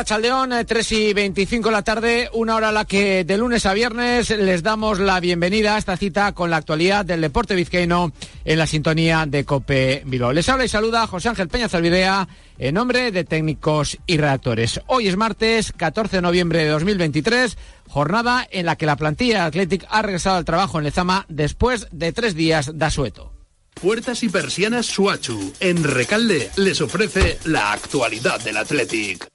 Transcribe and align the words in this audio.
Arracha 0.00 0.18
León, 0.18 0.54
3 0.66 0.92
y 0.92 1.12
25 1.12 1.68
de 1.68 1.72
la 1.72 1.82
tarde, 1.82 2.30
una 2.32 2.56
hora 2.56 2.70
a 2.70 2.72
la 2.72 2.86
que 2.86 3.22
de 3.22 3.36
lunes 3.36 3.66
a 3.66 3.74
viernes 3.74 4.30
les 4.30 4.62
damos 4.62 4.98
la 4.98 5.20
bienvenida 5.20 5.74
a 5.74 5.78
esta 5.78 5.98
cita 5.98 6.32
con 6.32 6.48
la 6.48 6.56
actualidad 6.56 7.04
del 7.04 7.20
deporte 7.20 7.54
vizcaíno 7.54 8.10
en 8.46 8.58
la 8.58 8.66
sintonía 8.66 9.26
de 9.26 9.44
Cope 9.44 10.02
Bilbao. 10.06 10.32
Les 10.32 10.48
habla 10.48 10.64
y 10.64 10.68
saluda 10.68 11.06
José 11.06 11.28
Ángel 11.28 11.48
Peña 11.48 11.68
Zalvidea 11.68 12.26
en 12.56 12.76
nombre 12.76 13.12
de 13.12 13.24
técnicos 13.24 13.98
y 14.06 14.16
redactores. 14.16 14.80
Hoy 14.86 15.06
es 15.06 15.18
martes 15.18 15.70
14 15.76 16.16
de 16.16 16.22
noviembre 16.22 16.64
de 16.64 16.70
2023, 16.70 17.58
jornada 17.86 18.48
en 18.50 18.64
la 18.64 18.76
que 18.76 18.86
la 18.86 18.96
plantilla 18.96 19.44
Athletic 19.44 19.86
ha 19.90 20.00
regresado 20.00 20.36
al 20.36 20.46
trabajo 20.46 20.78
en 20.78 20.84
Lezama 20.84 21.26
después 21.28 21.88
de 21.92 22.14
tres 22.14 22.34
días 22.34 22.70
de 22.72 22.84
asueto. 22.86 23.34
Puertas 23.74 24.22
y 24.22 24.30
persianas 24.30 24.86
Suachu. 24.86 25.52
En 25.60 25.84
Recalde 25.84 26.50
les 26.56 26.80
ofrece 26.80 27.38
la 27.44 27.72
actualidad 27.72 28.40
del 28.40 28.56
Athletic. 28.56 29.28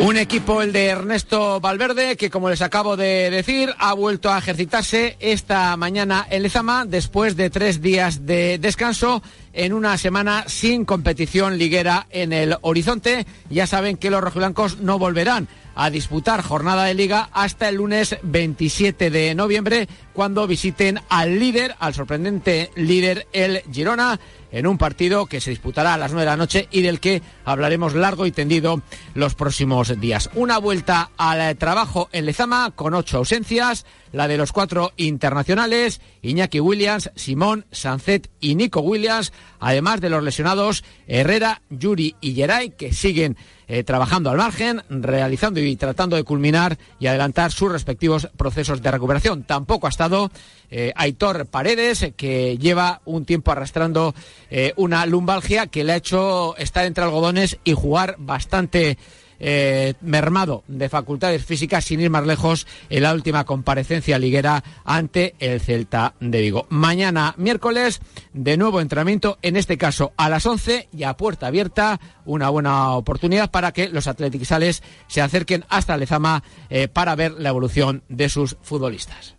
Un 0.00 0.18
equipo, 0.18 0.60
el 0.60 0.72
de 0.72 0.88
Ernesto 0.88 1.60
Valverde, 1.60 2.16
que 2.16 2.28
como 2.28 2.50
les 2.50 2.60
acabo 2.60 2.94
de 2.94 3.30
decir, 3.30 3.74
ha 3.78 3.94
vuelto 3.94 4.30
a 4.30 4.36
ejercitarse 4.36 5.16
esta 5.18 5.74
mañana 5.78 6.26
en 6.28 6.42
Lezama 6.42 6.84
después 6.84 7.36
de 7.36 7.48
tres 7.48 7.80
días 7.80 8.26
de 8.26 8.58
descanso 8.58 9.22
en 9.54 9.72
una 9.72 9.96
semana 9.96 10.44
sin 10.46 10.84
competición 10.84 11.56
liguera 11.56 12.06
en 12.10 12.32
el 12.32 12.56
horizonte. 12.60 13.26
Ya 13.48 13.66
saben 13.66 13.96
que 13.96 14.10
los 14.10 14.20
rojiblancos 14.20 14.80
no 14.80 14.98
volverán 14.98 15.48
a 15.74 15.90
disputar 15.90 16.42
jornada 16.42 16.84
de 16.84 16.94
liga 16.94 17.28
hasta 17.32 17.68
el 17.68 17.76
lunes 17.76 18.16
27 18.22 19.10
de 19.10 19.34
noviembre 19.34 19.88
cuando 20.12 20.46
visiten 20.46 21.00
al 21.08 21.38
líder, 21.38 21.74
al 21.80 21.94
sorprendente 21.94 22.70
líder 22.76 23.26
el 23.32 23.62
Girona 23.72 24.20
en 24.52 24.68
un 24.68 24.78
partido 24.78 25.26
que 25.26 25.40
se 25.40 25.50
disputará 25.50 25.94
a 25.94 25.98
las 25.98 26.12
9 26.12 26.24
de 26.24 26.30
la 26.30 26.36
noche 26.36 26.68
y 26.70 26.82
del 26.82 27.00
que 27.00 27.22
hablaremos 27.44 27.94
largo 27.94 28.24
y 28.24 28.30
tendido 28.30 28.82
los 29.14 29.34
próximos 29.34 30.00
días. 30.00 30.30
Una 30.34 30.58
vuelta 30.58 31.10
al 31.16 31.56
trabajo 31.56 32.08
en 32.12 32.26
Lezama 32.26 32.70
con 32.70 32.94
ocho 32.94 33.18
ausencias, 33.18 33.84
la 34.12 34.28
de 34.28 34.36
los 34.36 34.52
cuatro 34.52 34.92
internacionales, 34.96 36.00
Iñaki 36.22 36.60
Williams, 36.60 37.10
Simón, 37.16 37.66
Sancet 37.72 38.30
y 38.38 38.54
Nico 38.54 38.78
Williams, 38.80 39.32
además 39.60 40.00
de 40.00 40.10
los 40.10 40.22
lesionados 40.22 40.84
Herrera, 41.06 41.62
Yuri 41.70 42.16
y 42.20 42.34
Geray, 42.34 42.70
que 42.70 42.92
siguen 42.92 43.36
eh, 43.66 43.82
trabajando 43.82 44.30
al 44.30 44.36
margen, 44.36 44.82
realizando 44.90 45.58
y 45.60 45.76
tratando 45.76 46.16
de 46.16 46.24
culminar 46.24 46.78
y 46.98 47.06
adelantar 47.06 47.50
sus 47.50 47.72
respectivos 47.72 48.28
procesos 48.36 48.82
de 48.82 48.90
recuperación. 48.90 49.44
Tampoco 49.44 49.86
ha 49.86 49.90
estado 49.90 50.30
eh, 50.70 50.92
Aitor 50.96 51.46
Paredes, 51.46 52.12
que 52.16 52.58
lleva 52.58 53.00
un 53.06 53.24
tiempo 53.24 53.52
arrastrando 53.52 54.14
eh, 54.50 54.74
una 54.76 55.06
lumbalgia 55.06 55.66
que 55.68 55.82
le 55.82 55.92
ha 55.92 55.96
hecho 55.96 56.56
estar 56.58 56.84
entre 56.84 57.04
algodones 57.04 57.58
y 57.64 57.72
jugar 57.72 58.16
bastante 58.18 58.98
eh, 59.40 59.94
mermado 60.00 60.64
de 60.68 60.88
facultades 60.88 61.44
físicas, 61.44 61.84
sin 61.84 62.00
ir 62.00 62.10
más 62.10 62.26
lejos, 62.26 62.66
en 62.90 63.02
la 63.02 63.14
última 63.14 63.44
comparecencia 63.44 64.18
liguera 64.18 64.62
ante 64.84 65.34
el 65.38 65.60
Celta 65.60 66.14
de 66.20 66.40
Vigo. 66.40 66.66
Mañana, 66.70 67.34
miércoles, 67.36 68.00
de 68.32 68.56
nuevo 68.56 68.80
entrenamiento, 68.80 69.38
en 69.42 69.56
este 69.56 69.78
caso 69.78 70.12
a 70.16 70.28
las 70.28 70.46
11 70.46 70.88
y 70.92 71.04
a 71.04 71.16
puerta 71.16 71.46
abierta, 71.46 72.00
una 72.24 72.48
buena 72.48 72.92
oportunidad 72.92 73.50
para 73.50 73.72
que 73.72 73.88
los 73.88 74.06
atleticales 74.06 74.82
se 75.06 75.22
acerquen 75.22 75.64
hasta 75.68 75.96
Lezama 75.96 76.42
eh, 76.70 76.88
para 76.88 77.14
ver 77.14 77.32
la 77.32 77.50
evolución 77.50 78.02
de 78.08 78.28
sus 78.28 78.56
futbolistas. 78.62 79.36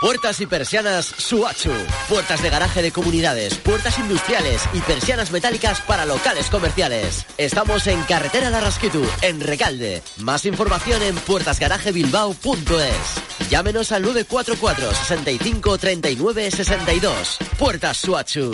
Puertas 0.00 0.40
y 0.40 0.46
persianas 0.46 1.06
Suachu. 1.06 1.70
Puertas 2.08 2.42
de 2.42 2.50
garaje 2.50 2.82
de 2.82 2.92
comunidades, 2.92 3.54
puertas 3.54 3.98
industriales 3.98 4.62
y 4.74 4.80
persianas 4.80 5.30
metálicas 5.30 5.80
para 5.80 6.04
locales 6.04 6.50
comerciales. 6.50 7.24
Estamos 7.38 7.86
en 7.86 8.02
Carretera 8.02 8.50
de 8.50 8.60
Rasquitu, 8.60 9.02
en 9.22 9.40
Recalde. 9.40 10.02
Más 10.18 10.44
información 10.44 11.02
en 11.02 11.14
puertasgarajebilbao.es. 11.14 13.50
Llámenos 13.50 13.92
al 13.92 14.02
944 14.02 14.92
65 14.92 15.78
39 15.78 16.50
62. 16.50 17.38
Puertas 17.58 17.96
Suachu. 17.96 18.52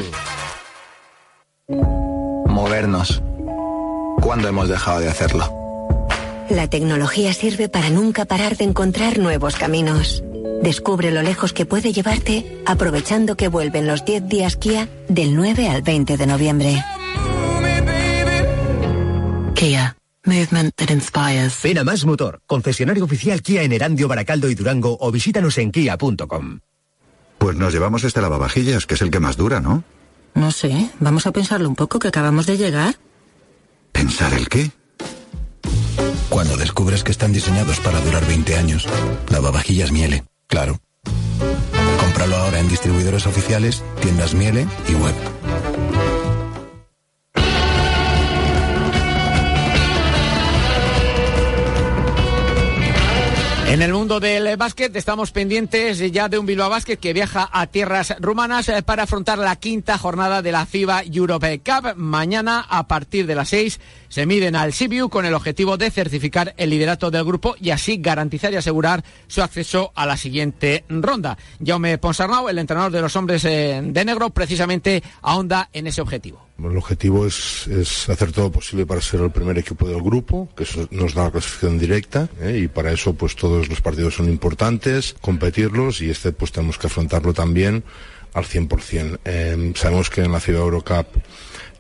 Movernos. 2.47 3.23
¿Cuándo 4.21 4.49
hemos 4.49 4.69
dejado 4.69 5.01
de 5.01 5.09
hacerlo? 5.09 5.53
La 6.51 6.69
tecnología 6.69 7.33
sirve 7.33 7.69
para 7.69 7.91
nunca 7.91 8.25
parar 8.25 8.57
de 8.57 8.65
encontrar 8.65 9.19
nuevos 9.19 9.57
caminos 9.57 10.23
Descubre 10.63 11.11
lo 11.11 11.23
lejos 11.23 11.53
que 11.53 11.65
puede 11.65 11.93
llevarte 11.93 12.63
aprovechando 12.67 13.37
que 13.37 13.49
vuelven 13.49 13.87
los 13.87 14.05
10 14.05 14.29
días 14.29 14.57
Kia 14.57 14.89
del 15.09 15.35
9 15.35 15.69
al 15.69 15.83
20 15.83 16.17
de 16.17 16.27
noviembre. 16.27 16.85
Kia. 19.55 19.97
Movement 20.27 20.75
that 20.77 20.91
inspires. 20.91 21.61
Ven 21.63 21.79
a 21.79 21.85
Más 21.85 22.05
Motor, 22.05 22.43
concesionario 22.47 23.05
oficial 23.05 23.41
Kia 23.41 23.63
en 23.63 23.73
Erandio, 23.73 24.07
Baracaldo 24.07 24.51
y 24.51 24.55
Durango 24.55 24.99
o 25.01 25.11
visítanos 25.11 25.57
en 25.57 25.73
kia.com. 25.73 26.61
Pues 27.39 27.57
nos 27.57 27.73
llevamos 27.73 28.05
este 28.05 28.21
lavavajillas, 28.21 28.87
que 28.87 28.95
es 28.95 29.03
el 29.03 29.11
que 29.11 29.19
más 29.19 29.39
dura, 29.39 29.61
¿no? 29.61 29.83
No 30.35 30.51
sé, 30.53 30.91
vamos 31.01 31.27
a 31.27 31.33
pensarlo 31.33 31.69
un 31.71 31.75
poco, 31.75 31.99
que 31.99 32.09
acabamos 32.09 32.45
de 32.45 32.59
llegar. 32.59 32.97
¿Pensar 33.93 34.35
el 34.35 34.47
qué? 34.49 34.71
Cuando 36.29 36.59
descubres 36.59 37.03
que 37.03 37.13
están 37.13 37.33
diseñados 37.33 37.81
para 37.81 38.01
durar 38.03 38.27
20 38.27 38.57
años, 38.57 38.87
lavavajillas 39.31 39.91
Miele. 39.91 40.25
Claro. 40.51 40.81
Cómpralo 42.01 42.37
ahora 42.37 42.59
en 42.59 42.69
distribuidores 42.69 43.27
oficiales, 43.27 43.83
tiendas 44.03 44.35
Miele 44.35 44.67
y 44.89 44.95
web. 44.95 45.15
En 53.81 53.87
el 53.87 53.95
mundo 53.95 54.21
del 54.21 54.59
básquet 54.59 54.95
estamos 54.95 55.33
pendientes 55.33 56.01
ya 56.13 56.29
de 56.29 56.39
un 56.39 56.45
Bilbao 56.45 56.69
Básquet 56.69 57.01
que 57.01 57.15
viaja 57.15 57.49
a 57.51 57.67
tierras 57.67 58.15
rumanas 58.21 58.69
eh, 58.69 58.83
para 58.83 59.05
afrontar 59.05 59.39
la 59.39 59.57
quinta 59.57 59.97
jornada 59.97 60.43
de 60.43 60.53
la 60.53 60.67
FIBA 60.67 61.05
Europe 61.11 61.63
Cup. 61.65 61.95
Mañana 61.97 62.67
a 62.69 62.87
partir 62.87 63.27
de 63.27 63.35
las 63.35 63.49
seis 63.49 63.81
se 64.11 64.27
miden 64.27 64.55
al 64.55 64.75
Sibiu 64.75 65.09
con 65.09 65.25
el 65.25 65.33
objetivo 65.33 65.79
de 65.79 65.91
certificar 65.91 66.53
el 66.59 66.69
liderato 66.69 67.11
del 67.11 67.25
grupo 67.25 67.57
y 67.59 67.71
así 67.71 67.97
garantizar 67.97 68.53
y 68.53 68.57
asegurar 68.57 69.03
su 69.29 69.41
acceso 69.41 69.93
a 69.95 70.05
la 70.05 70.19
siguiente 70.19 70.85
ronda. 70.91 71.39
Jaume 71.65 71.97
Ponsarnau, 71.97 72.51
el 72.51 72.59
entrenador 72.59 72.93
de 72.93 73.01
los 73.01 73.17
hombres 73.17 73.47
eh, 73.47 73.81
de 73.83 74.05
negro, 74.05 74.29
precisamente 74.29 75.03
ahonda 75.23 75.71
en 75.73 75.87
ese 75.87 76.03
objetivo. 76.03 76.50
El 76.65 76.77
objetivo 76.77 77.27
es, 77.27 77.69
hacer 78.09 78.33
todo 78.33 78.51
posible 78.51 78.87
para 78.87 79.01
ser 79.01 79.21
el 79.21 79.31
primer 79.31 79.57
equipo 79.59 79.89
del 79.89 80.03
grupo, 80.03 80.49
que 80.57 80.65
eso 80.65 80.87
nos 80.91 81.15
da 81.15 81.25
la 81.25 81.31
clasificación 81.31 81.79
directa, 81.79 82.29
¿eh? 82.41 82.61
y 82.65 82.69
para 82.69 82.93
eso 82.93 83.15
pues 83.15 83.35
todos 83.37 83.69
los 83.69 83.81
partidos 83.81 84.15
son 84.15 84.29
importantes, 84.29 85.15
competirlos 85.21 86.01
y 86.03 86.11
este 86.11 86.33
pues 86.33 86.53
tenemos 86.53 86.79
que 86.79 86.89
afrontarlo 86.89 87.33
también 87.33 87.85
al 88.35 88.45
100%. 88.45 89.19
Eh, 89.25 89.73
sabemos 89.75 90.11
que 90.11 90.23
en 90.23 90.33
la 90.33 90.41
FIBA 90.41 90.61
Eurocup 90.61 91.07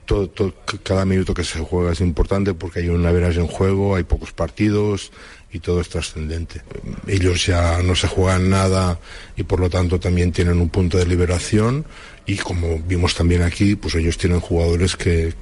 todo, 0.06 0.54
cada 0.82 1.04
minuto 1.04 1.34
que 1.34 1.44
se 1.44 1.60
juega 1.60 1.92
es 1.92 2.00
importante 2.00 2.54
porque 2.54 2.80
hay 2.80 2.88
una 2.88 3.12
veras 3.12 3.36
en 3.36 3.46
juego, 3.46 3.94
hay 3.94 4.02
pocos 4.02 4.32
partidos 4.32 5.12
y 5.52 5.60
todo 5.60 5.80
es 5.80 5.88
trascendente. 5.88 6.62
Ellos 7.06 7.46
ya 7.46 7.82
no 7.82 7.94
se 7.94 8.08
juegan 8.08 8.50
nada 8.50 8.98
y 9.36 9.44
por 9.44 9.60
lo 9.60 9.70
tanto 9.70 10.00
también 10.00 10.32
tienen 10.32 10.60
un 10.60 10.68
punto 10.68 10.98
de 10.98 11.06
liberación 11.06 11.84
y 12.26 12.36
como 12.36 12.78
vimos 12.78 13.14
también 13.14 13.42
aquí, 13.42 13.76
pues 13.76 13.94
ellos 13.94 14.16
tienen 14.16 14.40
jugadores 14.40 14.96
que, 14.96 15.34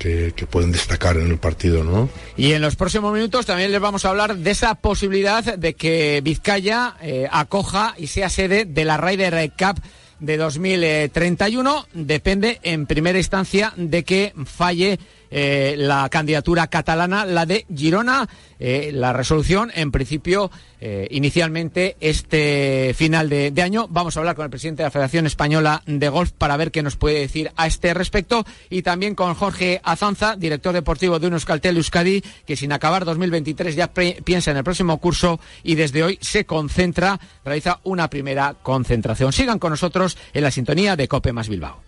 pueden 0.50 0.72
destacar 0.72 1.16
en 1.16 1.28
el 1.28 1.38
partido, 1.38 1.84
¿no? 1.84 2.08
Y 2.36 2.52
en 2.52 2.62
los 2.62 2.76
próximos 2.76 3.12
minutos 3.12 3.46
también 3.46 3.70
les 3.72 3.80
vamos 3.80 4.04
a 4.04 4.10
hablar 4.10 4.36
de 4.36 4.50
esa 4.50 4.74
posibilidad 4.76 5.44
de 5.44 5.74
que 5.74 6.20
Vizcaya 6.22 6.96
eh, 7.02 7.28
acoja 7.30 7.94
y 7.98 8.06
sea 8.06 8.30
sede 8.30 8.64
de 8.64 8.84
la 8.84 8.96
Ryder 8.96 9.52
Cup 9.58 9.82
de 10.20 10.36
2031. 10.36 11.86
Depende 11.92 12.60
en 12.62 12.86
primera 12.86 13.18
instancia 13.18 13.72
de 13.76 14.04
que 14.04 14.32
falle 14.46 14.98
eh, 15.30 15.74
la 15.78 16.08
candidatura 16.08 16.66
catalana, 16.66 17.24
la 17.24 17.46
de 17.46 17.66
Girona. 17.74 18.28
Eh, 18.60 18.90
la 18.92 19.12
resolución, 19.12 19.70
en 19.74 19.92
principio, 19.92 20.50
eh, 20.80 21.06
inicialmente 21.10 21.96
este 22.00 22.92
final 22.96 23.28
de, 23.28 23.52
año. 23.62 23.86
Vamos 23.88 24.16
a 24.16 24.20
hablar 24.20 24.34
con 24.34 24.44
el 24.44 24.50
presidente 24.50 24.82
de 24.82 24.86
la 24.86 24.90
Federación 24.90 25.26
Española 25.26 25.82
de 25.86 26.08
Golf 26.08 26.32
para 26.32 26.56
ver 26.56 26.72
qué 26.72 26.82
nos 26.82 26.96
puede 26.96 27.20
decir 27.20 27.52
a 27.56 27.66
este 27.66 27.94
respecto 27.94 28.44
y 28.68 28.82
también 28.82 29.14
con 29.14 29.34
Jorge 29.34 29.80
Azanza, 29.84 30.34
director 30.36 30.74
deportivo 30.74 31.18
de 31.18 31.28
Unoscaltel 31.28 31.76
Euskadi, 31.76 32.22
que 32.46 32.56
sin 32.56 32.72
acabar 32.72 33.04
2023 33.04 33.76
ya 33.76 33.92
piensa 33.92 34.50
en 34.50 34.56
el 34.56 34.64
próximo 34.64 34.98
curso 34.98 35.38
y 35.62 35.76
desde 35.76 36.02
hoy 36.02 36.18
se 36.20 36.44
concentra, 36.44 37.20
realiza 37.44 37.80
una 37.84 38.10
primera 38.10 38.54
concentración. 38.60 39.32
Sigan 39.32 39.60
con 39.60 39.70
nosotros 39.70 40.16
en 40.32 40.42
la 40.42 40.50
sintonía 40.50 40.96
de 40.96 41.06
Cope 41.06 41.32
más 41.32 41.48
Bilbao. 41.48 41.80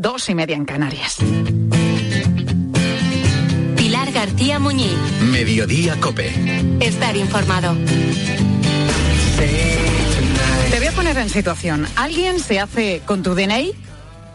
Dos 0.00 0.28
y 0.28 0.34
media 0.34 0.56
en 0.56 0.64
Canarias. 0.64 1.18
García 4.20 4.58
Muñiz. 4.58 4.92
Mediodía 5.30 5.98
Cope. 5.98 6.30
Estar 6.80 7.16
informado. 7.16 7.74
Te 10.70 10.78
voy 10.78 10.86
a 10.86 10.92
poner 10.92 11.16
en 11.16 11.30
situación. 11.30 11.86
Alguien 11.96 12.38
se 12.38 12.60
hace 12.60 13.00
con 13.06 13.22
tu 13.22 13.34
DNI, 13.34 13.72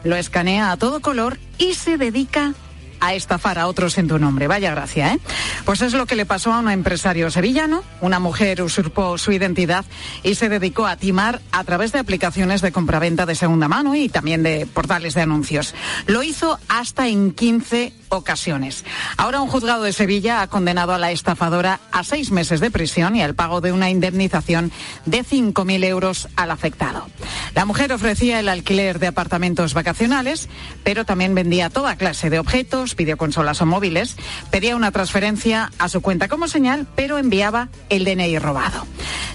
lo 0.03 0.15
escanea 0.15 0.71
a 0.71 0.77
todo 0.77 1.01
color 1.01 1.37
y 1.59 1.75
se 1.75 1.99
dedica 1.99 2.55
a 2.99 3.13
estafar 3.13 3.59
a 3.59 3.67
otros 3.67 3.97
en 3.97 4.07
tu 4.07 4.19
nombre. 4.19 4.47
Vaya 4.47 4.71
gracia, 4.71 5.13
¿eh? 5.13 5.19
Pues 5.65 5.81
es 5.81 5.93
lo 5.93 6.05
que 6.05 6.15
le 6.15 6.25
pasó 6.25 6.53
a 6.53 6.59
un 6.59 6.69
empresario 6.69 7.31
sevillano. 7.31 7.83
Una 8.01 8.19
mujer 8.19 8.61
usurpó 8.61 9.17
su 9.17 9.31
identidad 9.31 9.85
y 10.23 10.35
se 10.35 10.49
dedicó 10.49 10.87
a 10.87 10.97
timar 10.97 11.41
a 11.51 11.63
través 11.63 11.91
de 11.91 11.99
aplicaciones 11.99 12.61
de 12.61 12.71
compraventa 12.71 13.25
de 13.25 13.35
segunda 13.35 13.67
mano 13.67 13.95
y 13.95 14.09
también 14.09 14.43
de 14.43 14.65
portales 14.65 15.13
de 15.13 15.21
anuncios. 15.21 15.73
Lo 16.07 16.23
hizo 16.23 16.59
hasta 16.67 17.07
en 17.07 17.31
15 17.31 17.93
ocasiones. 18.09 18.85
Ahora 19.17 19.41
un 19.41 19.49
juzgado 19.49 19.83
de 19.83 19.93
Sevilla 19.93 20.41
ha 20.41 20.47
condenado 20.47 20.93
a 20.93 20.97
la 20.97 21.11
estafadora 21.11 21.79
a 21.91 22.03
seis 22.03 22.31
meses 22.31 22.59
de 22.59 22.71
prisión 22.71 23.15
y 23.15 23.21
al 23.21 23.35
pago 23.35 23.61
de 23.61 23.71
una 23.71 23.89
indemnización 23.89 24.71
de 25.05 25.23
5.000 25.23 25.83
euros 25.85 26.27
al 26.35 26.51
afectado. 26.51 27.07
La 27.53 27.65
mujer 27.65 27.91
ofrecía 27.93 28.39
el 28.39 28.49
alquiler 28.49 28.99
de 28.99 29.07
apartamentos 29.07 29.73
vacacionales, 29.73 30.49
pero 30.83 31.05
también 31.05 31.35
vendía 31.35 31.69
toda 31.69 31.95
clase 31.95 32.29
de 32.29 32.39
objetos, 32.39 32.84
videoconsolas 32.93 33.61
o 33.61 33.65
móviles, 33.65 34.17
pedía 34.51 34.75
una 34.75 34.91
transferencia 34.91 35.71
a 35.79 35.87
su 35.87 36.01
cuenta 36.01 36.27
como 36.27 36.49
señal, 36.49 36.85
pero 36.95 37.17
enviaba 37.17 37.69
el 37.89 38.03
DNI 38.03 38.37
robado. 38.37 38.85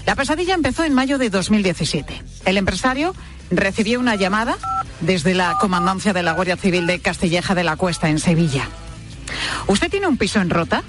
La 0.05 0.15
pesadilla 0.15 0.53
empezó 0.53 0.83
en 0.83 0.93
mayo 0.93 1.17
de 1.17 1.31
2017. 1.31 2.21
El 2.45 2.57
empresario 2.57 3.15
recibió 3.49 3.99
una 3.99 4.15
llamada 4.15 4.57
desde 5.01 5.33
la 5.33 5.57
comandancia 5.59 6.13
de 6.13 6.23
la 6.23 6.33
Guardia 6.33 6.57
Civil 6.57 6.87
de 6.87 6.99
Castilleja 6.99 7.55
de 7.55 7.63
la 7.63 7.75
Cuesta 7.75 8.09
en 8.09 8.19
Sevilla. 8.19 8.69
¿Usted 9.67 9.89
tiene 9.89 10.07
un 10.07 10.17
piso 10.17 10.39
en 10.39 10.49
Rota? 10.49 10.83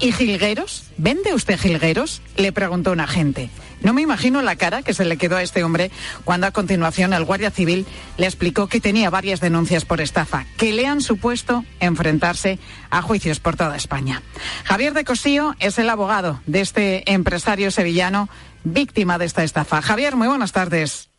¿Y 0.00 0.12
jilgueros? 0.12 0.84
¿Vende 0.96 1.34
usted 1.34 1.58
jilgueros? 1.58 2.22
Le 2.36 2.52
preguntó 2.52 2.92
un 2.92 3.00
agente. 3.00 3.50
No 3.82 3.92
me 3.92 4.02
imagino 4.02 4.42
la 4.42 4.54
cara 4.54 4.82
que 4.82 4.94
se 4.94 5.04
le 5.04 5.16
quedó 5.16 5.36
a 5.36 5.42
este 5.42 5.64
hombre 5.64 5.90
cuando 6.24 6.46
a 6.46 6.52
continuación 6.52 7.12
el 7.12 7.24
Guardia 7.24 7.50
Civil 7.50 7.84
le 8.16 8.26
explicó 8.26 8.68
que 8.68 8.80
tenía 8.80 9.10
varias 9.10 9.40
denuncias 9.40 9.84
por 9.84 10.00
estafa, 10.00 10.46
que 10.56 10.72
le 10.72 10.86
han 10.86 11.00
supuesto 11.00 11.64
enfrentarse 11.80 12.60
a 12.90 13.02
juicios 13.02 13.40
por 13.40 13.56
toda 13.56 13.76
España. 13.76 14.22
Javier 14.64 14.94
de 14.94 15.04
Cosío 15.04 15.56
es 15.58 15.78
el 15.78 15.90
abogado 15.90 16.40
de 16.46 16.60
este 16.60 17.10
empresario 17.12 17.72
sevillano 17.72 18.28
víctima 18.62 19.18
de 19.18 19.24
esta 19.24 19.42
estafa. 19.42 19.82
Javier, 19.82 20.14
muy 20.14 20.28
buenas 20.28 20.52
tardes. 20.52 21.10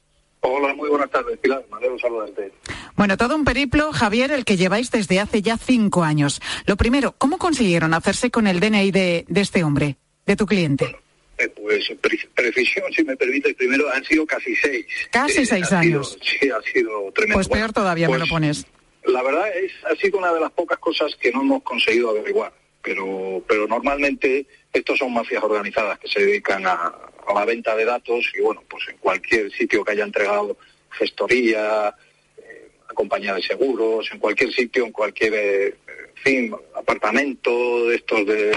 Hola, 0.41 0.73
muy 0.73 0.89
buenas 0.89 1.09
tardes, 1.09 1.37
Pilar. 1.39 1.63
Me 1.69 1.77
alegro 1.77 1.99
saludarte. 1.99 2.51
Bueno, 2.95 3.17
todo 3.17 3.35
un 3.35 3.43
periplo, 3.43 3.91
Javier, 3.91 4.31
el 4.31 4.45
que 4.45 4.57
lleváis 4.57 4.91
desde 4.91 5.19
hace 5.19 5.41
ya 5.41 5.57
cinco 5.57 6.03
años. 6.03 6.41
Lo 6.65 6.77
primero, 6.77 7.13
¿cómo 7.17 7.37
consiguieron 7.37 7.93
hacerse 7.93 8.31
con 8.31 8.47
el 8.47 8.59
DNI 8.59 8.91
de, 8.91 9.25
este 9.35 9.63
hombre, 9.63 9.97
de 10.25 10.35
tu 10.35 10.45
cliente? 10.45 10.95
Eh, 11.37 11.47
pues 11.49 11.91
precisión, 12.35 12.91
si 12.93 13.03
me 13.03 13.15
permite, 13.15 13.53
primero 13.53 13.89
han 13.89 14.03
sido 14.03 14.25
casi 14.25 14.55
seis. 14.55 14.85
Casi 15.11 15.41
eh, 15.41 15.45
seis 15.45 15.71
años. 15.71 16.17
sí, 16.21 16.49
ha 16.49 16.61
sido 16.61 17.11
tremendo. 17.13 17.35
Pues 17.35 17.47
peor 17.47 17.71
todavía 17.71 18.07
me 18.07 18.13
lo 18.13 18.19
pues, 18.19 18.31
pones. 18.31 18.65
La 19.05 19.23
verdad 19.23 19.47
es, 19.57 19.71
ha 19.85 19.95
sido 19.95 20.19
una 20.19 20.33
de 20.33 20.41
las 20.41 20.51
pocas 20.51 20.77
cosas 20.79 21.15
que 21.15 21.31
no 21.31 21.41
hemos 21.41 21.63
conseguido 21.63 22.09
averiguar, 22.09 22.53
pero, 22.81 23.41
pero 23.47 23.67
normalmente 23.67 24.45
estos 24.73 24.99
son 24.99 25.13
mafias 25.13 25.43
organizadas 25.43 25.99
que 25.99 26.07
se 26.07 26.19
dedican 26.19 26.67
a, 26.67 26.93
a 27.29 27.39
la 27.39 27.45
venta 27.45 27.75
de 27.75 27.85
datos 27.85 28.31
y 28.37 28.41
bueno, 28.41 28.63
pues 28.67 28.87
en 28.89 28.97
cualquier 28.97 29.51
sitio 29.51 29.83
que 29.83 29.91
haya 29.91 30.03
entregado 30.03 30.57
gestoría, 30.91 31.95
eh, 32.37 32.71
compañía 32.93 33.35
de 33.35 33.43
seguros, 33.43 34.09
en 34.11 34.19
cualquier 34.19 34.51
sitio, 34.51 34.85
en 34.85 34.91
cualquier 34.91 35.33
eh, 35.35 35.75
fin, 36.23 36.53
apartamento 36.75 37.87
de 37.87 37.95
estos 37.95 38.25
de 38.25 38.51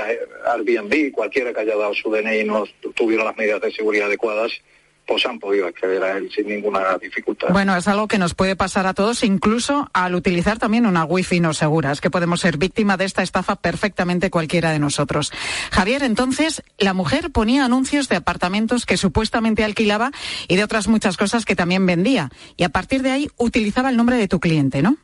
Airbnb, 0.47 1.13
cualquiera 1.13 1.53
que 1.53 1.61
haya 1.61 1.77
dado 1.77 1.95
su 1.95 2.11
DNI 2.11 2.41
y 2.41 2.45
no 2.45 2.65
tuviera 2.95 3.25
las 3.25 3.37
medidas 3.37 3.61
de 3.61 3.73
seguridad 3.73 4.07
adecuadas, 4.07 4.53
pues 5.07 5.27
han 5.27 5.39
podido 5.39 5.67
acceder 5.67 6.03
a 6.03 6.17
él 6.17 6.31
sin 6.35 6.47
ninguna 6.47 6.97
dificultad. 6.99 7.49
Bueno, 7.51 7.77
es 7.77 7.89
algo 7.89 8.09
que 8.09 8.19
nos 8.19 8.35
puede 8.35 8.57
pasar 8.57 8.87
a 8.87 8.95
todos, 8.95 9.25
incluso 9.25 9.89
al 9.93 10.15
utilizar 10.15 10.59
también 10.59 10.87
una 10.87 11.05
wifi 11.05 11.41
no 11.41 11.55
segura. 11.55 11.93
Es 11.93 12.01
que 12.01 12.11
podemos 12.11 12.41
ser 12.41 12.57
víctima 12.57 12.97
de 12.97 13.05
esta 13.05 13.23
estafa 13.23 13.57
perfectamente 13.57 14.31
cualquiera 14.31 14.71
de 14.71 14.79
nosotros. 14.79 15.33
Javier, 15.71 16.03
entonces, 16.03 16.63
la 16.79 16.95
mujer 16.95 17.31
ponía 17.31 17.65
anuncios 17.65 18.09
de 18.09 18.17
apartamentos 18.17 18.87
que 18.87 18.97
supuestamente 18.97 19.65
alquilaba 19.65 20.13
y 20.49 20.57
de 20.57 20.65
otras 20.65 20.89
muchas 20.89 21.17
cosas 21.17 21.45
que 21.45 21.57
también 21.57 21.85
vendía. 21.87 22.31
Y 22.57 22.65
a 22.65 22.69
partir 22.69 23.03
de 23.03 23.11
ahí 23.11 23.29
utilizaba 23.37 23.91
el 23.91 23.97
nombre 23.97 24.17
de 24.17 24.29
tu 24.29 24.41
cliente, 24.41 24.83
¿no? 24.83 24.97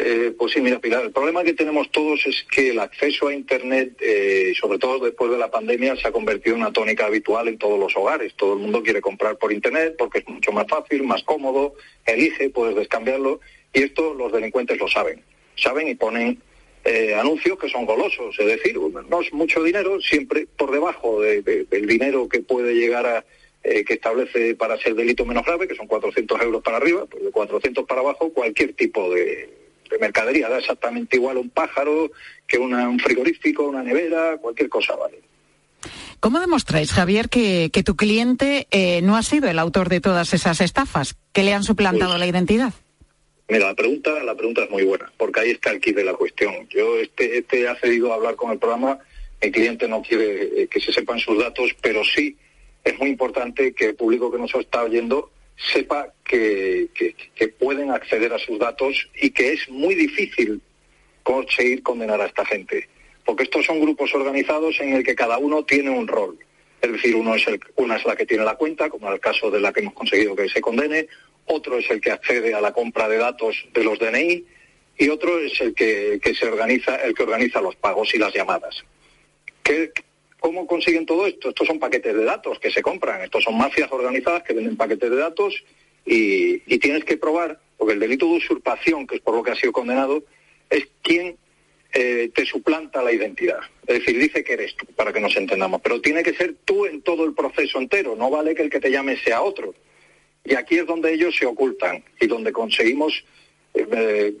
Eh, 0.00 0.32
pues 0.38 0.52
sí, 0.52 0.60
mira, 0.60 0.78
Pilar, 0.78 1.02
el 1.02 1.10
problema 1.10 1.42
que 1.42 1.54
tenemos 1.54 1.90
todos 1.90 2.24
es 2.24 2.44
que 2.44 2.70
el 2.70 2.78
acceso 2.78 3.26
a 3.26 3.34
Internet, 3.34 3.96
eh, 4.00 4.52
sobre 4.54 4.78
todo 4.78 5.04
después 5.04 5.28
de 5.28 5.38
la 5.38 5.50
pandemia, 5.50 5.96
se 5.96 6.06
ha 6.06 6.12
convertido 6.12 6.54
en 6.54 6.62
una 6.62 6.72
tónica 6.72 7.06
habitual 7.06 7.48
en 7.48 7.58
todos 7.58 7.80
los 7.80 7.96
hogares. 7.96 8.32
Todo 8.36 8.52
el 8.52 8.60
mundo 8.60 8.80
quiere 8.80 9.00
comprar 9.00 9.36
por 9.38 9.52
Internet 9.52 9.96
porque 9.98 10.18
es 10.18 10.28
mucho 10.28 10.52
más 10.52 10.68
fácil, 10.68 11.02
más 11.02 11.24
cómodo, 11.24 11.74
elige, 12.06 12.48
puedes 12.50 12.76
descambiarlo, 12.76 13.40
y 13.72 13.82
esto 13.82 14.14
los 14.14 14.30
delincuentes 14.30 14.78
lo 14.78 14.86
saben. 14.86 15.20
Saben 15.56 15.88
y 15.88 15.96
ponen 15.96 16.40
eh, 16.84 17.16
anuncios 17.16 17.58
que 17.58 17.68
son 17.68 17.84
golosos, 17.84 18.38
es 18.38 18.46
decir, 18.46 18.78
no 18.78 19.20
es 19.20 19.32
mucho 19.32 19.64
dinero, 19.64 20.00
siempre 20.00 20.46
por 20.56 20.70
debajo 20.70 21.20
del 21.20 21.86
dinero 21.88 22.28
que 22.28 22.38
puede 22.40 22.74
llegar 22.74 23.04
a, 23.04 23.24
que 23.64 23.94
establece 23.94 24.54
para 24.54 24.78
ser 24.78 24.94
delito 24.94 25.24
menos 25.26 25.44
grave, 25.44 25.66
que 25.66 25.74
son 25.74 25.88
400 25.88 26.40
euros 26.40 26.62
para 26.62 26.76
arriba, 26.76 27.04
pues 27.06 27.24
de 27.24 27.32
400 27.32 27.84
para 27.84 28.00
abajo, 28.00 28.32
cualquier 28.32 28.74
tipo 28.74 29.12
de, 29.12 29.58
de 29.88 29.98
mercadería. 29.98 30.48
Da 30.48 30.58
exactamente 30.58 31.16
igual 31.16 31.36
un 31.36 31.50
pájaro 31.50 32.10
que 32.46 32.58
un 32.58 32.98
frigorífico, 33.00 33.64
una 33.64 33.82
nevera, 33.82 34.38
cualquier 34.38 34.68
cosa 34.68 34.96
vale. 34.96 35.20
¿Cómo 36.20 36.40
demostráis, 36.40 36.92
Javier, 36.92 37.28
que, 37.28 37.70
tu 37.84 37.94
cliente 37.94 38.66
eh, 38.70 39.00
no 39.02 39.16
ha 39.16 39.22
sido 39.22 39.48
el 39.48 39.58
autor 39.58 39.88
de 39.88 40.00
todas 40.00 40.34
esas 40.34 40.60
estafas 40.60 41.16
que 41.32 41.44
le 41.44 41.52
han 41.52 41.62
suplantado 41.62 42.12
pues, 42.12 42.20
la 42.20 42.26
identidad? 42.26 42.72
Mira, 43.48 43.68
la 43.68 43.74
pregunta, 43.74 44.22
la 44.24 44.34
pregunta 44.34 44.64
es 44.64 44.70
muy 44.70 44.84
buena, 44.84 45.10
porque 45.16 45.40
ahí 45.40 45.50
está 45.50 45.70
el 45.70 45.80
kit 45.80 45.96
de 45.96 46.04
la 46.04 46.14
cuestión. 46.14 46.68
Yo 46.68 46.98
este, 46.98 47.38
este 47.38 47.68
ha 47.68 47.76
cedido 47.76 48.12
a 48.12 48.16
hablar 48.16 48.34
con 48.34 48.50
el 48.50 48.58
programa, 48.58 48.98
el 49.40 49.52
cliente 49.52 49.86
no 49.86 50.02
quiere 50.02 50.62
eh, 50.62 50.68
que 50.68 50.80
se 50.80 50.92
sepan 50.92 51.20
sus 51.20 51.38
datos, 51.38 51.70
pero 51.80 52.02
sí 52.04 52.36
es 52.82 52.98
muy 52.98 53.10
importante 53.10 53.72
que 53.72 53.86
el 53.86 53.94
público 53.94 54.30
que 54.30 54.38
nos 54.38 54.52
está 54.54 54.82
oyendo 54.82 55.30
sepa 55.58 56.12
que, 56.24 56.88
pueden 57.58 57.90
acceder 57.90 58.32
a 58.32 58.38
sus 58.38 58.58
datos 58.58 59.08
y 59.20 59.30
que 59.30 59.52
es 59.52 59.68
muy 59.68 59.94
difícil 59.94 60.60
conseguir 61.22 61.82
condenar 61.82 62.20
a 62.20 62.26
esta 62.26 62.44
gente. 62.44 62.88
Porque 63.24 63.42
estos 63.42 63.66
son 63.66 63.80
grupos 63.80 64.14
organizados 64.14 64.80
en 64.80 64.94
el 64.94 65.04
que 65.04 65.14
cada 65.14 65.38
uno 65.38 65.64
tiene 65.64 65.90
un 65.90 66.06
rol. 66.06 66.38
Es 66.80 66.92
decir, 66.92 67.16
uno 67.16 67.34
es 67.34 67.44
una 67.74 67.96
es 67.96 68.04
la 68.04 68.16
que 68.16 68.24
tiene 68.24 68.44
la 68.44 68.54
cuenta, 68.54 68.88
como 68.88 69.08
en 69.08 69.14
el 69.14 69.20
caso 69.20 69.50
de 69.50 69.60
la 69.60 69.72
que 69.72 69.80
hemos 69.80 69.94
conseguido 69.94 70.36
que 70.36 70.48
se 70.48 70.60
condene, 70.60 71.08
otro 71.46 71.78
es 71.78 71.90
el 71.90 72.00
que 72.00 72.12
accede 72.12 72.54
a 72.54 72.60
la 72.60 72.72
compra 72.72 73.08
de 73.08 73.16
datos 73.16 73.66
de 73.74 73.84
los 73.84 73.98
DNI 73.98 74.44
y 74.98 75.08
otro 75.08 75.38
es 75.40 75.60
el 75.60 75.74
que, 75.74 76.20
se 76.38 76.46
organiza, 76.46 76.96
el 76.96 77.14
que 77.14 77.22
organiza 77.22 77.60
los 77.60 77.76
pagos 77.76 78.14
y 78.14 78.18
las 78.18 78.32
llamadas. 78.32 78.84
¿Qué, 79.62 79.92
¿Cómo 80.40 80.66
consiguen 80.66 81.06
todo 81.06 81.26
esto? 81.26 81.48
Estos 81.48 81.66
son 81.66 81.78
paquetes 81.78 82.14
de 82.14 82.24
datos 82.24 82.58
que 82.58 82.70
se 82.70 82.82
compran, 82.82 83.22
estos 83.22 83.44
son 83.44 83.58
mafias 83.58 83.90
organizadas 83.90 84.44
que 84.44 84.54
venden 84.54 84.76
paquetes 84.76 85.10
de 85.10 85.16
datos 85.16 85.64
y, 86.04 86.58
tienes 86.78 87.04
que 87.04 87.16
probar, 87.16 87.58
porque 87.76 87.94
el 87.94 88.00
delito 88.00 88.26
de 88.26 88.36
usurpación, 88.36 89.06
que 89.06 89.16
es 89.16 89.20
por 89.20 89.34
lo 89.34 89.42
que 89.42 89.50
ha 89.50 89.56
sido 89.56 89.72
condenado, 89.72 90.22
es 90.70 90.86
quien 91.02 91.36
eh, 91.92 92.30
te 92.32 92.46
suplanta 92.46 93.02
la 93.02 93.12
identidad. 93.12 93.60
Es 93.86 93.98
decir, 93.98 94.18
dice 94.18 94.44
que 94.44 94.52
eres 94.52 94.76
tú, 94.76 94.86
para 94.86 95.12
que 95.12 95.20
nos 95.20 95.36
entendamos, 95.36 95.80
pero 95.82 96.00
tiene 96.00 96.22
que 96.22 96.34
ser 96.34 96.54
tú 96.64 96.86
en 96.86 97.02
todo 97.02 97.24
el 97.24 97.34
proceso 97.34 97.78
entero, 97.78 98.14
no 98.16 98.30
vale 98.30 98.54
que 98.54 98.62
el 98.62 98.70
que 98.70 98.80
te 98.80 98.90
llame 98.90 99.16
sea 99.18 99.42
otro. 99.42 99.74
Y 100.44 100.54
aquí 100.54 100.78
es 100.78 100.86
donde 100.86 101.12
ellos 101.12 101.36
se 101.36 101.46
ocultan 101.46 102.04
y 102.20 102.26
donde 102.26 102.52
conseguimos 102.52 103.24
eh, 103.74 104.34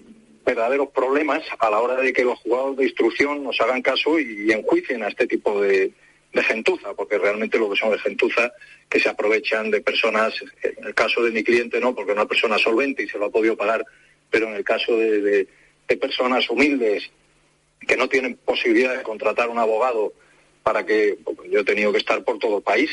verdaderos 0.48 0.88
problemas 0.88 1.42
a 1.58 1.68
la 1.68 1.78
hora 1.78 1.96
de 1.96 2.10
que 2.10 2.24
los 2.24 2.38
juzgados 2.38 2.78
de 2.78 2.84
instrucción 2.84 3.44
nos 3.44 3.60
hagan 3.60 3.82
caso 3.82 4.18
y, 4.18 4.50
enjuicien 4.50 5.02
a 5.02 5.08
este 5.08 5.26
tipo 5.26 5.60
de, 5.60 5.92
gentuza, 6.32 6.94
porque 6.94 7.18
realmente 7.18 7.58
lo 7.58 7.68
que 7.68 7.76
son 7.76 7.90
de 7.90 7.98
gentuza 7.98 8.52
que 8.88 9.00
se 9.00 9.08
aprovechan 9.08 9.70
de 9.70 9.80
personas, 9.80 10.32
en 10.62 10.84
el 10.86 10.94
caso 10.94 11.22
de 11.22 11.32
mi 11.32 11.42
cliente 11.42 11.80
no, 11.80 11.94
porque 11.94 12.12
es 12.12 12.16
una 12.16 12.28
persona 12.28 12.56
solvente 12.56 13.02
y 13.02 13.08
se 13.08 13.18
lo 13.18 13.26
ha 13.26 13.30
podido 13.30 13.56
pagar, 13.56 13.84
pero 14.30 14.46
en 14.46 14.54
el 14.54 14.64
caso 14.64 14.96
de, 14.96 15.48
personas 16.00 16.48
humildes 16.48 17.10
que 17.86 17.96
no 17.96 18.08
tienen 18.08 18.36
posibilidad 18.36 18.96
de 18.96 19.02
contratar 19.02 19.48
un 19.48 19.58
abogado 19.58 20.12
para 20.62 20.86
que 20.86 21.18
yo 21.50 21.60
he 21.60 21.64
tenido 21.64 21.92
que 21.92 21.98
estar 21.98 22.22
por 22.24 22.38
todo 22.38 22.58
el 22.58 22.62
país, 22.62 22.90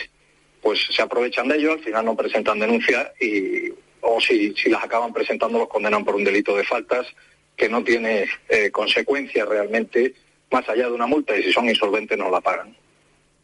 pues 0.61 0.79
se 0.91 1.01
aprovechan 1.01 1.47
de 1.47 1.57
ello, 1.57 1.73
al 1.73 1.83
final 1.83 2.03
no 2.03 2.17
presentan 2.17 2.59
denuncia 2.59 3.13
y 3.19 3.71
o 4.01 4.19
si, 4.19 4.53
si 4.55 4.69
las 4.69 4.83
acaban 4.83 5.13
presentando 5.13 5.59
los 5.59 5.67
condenan 5.67 6.03
por 6.03 6.15
un 6.15 6.23
delito 6.23 6.55
de 6.55 6.63
faltas 6.63 7.07
que 7.55 7.69
no 7.69 7.83
tiene 7.83 8.27
eh, 8.49 8.71
consecuencias 8.71 9.47
realmente 9.47 10.13
más 10.51 10.67
allá 10.69 10.85
de 10.85 10.91
una 10.91 11.07
multa 11.07 11.35
y 11.37 11.43
si 11.43 11.51
son 11.51 11.69
insolventes 11.69 12.17
no 12.17 12.29
la 12.29 12.41
pagan. 12.41 12.75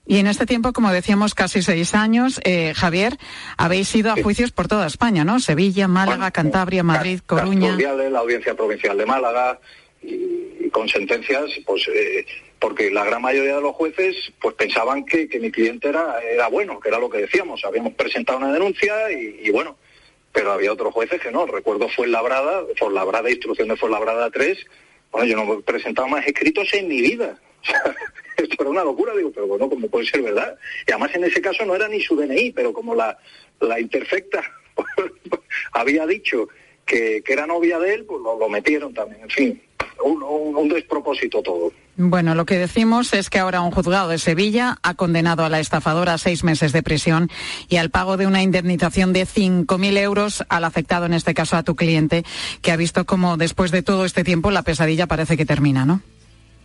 Y 0.06 0.18
en 0.18 0.28
este 0.28 0.46
tiempo, 0.46 0.74
como 0.74 0.92
decíamos, 0.92 1.36
casi 1.36 1.62
seis 1.62 1.94
años, 1.94 2.42
eh, 2.44 2.74
Javier, 2.76 3.18
habéis 3.58 3.94
ido 3.96 4.12
a 4.12 4.22
juicios 4.22 4.52
por 4.52 4.68
toda 4.68 4.88
España, 4.88 5.24
¿no? 5.24 5.40
Sevilla, 5.40 5.88
Málaga, 5.88 6.32
Cantabria, 6.32 6.84
Madrid, 6.84 7.20
Coruña. 7.26 7.78
la 7.78 8.20
Audiencia 8.20 8.56
Provincial 8.56 8.98
de 8.98 9.06
Málaga 9.06 9.60
y, 10.02 10.70
con 10.70 10.90
sentencias, 10.90 11.52
pues, 11.66 11.88
eh, 11.88 12.26
porque 12.60 12.90
la 12.90 13.06
gran 13.06 13.22
mayoría 13.22 13.56
de 13.56 13.62
los 13.62 13.76
jueces 13.76 14.16
pues 14.40 14.56
pensaban 14.56 15.06
que, 15.06 15.28
que 15.28 15.40
mi 15.40 15.52
cliente 15.52 15.90
era, 15.90 16.20
era 16.22 16.48
bueno, 16.48 16.80
que 16.80 16.90
era 16.90 17.00
lo 17.00 17.10
que 17.10 17.20
decíamos. 17.20 17.64
Habíamos 17.64 17.94
presentado 17.94 18.40
una 18.40 18.52
denuncia 18.52 19.12
y, 19.12 19.42
y 19.44 19.50
bueno, 19.52 19.78
pero 20.32 20.52
había 20.52 20.72
otros 20.72 20.94
jueces 20.94 21.22
que 21.22 21.32
no. 21.32 21.46
Recuerdo 21.46 21.90
fue 21.90 22.08
Labrada, 22.08 22.64
Labrada, 22.92 23.30
instrucción 23.30 23.68
de 23.68 23.78
Labrada 23.90 24.30
3. 24.30 24.58
Bueno, 25.12 25.28
yo 25.28 25.38
no 25.38 25.54
he 25.54 25.62
presentado 25.62 26.08
más 26.08 26.26
escritos 26.26 26.74
en 26.74 26.88
mi 26.88 27.02
vida. 27.02 27.38
esto 28.38 28.56
era 28.60 28.70
una 28.70 28.84
locura, 28.84 29.16
digo, 29.16 29.32
pero 29.32 29.48
bueno, 29.48 29.70
como 29.70 29.88
puede 29.88 30.06
ser 30.06 30.22
verdad. 30.22 30.58
Y 30.88 30.92
además 30.92 31.14
en 31.16 31.26
ese 31.26 31.42
caso 31.42 31.66
no 31.66 31.76
era 31.76 31.88
ni 31.88 32.02
su 32.02 32.16
DNI, 32.16 32.52
pero 32.52 32.74
como 32.74 32.96
la, 32.96 33.18
la 33.60 33.80
imperfecta 33.80 34.44
había 35.74 36.06
dicho 36.08 36.50
que, 36.86 37.22
que, 37.24 37.34
era 37.34 37.48
novia 37.48 37.80
de 37.80 37.94
él, 37.94 38.06
pues 38.06 38.22
lo, 38.22 38.38
lo 38.38 38.50
metieron 38.50 38.94
también. 38.94 39.24
En 39.24 39.30
fin, 39.30 39.62
un, 40.04 40.22
un, 40.24 40.56
un, 40.56 40.70
despropósito 40.70 41.42
todo. 41.42 41.72
Bueno, 41.98 42.36
lo 42.36 42.46
que 42.46 42.58
decimos 42.58 43.14
es 43.14 43.30
que 43.30 43.40
ahora 43.40 43.62
un 43.62 43.72
juzgado 43.72 44.10
de 44.10 44.18
Sevilla 44.18 44.78
ha 44.84 44.94
condenado 44.96 45.44
a 45.46 45.50
la 45.50 45.60
estafadora 45.60 46.14
a 46.14 46.18
seis 46.18 46.44
meses 46.44 46.72
de 46.72 46.84
prisión 46.84 47.30
y 47.70 47.78
al 47.78 47.90
pago 47.90 48.18
de 48.18 48.28
una 48.28 48.42
indemnización 48.42 49.14
de 49.14 49.24
5.000 49.24 49.98
euros 49.98 50.44
al 50.50 50.64
afectado, 50.64 51.06
en 51.06 51.14
este 51.14 51.34
caso 51.34 51.58
a 51.58 51.64
tu 51.64 51.76
cliente, 51.76 52.24
que 52.62 52.72
ha 52.72 52.76
visto 52.76 53.06
como 53.06 53.38
después 53.38 53.72
de 53.72 53.84
todo 53.84 54.06
este 54.06 54.24
tiempo 54.24 54.52
la 54.52 54.64
pesadilla 54.64 55.08
parece 55.08 55.38
que 55.38 55.46
termina, 55.46 55.86
¿no? 55.86 56.02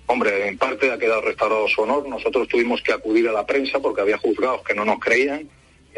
Hombre, 0.06 0.48
en 0.48 0.56
parte 0.56 0.92
ha 0.92 0.98
quedado 0.98 1.22
restaurado 1.22 1.66
su 1.68 1.82
honor. 1.82 2.08
Nosotros 2.08 2.46
tuvimos 2.46 2.80
que 2.80 2.92
acudir 2.92 3.28
a 3.28 3.32
la 3.32 3.44
prensa 3.44 3.80
porque 3.80 4.00
había 4.00 4.18
juzgados 4.18 4.62
que 4.62 4.74
no 4.74 4.84
nos 4.84 5.00
creían 5.00 5.48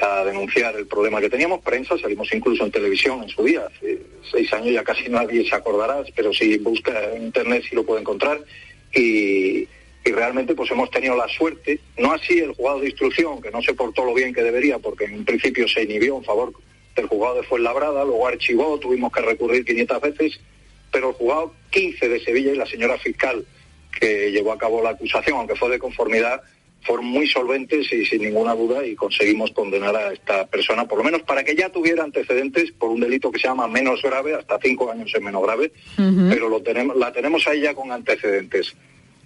a 0.02 0.24
denunciar 0.24 0.76
el 0.76 0.86
problema 0.86 1.20
que 1.20 1.30
teníamos. 1.30 1.60
Prensa, 1.60 1.98
salimos 1.98 2.32
incluso 2.32 2.64
en 2.64 2.70
televisión 2.70 3.22
en 3.22 3.28
su 3.28 3.42
día. 3.44 3.66
Hace 3.66 4.00
seis 4.30 4.52
años 4.52 4.72
ya 4.72 4.84
casi 4.84 5.08
nadie 5.08 5.48
se 5.48 5.54
acordará, 5.54 6.02
pero 6.14 6.32
si 6.32 6.58
busca 6.58 7.14
en 7.14 7.24
internet 7.24 7.64
sí 7.68 7.74
lo 7.74 7.84
puede 7.84 8.00
encontrar. 8.00 8.40
Y, 8.94 9.68
y 10.04 10.12
realmente 10.12 10.54
pues 10.54 10.70
hemos 10.70 10.90
tenido 10.90 11.16
la 11.16 11.28
suerte, 11.28 11.80
no 11.98 12.12
así 12.12 12.38
el 12.38 12.52
juzgado 12.52 12.80
de 12.80 12.86
instrucción, 12.86 13.42
que 13.42 13.50
no 13.50 13.60
se 13.60 13.74
portó 13.74 14.04
lo 14.04 14.14
bien 14.14 14.32
que 14.32 14.42
debería, 14.42 14.78
porque 14.78 15.04
en 15.04 15.24
principio 15.24 15.68
se 15.68 15.82
inhibió 15.82 16.16
en 16.16 16.24
favor 16.24 16.52
del 16.96 17.06
juzgado 17.06 17.36
de 17.36 17.42
Fuenlabrada, 17.42 18.04
luego 18.04 18.26
archivó, 18.26 18.78
tuvimos 18.78 19.12
que 19.12 19.20
recurrir 19.20 19.64
500 19.64 20.00
veces, 20.00 20.40
pero 20.90 21.10
el 21.10 21.14
juzgado 21.14 21.54
15 21.70 22.08
de 22.08 22.20
Sevilla 22.24 22.52
y 22.52 22.56
la 22.56 22.66
señora 22.66 22.98
fiscal 22.98 23.44
que 23.98 24.30
llevó 24.30 24.52
a 24.52 24.58
cabo 24.58 24.82
la 24.82 24.90
acusación, 24.90 25.38
aunque 25.38 25.56
fue 25.56 25.70
de 25.70 25.78
conformidad, 25.78 26.42
fueron 26.88 27.04
muy 27.04 27.28
solventes 27.28 27.92
y 27.92 28.06
sin 28.06 28.22
ninguna 28.22 28.54
duda 28.54 28.84
y 28.84 28.96
conseguimos 28.96 29.50
condenar 29.50 29.94
a 29.94 30.10
esta 30.10 30.46
persona, 30.46 30.88
por 30.88 30.96
lo 30.96 31.04
menos 31.04 31.20
para 31.22 31.44
que 31.44 31.54
ya 31.54 31.68
tuviera 31.68 32.02
antecedentes 32.02 32.72
por 32.72 32.88
un 32.88 33.00
delito 33.00 33.30
que 33.30 33.38
se 33.38 33.46
llama 33.46 33.68
menos 33.68 34.00
grave, 34.00 34.34
hasta 34.34 34.58
cinco 34.58 34.90
años 34.90 35.12
es 35.14 35.20
menos 35.20 35.42
grave, 35.42 35.70
uh 35.98 36.00
-huh. 36.00 36.30
pero 36.30 36.48
lo 36.48 36.62
tenemos, 36.62 36.96
la 36.96 37.12
tenemos 37.12 37.46
ahí 37.46 37.60
ya 37.60 37.74
con 37.74 37.92
antecedentes. 37.92 38.74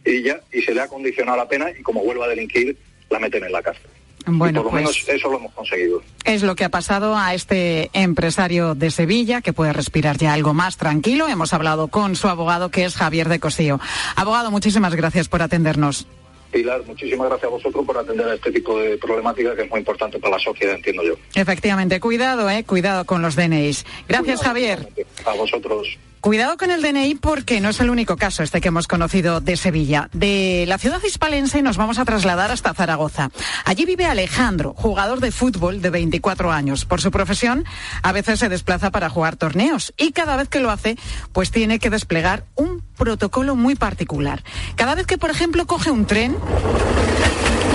Y 0.04 0.23
ya, 0.23 0.40
y 0.52 0.61
se 0.62 0.75
le 0.75 0.81
ha 0.81 0.88
condicionado 0.88 1.37
la 1.37 1.47
pena 1.47 1.71
y 1.71 1.83
como 1.83 2.02
vuelva 2.02 2.25
a 2.25 2.28
delinquir, 2.28 2.76
la 3.09 3.21
meten 3.21 3.45
en 3.45 3.52
la 3.52 3.62
cárcel. 3.62 3.87
Bueno, 4.26 4.61
y 4.61 4.62
por 4.62 4.64
lo 4.64 4.71
pues 4.71 4.83
menos 4.83 5.09
eso 5.09 5.31
lo 5.31 5.38
hemos 5.38 5.52
conseguido. 5.52 6.02
Es 6.25 6.42
lo 6.42 6.57
que 6.57 6.64
ha 6.64 6.69
pasado 6.69 7.16
a 7.16 7.33
este 7.35 7.90
empresario 7.92 8.75
de 8.75 8.90
Sevilla, 8.90 9.40
que 9.40 9.52
puede 9.52 9.73
respirar 9.73 10.19
ya 10.19 10.33
algo 10.33 10.52
más 10.52 10.76
tranquilo. 10.76 11.28
Hemos 11.28 11.52
hablado 11.52 11.87
con 11.88 12.16
su 12.16 12.26
abogado, 12.28 12.71
que 12.71 12.85
es 12.85 12.97
Javier 12.97 13.28
de 13.28 13.38
Cosío. 13.38 13.78
Abogado, 14.16 14.50
muchísimas 14.50 14.95
gracias 14.97 15.28
por 15.28 15.42
atendernos. 15.42 16.07
Pilar, 16.52 16.82
muchísimas 16.87 17.28
gracias 17.28 17.49
a 17.49 17.54
vosotros 17.54 17.85
por 17.85 17.97
atender 17.97 18.28
a 18.28 18.35
este 18.35 18.52
tipo 18.52 18.78
de 18.78 18.99
problemática 18.99 19.56
que 19.56 19.62
es 19.62 19.71
muy 19.71 19.80
importante 19.80 20.18
para 20.18 20.37
la 20.37 20.42
sociedad, 20.42 20.75
entiendo 20.75 21.02
yo. 21.02 21.14
Efectivamente, 21.35 21.99
cuidado, 21.99 22.49
eh, 22.50 22.62
cuidado 22.64 23.04
con 23.04 23.23
los 23.23 23.35
DNIs. 23.35 23.85
Gracias, 24.06 24.40
Cuidado, 24.40 24.44
Javier. 24.44 24.88
A 25.25 25.32
vosotros. 25.32 25.99
Cuidado 26.23 26.57
con 26.57 26.71
el 26.71 26.83
DNI 26.83 27.17
porque 27.17 27.61
no 27.61 27.71
es 27.71 27.81
el 27.81 27.91
único 27.91 28.17
caso 28.17 28.45
este 28.45 28.61
que 28.61 28.69
hemos 28.69 28.87
conocido 28.87 29.41
de 29.41 29.57
Sevilla. 29.57 30.09
De 30.12 30.64
la 30.69 30.79
ciudad 30.79 31.02
hispalense 31.05 31.62
nos 31.62 31.76
vamos 31.76 31.99
a 31.99 32.05
trasladar 32.05 32.52
hasta 32.52 32.73
Zaragoza. 32.75 33.31
Allí 33.64 33.85
vive 33.87 34.07
Alejandro, 34.07 34.73
jugador 34.79 35.19
de 35.19 35.33
fútbol 35.33 35.83
de 35.83 35.91
24 35.91 36.52
años. 36.52 36.85
Por 36.85 37.00
su 37.00 37.11
profesión, 37.11 37.64
a 38.05 38.12
veces 38.12 38.38
se 38.38 38.49
desplaza 38.49 38.93
para 38.93 39.11
jugar 39.11 39.35
torneos 39.35 39.93
y 39.97 40.12
cada 40.12 40.37
vez 40.37 40.49
que 40.49 40.61
lo 40.61 40.71
hace, 40.71 40.97
pues 41.33 41.50
tiene 41.50 41.81
que 41.81 41.91
desplegar 41.91 42.45
un 42.55 42.85
protocolo 42.97 43.57
muy 43.57 43.75
particular. 43.75 44.45
Cada 44.76 44.95
vez 44.95 45.09
que, 45.09 45.19
por 45.19 45.31
ejemplo, 45.31 45.67
coge 45.67 45.91
un 45.91 46.07
tren 46.07 46.37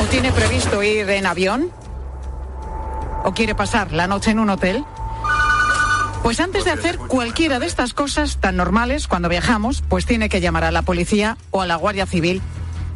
o 0.01 0.05
tiene 0.05 0.31
previsto 0.31 0.81
ir 0.83 1.09
en 1.09 1.25
avión 1.25 1.69
o 3.25 3.33
quiere 3.33 3.55
pasar 3.55 3.91
la 3.91 4.07
noche 4.07 4.31
en 4.31 4.39
un 4.39 4.49
hotel, 4.49 4.85
pues 6.27 6.41
antes 6.41 6.65
de 6.65 6.71
hacer 6.71 6.97
cualquiera 6.97 7.57
de 7.57 7.67
estas 7.67 7.93
cosas 7.93 8.41
tan 8.41 8.57
normales 8.57 9.07
cuando 9.07 9.29
viajamos, 9.29 9.81
pues 9.87 10.05
tiene 10.05 10.27
que 10.27 10.41
llamar 10.41 10.65
a 10.65 10.71
la 10.71 10.81
policía 10.81 11.37
o 11.51 11.61
a 11.61 11.67
la 11.67 11.77
Guardia 11.77 12.05
Civil 12.05 12.41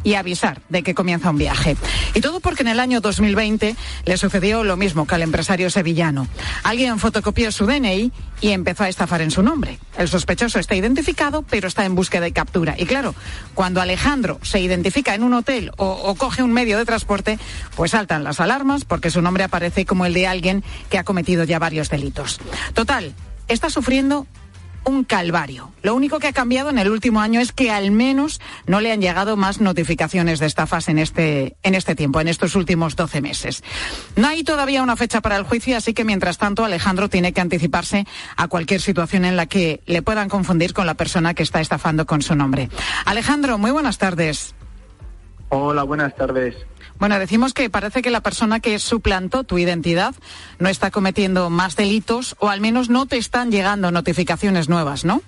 y 0.04 0.14
avisar 0.14 0.62
de 0.68 0.82
que 0.82 0.94
comienza 0.94 1.30
un 1.30 1.38
viaje. 1.38 1.76
Y 2.14 2.20
todo 2.20 2.40
porque 2.40 2.62
en 2.62 2.68
el 2.68 2.80
año 2.80 3.00
2020 3.00 3.76
le 4.04 4.16
sucedió 4.16 4.64
lo 4.64 4.76
mismo 4.76 5.06
que 5.06 5.14
al 5.14 5.22
empresario 5.22 5.70
sevillano. 5.70 6.26
Alguien 6.62 6.98
fotocopió 6.98 7.52
su 7.52 7.66
DNI 7.66 8.12
y 8.40 8.50
empezó 8.50 8.84
a 8.84 8.88
estafar 8.88 9.22
en 9.22 9.30
su 9.30 9.42
nombre. 9.42 9.78
El 9.96 10.08
sospechoso 10.08 10.58
está 10.58 10.74
identificado, 10.74 11.42
pero 11.42 11.68
está 11.68 11.84
en 11.84 11.94
búsqueda 11.94 12.26
y 12.26 12.32
captura. 12.32 12.74
Y 12.78 12.86
claro, 12.86 13.14
cuando 13.54 13.80
Alejandro 13.80 14.38
se 14.42 14.60
identifica 14.60 15.14
en 15.14 15.22
un 15.22 15.34
hotel 15.34 15.70
o, 15.76 15.86
o 15.86 16.14
coge 16.14 16.42
un 16.42 16.52
medio 16.52 16.78
de 16.78 16.84
transporte, 16.84 17.38
pues 17.76 17.92
saltan 17.92 18.24
las 18.24 18.40
alarmas 18.40 18.84
porque 18.84 19.10
su 19.10 19.22
nombre 19.22 19.44
aparece 19.44 19.86
como 19.86 20.06
el 20.06 20.14
de 20.14 20.26
alguien 20.26 20.64
que 20.90 20.98
ha 20.98 21.04
cometido 21.04 21.44
ya 21.44 21.58
varios 21.58 21.88
delitos. 21.88 22.40
Total, 22.74 23.14
está 23.48 23.70
sufriendo 23.70 24.26
un 24.84 25.04
calvario. 25.04 25.72
Lo 25.82 25.94
único 25.94 26.18
que 26.18 26.28
ha 26.28 26.32
cambiado 26.32 26.70
en 26.70 26.78
el 26.78 26.90
último 26.90 27.20
año 27.20 27.40
es 27.40 27.52
que 27.52 27.70
al 27.70 27.90
menos 27.90 28.40
no 28.66 28.80
le 28.80 28.92
han 28.92 29.00
llegado 29.00 29.36
más 29.36 29.60
notificaciones 29.60 30.40
de 30.40 30.46
estafas 30.46 30.88
en 30.88 30.98
este, 30.98 31.56
en 31.62 31.74
este 31.74 31.94
tiempo, 31.94 32.20
en 32.20 32.28
estos 32.28 32.56
últimos 32.56 32.96
12 32.96 33.20
meses. 33.20 33.62
No 34.16 34.28
hay 34.28 34.44
todavía 34.44 34.82
una 34.82 34.96
fecha 34.96 35.20
para 35.20 35.36
el 35.36 35.44
juicio, 35.44 35.76
así 35.76 35.94
que 35.94 36.04
mientras 36.04 36.38
tanto 36.38 36.64
Alejandro 36.64 37.08
tiene 37.08 37.32
que 37.32 37.40
anticiparse 37.40 38.06
a 38.36 38.48
cualquier 38.48 38.80
situación 38.80 39.24
en 39.24 39.36
la 39.36 39.46
que 39.46 39.80
le 39.86 40.02
puedan 40.02 40.28
confundir 40.28 40.72
con 40.72 40.86
la 40.86 40.94
persona 40.94 41.34
que 41.34 41.42
está 41.42 41.60
estafando 41.60 42.06
con 42.06 42.22
su 42.22 42.34
nombre. 42.34 42.68
Alejandro, 43.04 43.58
muy 43.58 43.70
buenas 43.70 43.98
tardes. 43.98 44.54
Hola, 45.48 45.82
buenas 45.82 46.16
tardes. 46.16 46.56
Bueno, 46.98 47.18
decimos 47.18 47.52
que 47.52 47.68
parece 47.70 48.02
que 48.02 48.10
la 48.10 48.20
persona 48.20 48.60
que 48.60 48.78
suplantó 48.78 49.44
tu 49.44 49.58
identidad 49.58 50.14
no 50.58 50.68
está 50.68 50.90
cometiendo 50.90 51.50
más 51.50 51.74
delitos 51.76 52.36
o 52.38 52.48
al 52.48 52.60
menos 52.60 52.90
no 52.90 53.06
te 53.06 53.16
están 53.16 53.50
llegando 53.50 53.90
notificaciones 53.90 54.68
nuevas, 54.68 55.04
¿no? 55.04 55.22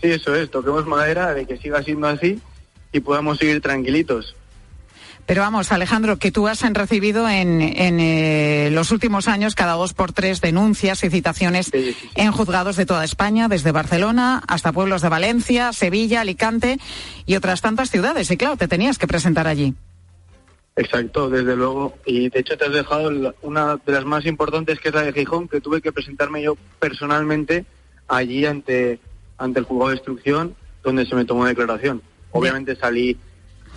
Sí, 0.00 0.10
eso 0.10 0.34
es. 0.34 0.50
Toquemos 0.50 0.86
madera 0.86 1.34
de 1.34 1.46
que 1.46 1.56
siga 1.58 1.82
siendo 1.82 2.06
así 2.08 2.40
y 2.92 3.00
podamos 3.00 3.38
seguir 3.38 3.60
tranquilitos. 3.60 4.34
Pero 5.26 5.42
vamos, 5.42 5.72
Alejandro, 5.72 6.18
que 6.18 6.30
tú 6.30 6.46
has 6.46 6.62
recibido 6.72 7.28
en, 7.28 7.60
en 7.60 7.98
eh, 7.98 8.68
los 8.70 8.92
últimos 8.92 9.26
años 9.26 9.56
cada 9.56 9.72
dos 9.72 9.92
por 9.92 10.12
tres 10.12 10.40
denuncias 10.40 11.02
y 11.02 11.10
citaciones 11.10 11.66
Sí, 11.66 11.82
sí, 11.82 11.96
sí. 12.00 12.10
en 12.14 12.30
juzgados 12.30 12.76
de 12.76 12.86
toda 12.86 13.04
España, 13.04 13.48
desde 13.48 13.72
Barcelona 13.72 14.40
hasta 14.46 14.70
pueblos 14.70 15.02
de 15.02 15.08
Valencia, 15.08 15.72
Sevilla, 15.72 16.20
Alicante 16.20 16.78
y 17.26 17.34
otras 17.34 17.60
tantas 17.60 17.90
ciudades. 17.90 18.30
Y 18.30 18.36
claro, 18.36 18.56
te 18.56 18.68
tenías 18.68 18.98
que 18.98 19.08
presentar 19.08 19.48
allí. 19.48 19.74
Exacto, 20.76 21.30
desde 21.30 21.56
luego. 21.56 21.94
Y 22.04 22.28
de 22.28 22.40
hecho 22.40 22.56
te 22.58 22.66
has 22.66 22.72
dejado 22.72 23.10
una 23.42 23.76
de 23.76 23.92
las 23.92 24.04
más 24.04 24.26
importantes, 24.26 24.78
que 24.78 24.88
es 24.90 24.94
la 24.94 25.02
de 25.02 25.12
Gijón, 25.12 25.48
que 25.48 25.60
tuve 25.60 25.80
que 25.80 25.90
presentarme 25.92 26.42
yo 26.42 26.56
personalmente 26.78 27.64
allí 28.08 28.44
ante, 28.44 28.98
ante 29.38 29.58
el 29.60 29.64
juzgado 29.64 29.90
de 29.90 29.96
instrucción, 29.96 30.54
donde 30.82 31.06
se 31.06 31.14
me 31.14 31.24
tomó 31.24 31.46
declaración. 31.46 32.02
Obviamente 32.30 32.76
salí, 32.76 33.16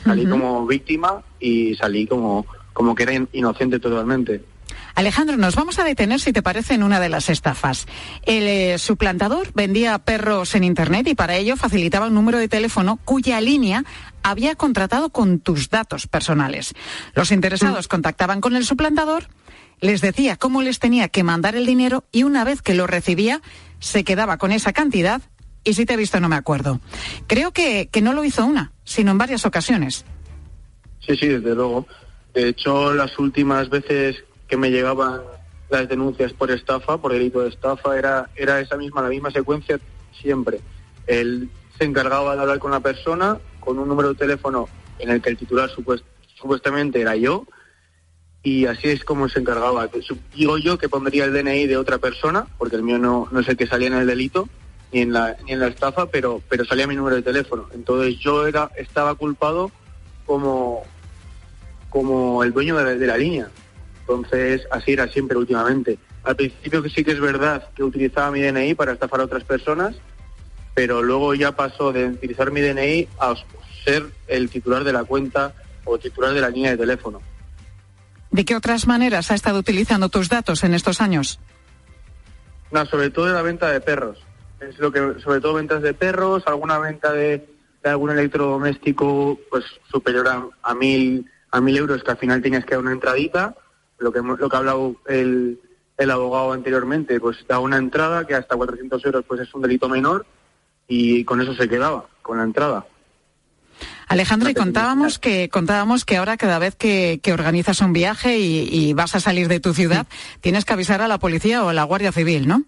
salí 0.03 0.25
como 0.25 0.67
víctima 0.67 1.23
y 1.39 1.73
salí 1.75 2.05
como, 2.05 2.45
como 2.73 2.93
que 2.93 3.03
era 3.03 3.13
in- 3.13 3.29
inocente 3.31 3.79
totalmente. 3.79 4.41
Alejandro, 4.95 5.37
nos 5.37 5.55
vamos 5.55 5.79
a 5.79 5.83
detener, 5.83 6.19
si 6.19 6.33
te 6.33 6.41
parece, 6.41 6.73
en 6.73 6.83
una 6.83 6.99
de 6.99 7.09
las 7.09 7.29
estafas. 7.29 7.85
El 8.23 8.47
eh, 8.47 8.77
suplantador 8.77 9.51
vendía 9.53 9.97
perros 9.99 10.55
en 10.55 10.63
Internet 10.63 11.07
y 11.07 11.15
para 11.15 11.35
ello 11.35 11.57
facilitaba 11.57 12.07
un 12.07 12.13
número 12.13 12.37
de 12.37 12.47
teléfono 12.47 12.99
cuya 13.05 13.39
línea 13.41 13.83
había 14.23 14.55
contratado 14.55 15.09
con 15.09 15.39
tus 15.39 15.69
datos 15.69 16.07
personales. 16.07 16.73
Los 17.13 17.31
interesados 17.31 17.87
contactaban 17.87 18.41
con 18.41 18.55
el 18.55 18.65
suplantador, 18.65 19.27
les 19.79 20.01
decía 20.01 20.35
cómo 20.37 20.61
les 20.61 20.79
tenía 20.79 21.07
que 21.07 21.23
mandar 21.23 21.55
el 21.55 21.65
dinero 21.65 22.03
y 22.11 22.23
una 22.23 22.43
vez 22.43 22.61
que 22.61 22.73
lo 22.73 22.87
recibía, 22.87 23.41
se 23.79 24.03
quedaba 24.03 24.37
con 24.37 24.51
esa 24.51 24.73
cantidad 24.73 25.21
y 25.63 25.73
si 25.73 25.85
te 25.85 25.93
he 25.93 25.97
visto 25.97 26.19
no 26.19 26.29
me 26.29 26.35
acuerdo. 26.35 26.79
Creo 27.27 27.51
que, 27.51 27.89
que 27.91 28.01
no 28.01 28.13
lo 28.13 28.23
hizo 28.23 28.45
una, 28.45 28.73
sino 28.83 29.11
en 29.11 29.17
varias 29.17 29.45
ocasiones. 29.45 30.05
Sí, 31.05 31.15
sí, 31.15 31.27
desde 31.27 31.55
luego. 31.55 31.87
De 32.33 32.49
hecho, 32.49 32.93
las 32.93 33.17
últimas 33.17 33.69
veces 33.69 34.23
que 34.49 34.57
me 34.57 34.71
llegaban 34.71 35.21
las 35.69 35.87
denuncias 35.87 36.33
por 36.33 36.49
estafa, 36.51 36.97
por 36.97 37.13
delito 37.13 37.41
de 37.41 37.49
estafa, 37.49 37.97
era, 37.97 38.29
era 38.35 38.59
esa 38.59 38.75
misma, 38.75 39.01
la 39.03 39.09
misma 39.09 39.31
secuencia 39.31 39.79
siempre. 40.19 40.59
Él 41.07 41.49
se 41.77 41.85
encargaba 41.85 42.35
de 42.35 42.41
hablar 42.41 42.59
con 42.59 42.71
la 42.71 42.79
persona, 42.79 43.37
con 43.59 43.77
un 43.77 43.87
número 43.87 44.09
de 44.09 44.15
teléfono 44.15 44.67
en 44.97 45.09
el 45.11 45.21
que 45.21 45.29
el 45.29 45.37
titular 45.37 45.69
supuest- 45.69 46.03
supuestamente 46.35 46.99
era 46.99 47.15
yo, 47.15 47.45
y 48.41 48.65
así 48.65 48.87
es 48.89 49.03
como 49.03 49.29
se 49.29 49.39
encargaba. 49.39 49.87
Digo 50.35 50.57
yo 50.57 50.77
que 50.77 50.89
pondría 50.89 51.25
el 51.25 51.33
DNI 51.33 51.67
de 51.67 51.77
otra 51.77 51.99
persona, 51.99 52.47
porque 52.57 52.75
el 52.77 52.83
mío 52.83 52.97
no, 52.97 53.27
no 53.31 53.39
es 53.41 53.47
el 53.47 53.55
que 53.57 53.67
salía 53.67 53.87
en 53.87 53.93
el 53.93 54.07
delito, 54.07 54.49
ni 54.91 55.01
en 55.01 55.13
la, 55.13 55.37
ni 55.45 55.51
en 55.51 55.59
la 55.59 55.67
estafa, 55.67 56.07
pero, 56.07 56.41
pero 56.49 56.65
salía 56.65 56.87
mi 56.87 56.95
número 56.95 57.15
de 57.17 57.21
teléfono. 57.21 57.67
Entonces 57.75 58.17
yo 58.17 58.47
era, 58.47 58.71
estaba 58.75 59.13
culpado 59.13 59.71
como, 60.25 60.83
como 61.89 62.43
el 62.43 62.53
dueño 62.53 62.75
de 62.77 63.05
la 63.07 63.17
línea. 63.17 63.49
Entonces 64.09 64.67
así 64.71 64.93
era 64.93 65.07
siempre 65.07 65.37
últimamente. 65.37 65.99
Al 66.23 66.35
principio 66.35 66.81
que 66.81 66.89
sí 66.89 67.03
que 67.03 67.11
es 67.11 67.19
verdad 67.19 67.69
que 67.75 67.83
utilizaba 67.83 68.31
mi 68.31 68.41
DNI 68.41 68.73
para 68.73 68.93
estafar 68.93 69.21
a 69.21 69.25
otras 69.25 69.43
personas, 69.43 69.95
pero 70.73 71.03
luego 71.03 71.35
ya 71.35 71.51
pasó 71.51 71.93
de 71.93 72.07
utilizar 72.07 72.51
mi 72.51 72.59
DNI 72.59 73.07
a 73.19 73.35
ser 73.85 74.07
el 74.27 74.49
titular 74.49 74.83
de 74.83 74.93
la 74.93 75.03
cuenta 75.03 75.53
o 75.85 75.99
titular 75.99 76.33
de 76.33 76.41
la 76.41 76.49
línea 76.49 76.71
de 76.71 76.77
teléfono. 76.77 77.21
¿De 78.31 78.45
qué 78.45 78.55
otras 78.55 78.87
maneras 78.87 79.29
ha 79.29 79.35
estado 79.35 79.59
utilizando 79.59 80.09
tus 80.09 80.27
datos 80.27 80.63
en 80.63 80.73
estos 80.73 81.01
años? 81.01 81.39
No, 82.71 82.83
sobre 82.87 83.11
todo 83.11 83.27
de 83.27 83.33
la 83.33 83.43
venta 83.43 83.71
de 83.71 83.79
perros. 83.79 84.17
Es 84.59 84.79
lo 84.79 84.91
que, 84.91 85.19
sobre 85.23 85.39
todo 85.39 85.53
ventas 85.53 85.83
de 85.83 85.93
perros, 85.93 86.43
alguna 86.47 86.79
venta 86.79 87.13
de, 87.13 87.47
de 87.83 87.89
algún 87.89 88.09
electrodoméstico 88.09 89.39
pues 89.51 89.65
superior 89.91 90.27
a, 90.27 90.47
a 90.63 90.73
mil 90.73 91.29
a 91.51 91.61
mil 91.61 91.77
euros 91.77 92.03
que 92.03 92.11
al 92.11 92.17
final 92.17 92.41
tenías 92.41 92.65
que 92.65 92.75
dar 92.75 92.83
una 92.83 92.91
entradita, 92.91 93.55
lo 93.99 94.11
que 94.11 94.19
hemos- 94.19 94.39
lo 94.39 94.49
que 94.49 94.55
ha 94.55 94.59
hablado 94.59 94.95
el, 95.07 95.59
el 95.97 96.11
abogado 96.11 96.53
anteriormente, 96.53 97.19
pues 97.19 97.37
da 97.47 97.59
una 97.59 97.77
entrada 97.77 98.25
que 98.25 98.35
hasta 98.35 98.55
400 98.55 99.03
euros 99.05 99.25
pues 99.27 99.41
es 99.41 99.53
un 99.53 99.61
delito 99.61 99.87
menor 99.89 100.25
y 100.87 101.23
con 101.25 101.41
eso 101.41 101.53
se 101.53 101.67
quedaba, 101.69 102.07
con 102.21 102.37
la 102.37 102.43
entrada. 102.43 102.85
Alejandro, 104.07 104.49
y 104.49 104.53
contábamos 104.55 105.19
que 105.19 105.49
contábamos 105.49 106.03
que 106.03 106.17
ahora 106.17 106.35
cada 106.35 106.57
vez 106.59 106.75
que, 106.75 107.19
que 107.21 107.31
organizas 107.31 107.79
un 107.81 107.93
viaje 107.93 108.39
y, 108.39 108.67
y 108.71 108.93
vas 108.93 109.13
a 109.15 109.19
salir 109.19 109.47
de 109.47 109.59
tu 109.59 109.73
ciudad, 109.73 110.07
tienes 110.41 110.65
que 110.65 110.73
avisar 110.73 111.01
a 111.01 111.07
la 111.07 111.19
policía 111.19 111.63
o 111.63 111.69
a 111.69 111.73
la 111.73 111.83
Guardia 111.83 112.11
Civil, 112.11 112.47
¿no? 112.47 112.63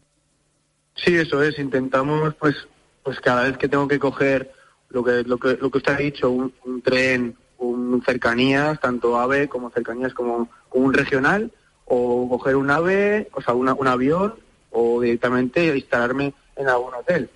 Sí, 0.95 1.15
eso 1.15 1.41
es. 1.41 1.57
Intentamos, 1.57 2.35
pues, 2.35 2.55
pues 3.01 3.19
cada 3.21 3.43
vez 3.43 3.57
que 3.57 3.67
tengo 3.67 3.87
que 3.87 3.97
coger 3.97 4.51
lo 4.89 5.03
que 5.03 5.23
lo 5.23 5.37
que 5.39 5.57
lo 5.59 5.71
que 5.71 5.77
usted 5.79 5.93
ha 5.93 5.97
dicho, 5.97 6.29
un, 6.29 6.53
un 6.63 6.81
tren, 6.83 7.35
un 7.69 8.01
cercanías, 8.05 8.79
tanto 8.79 9.19
AVE 9.19 9.47
como 9.47 9.69
cercanías 9.69 10.13
como, 10.13 10.49
como 10.69 10.85
un 10.85 10.93
regional, 10.93 11.51
o 11.85 12.27
coger 12.29 12.55
un 12.55 12.69
AVE, 12.71 13.29
o 13.33 13.41
sea, 13.41 13.53
una- 13.53 13.73
un 13.73 13.87
avión, 13.87 14.35
o 14.71 15.01
directamente 15.01 15.75
instalarme 15.75 16.33
en 16.55 16.67
algún 16.69 16.93
hotel. 16.93 17.29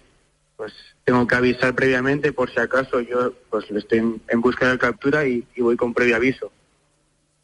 Pues 0.56 0.72
tengo 1.04 1.28
que 1.28 1.36
avisar 1.36 1.76
previamente 1.76 2.32
por 2.32 2.50
si 2.50 2.60
acaso 2.60 3.02
yo 3.02 3.34
pues 3.50 3.70
estoy 3.72 4.00
en, 4.00 4.22
en 4.30 4.42
búsqueda 4.42 4.72
de 4.72 4.78
captura 4.78 5.28
y, 5.28 5.46
y 5.56 5.62
voy 5.62 5.76
con 5.76 5.94
previo 5.94 6.16
aviso. 6.16 6.52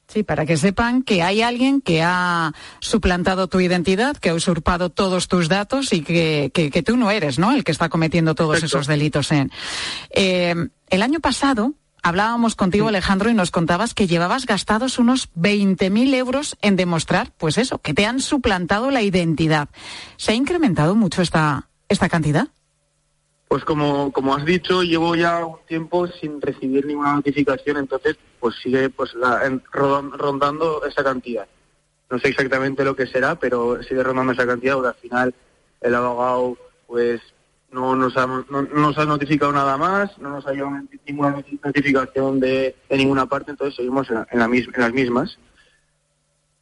Sí, 0.08 0.24
para 0.24 0.46
que 0.46 0.58
sepan 0.58 1.04
que 1.04 1.22
hay 1.24 1.42
alguien 1.42 1.80
que 1.82 2.02
ha 2.04 2.52
suplantado 2.80 3.48
tu 3.48 3.62
identidad, 3.62 4.18
que 4.18 4.30
ha 4.30 4.34
usurpado 4.34 4.90
todos 4.90 5.28
tus 5.30 5.48
datos 5.48 5.94
y 5.94 6.02
que, 6.02 6.52
que- 6.54 6.70
que 6.70 6.84
tú 6.84 6.98
no 6.98 7.12
eres, 7.12 7.40
¿no? 7.40 7.54
El 7.54 7.64
que 7.64 7.72
está 7.72 7.88
cometiendo 7.90 8.36
todos 8.36 8.62
esos 8.64 8.88
delitos. 8.88 9.32
En. 9.32 9.52
Eh, 10.10 10.56
el 10.90 11.02
año 11.02 11.20
pasado 11.22 11.74
hablábamos 12.02 12.56
contigo, 12.56 12.88
Alejandro, 12.88 13.30
y 13.30 13.34
nos 13.34 13.52
contabas 13.52 13.94
que 13.94 14.08
llevabas 14.08 14.46
gastados 14.46 15.00
unos 15.00 15.30
20.000 15.36 16.14
euros 16.16 16.58
en 16.62 16.76
demostrar, 16.76 17.32
pues 17.38 17.58
eso, 17.58 17.80
que 17.80 17.94
te 17.94 18.06
han 18.06 18.20
suplantado 18.20 18.92
la 18.92 19.02
identidad. 19.02 19.70
¿Se 20.18 20.32
ha 20.32 20.36
incrementado 20.36 20.96
mucho 20.96 21.22
esta, 21.22 21.68
esta 21.90 22.10
cantidad? 22.10 22.48
Pues 23.48 23.66
como, 23.66 24.12
como 24.14 24.34
has 24.36 24.46
dicho, 24.46 24.82
llevo 24.82 25.14
ya 25.16 25.46
un 25.46 25.58
tiempo 25.68 26.08
sin 26.08 26.40
recibir 26.42 26.86
ninguna 26.86 27.14
notificación, 27.16 27.78
entonces 27.78 28.16
pues 28.40 28.56
sigue 28.64 28.90
pues 28.90 29.14
la- 29.14 29.46
en- 29.46 29.62
rodon- 29.66 30.12
rondando 30.18 30.86
esa 30.86 31.04
cantidad. 31.04 31.46
No 32.10 32.18
sé 32.20 32.30
exactamente 32.30 32.84
lo 32.86 32.96
que 32.96 33.08
será, 33.08 33.36
pero 33.36 33.84
sigue 33.84 34.04
rondando 34.04 34.32
esa 34.34 34.48
cantidad, 34.48 34.76
porque 34.76 34.88
al 34.90 34.96
final 34.96 35.36
el 35.82 35.96
abogado 35.96 36.58
pues 36.88 37.22
no 37.72 37.96
nos 37.96 38.16
ha, 38.18 38.28
no, 38.28 38.44
no 38.50 38.62
nos 38.64 38.98
ha 38.98 39.06
notificado 39.06 39.52
nada 39.52 39.78
más, 39.78 40.18
no 40.20 40.30
nos 40.30 40.46
ha 40.46 40.52
llegado 40.52 40.72
ninguna 41.06 41.36
noti- 41.38 41.60
notificación 41.64 42.40
de, 42.40 42.76
de 42.90 42.98
ninguna 42.98 43.26
parte, 43.28 43.52
entonces 43.52 43.76
seguimos 43.76 44.10
en, 44.10 44.16
la- 44.16 44.28
en 44.32 44.40
la 44.40 44.48
mis- 44.48 44.68
en 44.74 44.82
las 44.82 44.94
mismas. 44.94 45.38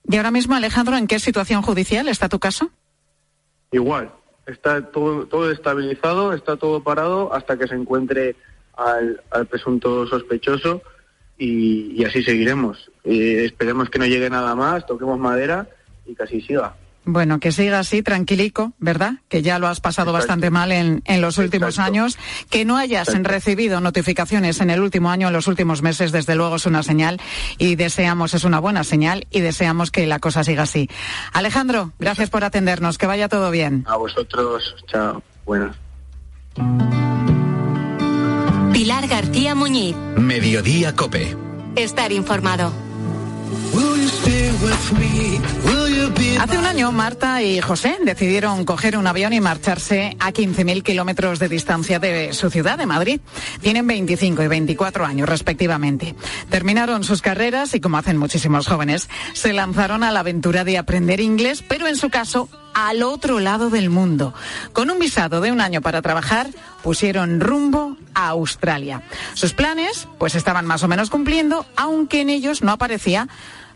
Y 0.08 0.17
ahora 0.17 0.32
mismo, 0.32 0.56
Alejandro, 0.56 0.98
¿en 0.98 1.08
qué 1.08 1.19
situación 1.19 1.62
judicial 1.62 2.08
está 2.08 2.30
tu 2.30 2.39
caso? 2.39 2.69
Igual, 3.72 4.12
está 4.48 4.82
todo, 4.91 5.26
todo 5.28 5.52
estabilizado, 5.52 6.34
está 6.34 6.58
todo 6.58 6.84
parado 6.84 7.34
hasta 7.34 7.58
que 7.58 7.67
se 7.67 7.76
encuentre 7.76 8.36
al, 8.76 9.22
al 9.32 9.45
presunto 9.45 10.08
sospechoso 10.08 10.82
y, 11.38 11.91
y 12.02 12.06
así 12.06 12.24
seguiremos. 12.24 12.91
Eh, 13.04 13.45
esperemos 13.45 13.89
que 13.89 14.00
no 14.00 14.06
llegue 14.06 14.30
nada 14.30 14.56
más, 14.56 14.86
toquemos 14.88 15.19
madera 15.19 15.67
y 16.06 16.15
que 16.15 16.24
así 16.24 16.41
siga. 16.41 16.76
Bueno, 17.12 17.39
que 17.39 17.52
siga 17.52 17.80
así, 17.80 18.04
tranquilico, 18.04 18.74
¿verdad? 18.78 19.13
Que 19.30 19.41
ya 19.41 19.58
lo 19.58 19.67
has 19.67 19.82
pasado 19.82 20.13
bastante 20.13 20.52
mal 20.52 20.72
en, 20.72 21.02
en 21.06 21.22
los 21.22 21.39
últimos 21.39 21.80
años. 21.80 22.19
Que 22.52 22.65
no 22.65 22.78
hayas 22.78 23.08
recibido 23.24 23.82
notificaciones 23.82 24.62
en 24.62 24.69
el 24.69 24.80
último 24.80 25.10
año, 25.10 25.28
en 25.28 25.34
los 25.34 25.48
últimos 25.48 25.82
meses, 25.82 26.12
desde 26.12 26.36
luego 26.36 26.58
es 26.58 26.67
una 26.67 26.84
señal 26.84 27.19
y 27.58 27.76
deseamos, 27.76 28.36
es 28.36 28.43
una 28.43 28.60
buena 28.60 28.84
señal 28.84 29.26
y 29.32 29.39
deseamos 29.41 29.89
que 29.89 30.06
la 30.06 30.19
cosa 30.19 30.43
siga 30.43 30.63
así. 30.63 30.88
Alejandro, 31.34 31.93
gracias 31.98 32.30
por 32.30 32.43
atendernos, 32.43 33.00
que 33.00 33.08
vaya 33.08 33.28
todo 33.28 33.50
bien. 33.50 33.86
A 33.88 33.98
vosotros, 33.98 34.76
chao, 34.88 35.24
buenas. 35.45 35.76
Pilar 38.72 39.08
García 39.08 39.56
Muñiz. 39.56 39.95
Mediodía 40.15 40.95
Cope. 40.95 41.36
Estar 41.76 42.12
informado. 42.12 42.72
Hace 46.40 46.58
un 46.58 46.66
año, 46.66 46.92
Marta 46.92 47.42
y 47.42 47.60
José 47.62 47.98
decidieron 48.04 48.64
coger 48.66 48.98
un 48.98 49.08
avión 49.08 49.34
y 49.34 49.42
marcharse 49.42 50.16
a 50.20 50.32
15.000 50.32 50.84
kilómetros 50.84 51.40
de 51.40 51.50
distancia 51.50 52.00
de 52.00 52.34
su 52.34 52.50
ciudad, 52.50 52.78
de 52.78 52.86
Madrid. 52.86 53.22
Tienen 53.62 53.88
25 53.88 54.44
y 54.44 54.48
24 54.48 55.06
años, 55.06 55.28
respectivamente. 55.28 56.16
Terminaron 56.50 57.04
sus 57.04 57.22
carreras 57.22 57.74
y, 57.76 57.80
como 57.80 57.98
hacen 57.98 58.18
muchísimos 58.18 58.68
jóvenes, 58.68 59.10
se 59.34 59.54
lanzaron 59.54 60.04
a 60.04 60.12
la 60.12 60.22
aventura 60.22 60.64
de 60.64 60.78
aprender 60.78 61.20
inglés, 61.20 61.64
pero 61.68 61.88
en 61.88 61.98
su 61.98 62.10
caso, 62.10 62.50
al 62.88 63.04
otro 63.04 63.39
lado 63.39 63.70
del 63.70 63.89
mundo. 63.89 64.34
Con 64.72 64.89
un 64.89 65.00
visado 65.00 65.42
de 65.42 65.52
un 65.52 65.60
año 65.60 65.82
para 65.82 66.02
trabajar, 66.02 66.48
pusieron 66.82 67.42
rumbo 67.42 67.98
a 68.13 68.30
Australia. 68.30 69.04
Sus 69.34 69.54
planes, 69.54 70.08
pues 70.18 70.36
estaban 70.36 70.65
más 70.65 70.82
o 70.84 70.88
menos 70.88 71.10
cumpliendo, 71.10 71.65
aunque 71.76 72.22
en 72.22 72.30
ellos 72.30 72.62
no 72.62 72.72
aparecía 72.72 73.28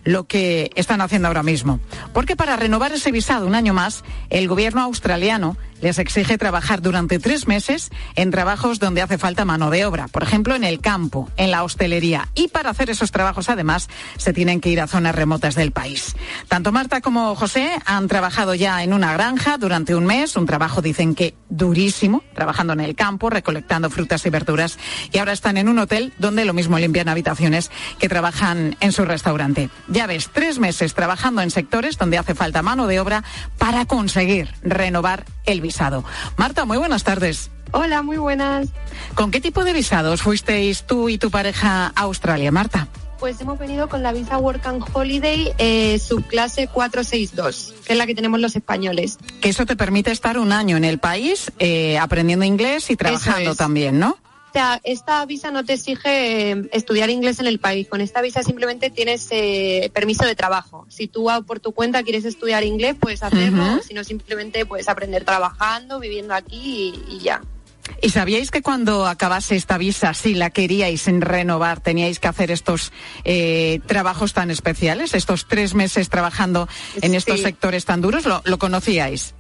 lo 0.06 0.26
que 0.26 0.72
están 0.76 1.02
haciendo 1.02 1.28
ahora 1.28 1.44
mismo. 1.44 1.80
Porque 2.14 2.36
para 2.36 2.56
renovar 2.56 2.94
ese 2.94 3.12
visado 3.12 3.46
un 3.46 3.56
año 3.56 3.74
más, 3.74 4.04
el 4.30 4.48
gobierno 4.48 4.82
australiano 4.82 5.58
les 5.84 6.00
exige 6.00 6.38
trabajar 6.38 6.82
durante 6.82 7.20
tres 7.20 7.46
meses 7.46 7.92
en 8.16 8.32
trabajos 8.32 8.80
donde 8.80 9.02
hace 9.02 9.18
falta 9.18 9.44
mano 9.44 9.70
de 9.70 9.86
obra, 9.86 10.08
por 10.08 10.24
ejemplo, 10.24 10.56
en 10.56 10.64
el 10.64 10.80
campo, 10.80 11.30
en 11.36 11.52
la 11.52 11.64
hostelería. 11.64 12.30
Y 12.36 12.48
para 12.48 12.70
hacer 12.70 12.90
esos 12.90 13.12
trabajos, 13.12 13.50
además, 13.50 13.90
se 14.16 14.32
tienen 14.32 14.62
que 14.62 14.70
ir 14.70 14.80
a 14.80 14.88
zonas 14.88 15.14
remotas 15.14 15.56
del 15.56 15.74
país. 15.74 16.16
Tanto 16.48 16.72
Marta 16.72 17.02
como 17.02 17.36
José 17.36 17.70
han 17.86 18.08
trabajado 18.08 18.56
ya 18.56 18.82
en 18.82 18.94
una 18.94 19.12
granja 19.12 19.58
durante 19.58 19.94
un 19.94 20.06
mes, 20.06 20.38
un 20.38 20.46
trabajo, 20.46 20.82
dicen 20.82 21.16
que 21.16 21.36
durísimo, 21.50 22.24
trabajando 22.34 22.72
en 22.72 22.80
el 22.80 22.96
campo, 22.96 23.30
recolectando 23.30 23.90
frutas 23.90 24.26
y 24.26 24.30
verduras. 24.30 24.80
Y 25.12 25.18
ahora 25.18 25.34
están 25.34 25.58
en 25.58 25.68
un 25.68 25.80
hotel 25.80 26.14
donde 26.18 26.46
lo 26.46 26.54
mismo 26.54 26.80
limpian 26.80 27.10
habitaciones 27.10 27.72
que 28.00 28.08
trabajan 28.08 28.78
en 28.80 28.94
su 28.94 29.04
restaurante. 29.04 29.70
Ya 29.90 30.08
ves, 30.08 30.30
tres 30.32 30.60
meses 30.60 30.94
trabajando 30.94 31.42
en 31.42 31.52
sectores 31.52 31.98
donde 31.98 32.18
hace 32.18 32.36
falta 32.36 32.62
mano 32.62 32.88
de 32.88 33.02
obra 33.02 33.26
para 33.58 33.86
conseguir 33.86 34.48
renovar 34.62 35.26
el 35.46 35.60
visado. 35.60 35.73
Marta, 36.38 36.66
muy 36.66 36.78
buenas 36.78 37.04
tardes. 37.04 37.50
Hola, 37.72 38.04
muy 38.04 38.18
buenas. 38.18 38.70
¿Con 39.16 39.32
qué 39.32 39.42
tipo 39.42 39.64
de 39.64 39.74
visados 39.74 40.22
fuisteis 40.22 40.84
tú 40.84 41.10
y 41.10 41.18
tu 41.18 41.32
pareja 41.32 41.88
a 41.88 42.02
Australia, 42.02 42.52
Marta? 42.52 42.88
Pues 43.20 43.40
hemos 43.42 43.58
venido 43.58 43.88
con 43.88 44.04
la 44.04 44.12
visa 44.12 44.38
Work 44.38 44.66
and 44.68 44.84
Holiday 44.94 45.54
eh, 45.58 45.98
subclase 45.98 46.68
462, 46.68 47.74
que 47.86 47.94
es 47.94 47.98
la 47.98 48.06
que 48.06 48.14
tenemos 48.14 48.40
los 48.40 48.56
españoles. 48.56 49.18
Que 49.42 49.50
eso 49.50 49.66
te 49.66 49.76
permite 49.76 50.12
estar 50.12 50.38
un 50.38 50.52
año 50.52 50.78
en 50.78 50.84
el 50.84 51.00
país 51.00 51.52
eh, 51.58 51.98
aprendiendo 51.98 52.46
inglés 52.46 52.90
y 52.90 52.96
trabajando 52.96 53.52
es. 53.52 53.58
también, 53.58 53.98
¿no? 53.98 54.18
O 54.54 54.56
sea, 54.56 54.80
esta 54.84 55.26
visa 55.26 55.50
no 55.50 55.66
te 55.66 55.74
exige 55.74 56.52
eh, 56.52 56.70
estudiar 56.74 57.10
inglés 57.10 57.40
en 57.40 57.48
el 57.48 57.58
país. 57.60 57.88
Con 57.88 58.02
esta 58.02 58.22
visa 58.22 58.44
simplemente 58.44 58.92
tienes 58.92 59.28
eh, 59.32 59.90
permiso 59.96 60.26
de 60.26 60.36
trabajo. 60.36 60.86
Si 60.90 61.08
tú 61.08 61.32
ah, 61.32 61.42
por 61.42 61.60
tu 61.60 61.72
cuenta 61.72 62.04
quieres 62.04 62.24
estudiar 62.24 62.64
inglés, 62.64 62.96
puedes 63.00 63.24
hacerlo. 63.24 63.64
Ujú. 63.64 63.82
Si 63.82 63.96
no, 63.96 64.04
simplemente 64.04 64.68
puedes 64.68 64.88
aprender 64.90 65.24
trabajando, 65.26 66.00
viviendo 66.00 66.36
aquí 66.36 66.94
y, 67.10 67.16
y 67.16 67.20
ya. 67.22 67.42
¿Y 68.00 68.12
sabíais 68.12 68.52
que 68.52 68.62
cuando 68.62 69.08
acabase 69.08 69.56
esta 69.56 69.80
visa, 69.80 70.14
si 70.14 70.36
la 70.36 70.52
queríais 70.52 71.08
en 71.08 71.22
renovar, 71.22 71.82
teníais 71.82 72.20
que 72.20 72.28
hacer 72.28 72.52
estos 72.52 72.92
eh, 73.24 73.80
trabajos 73.88 74.34
tan 74.34 74.52
especiales, 74.52 75.16
estos 75.16 75.48
tres 75.48 75.74
meses 75.74 76.10
trabajando 76.10 76.70
en 77.02 77.16
estos 77.16 77.38
Sí. 77.40 77.44
sectores 77.46 77.86
tan 77.86 78.02
duros? 78.02 78.26
¿Lo, 78.26 78.44
lo 78.46 78.60
conocíais? 78.60 79.34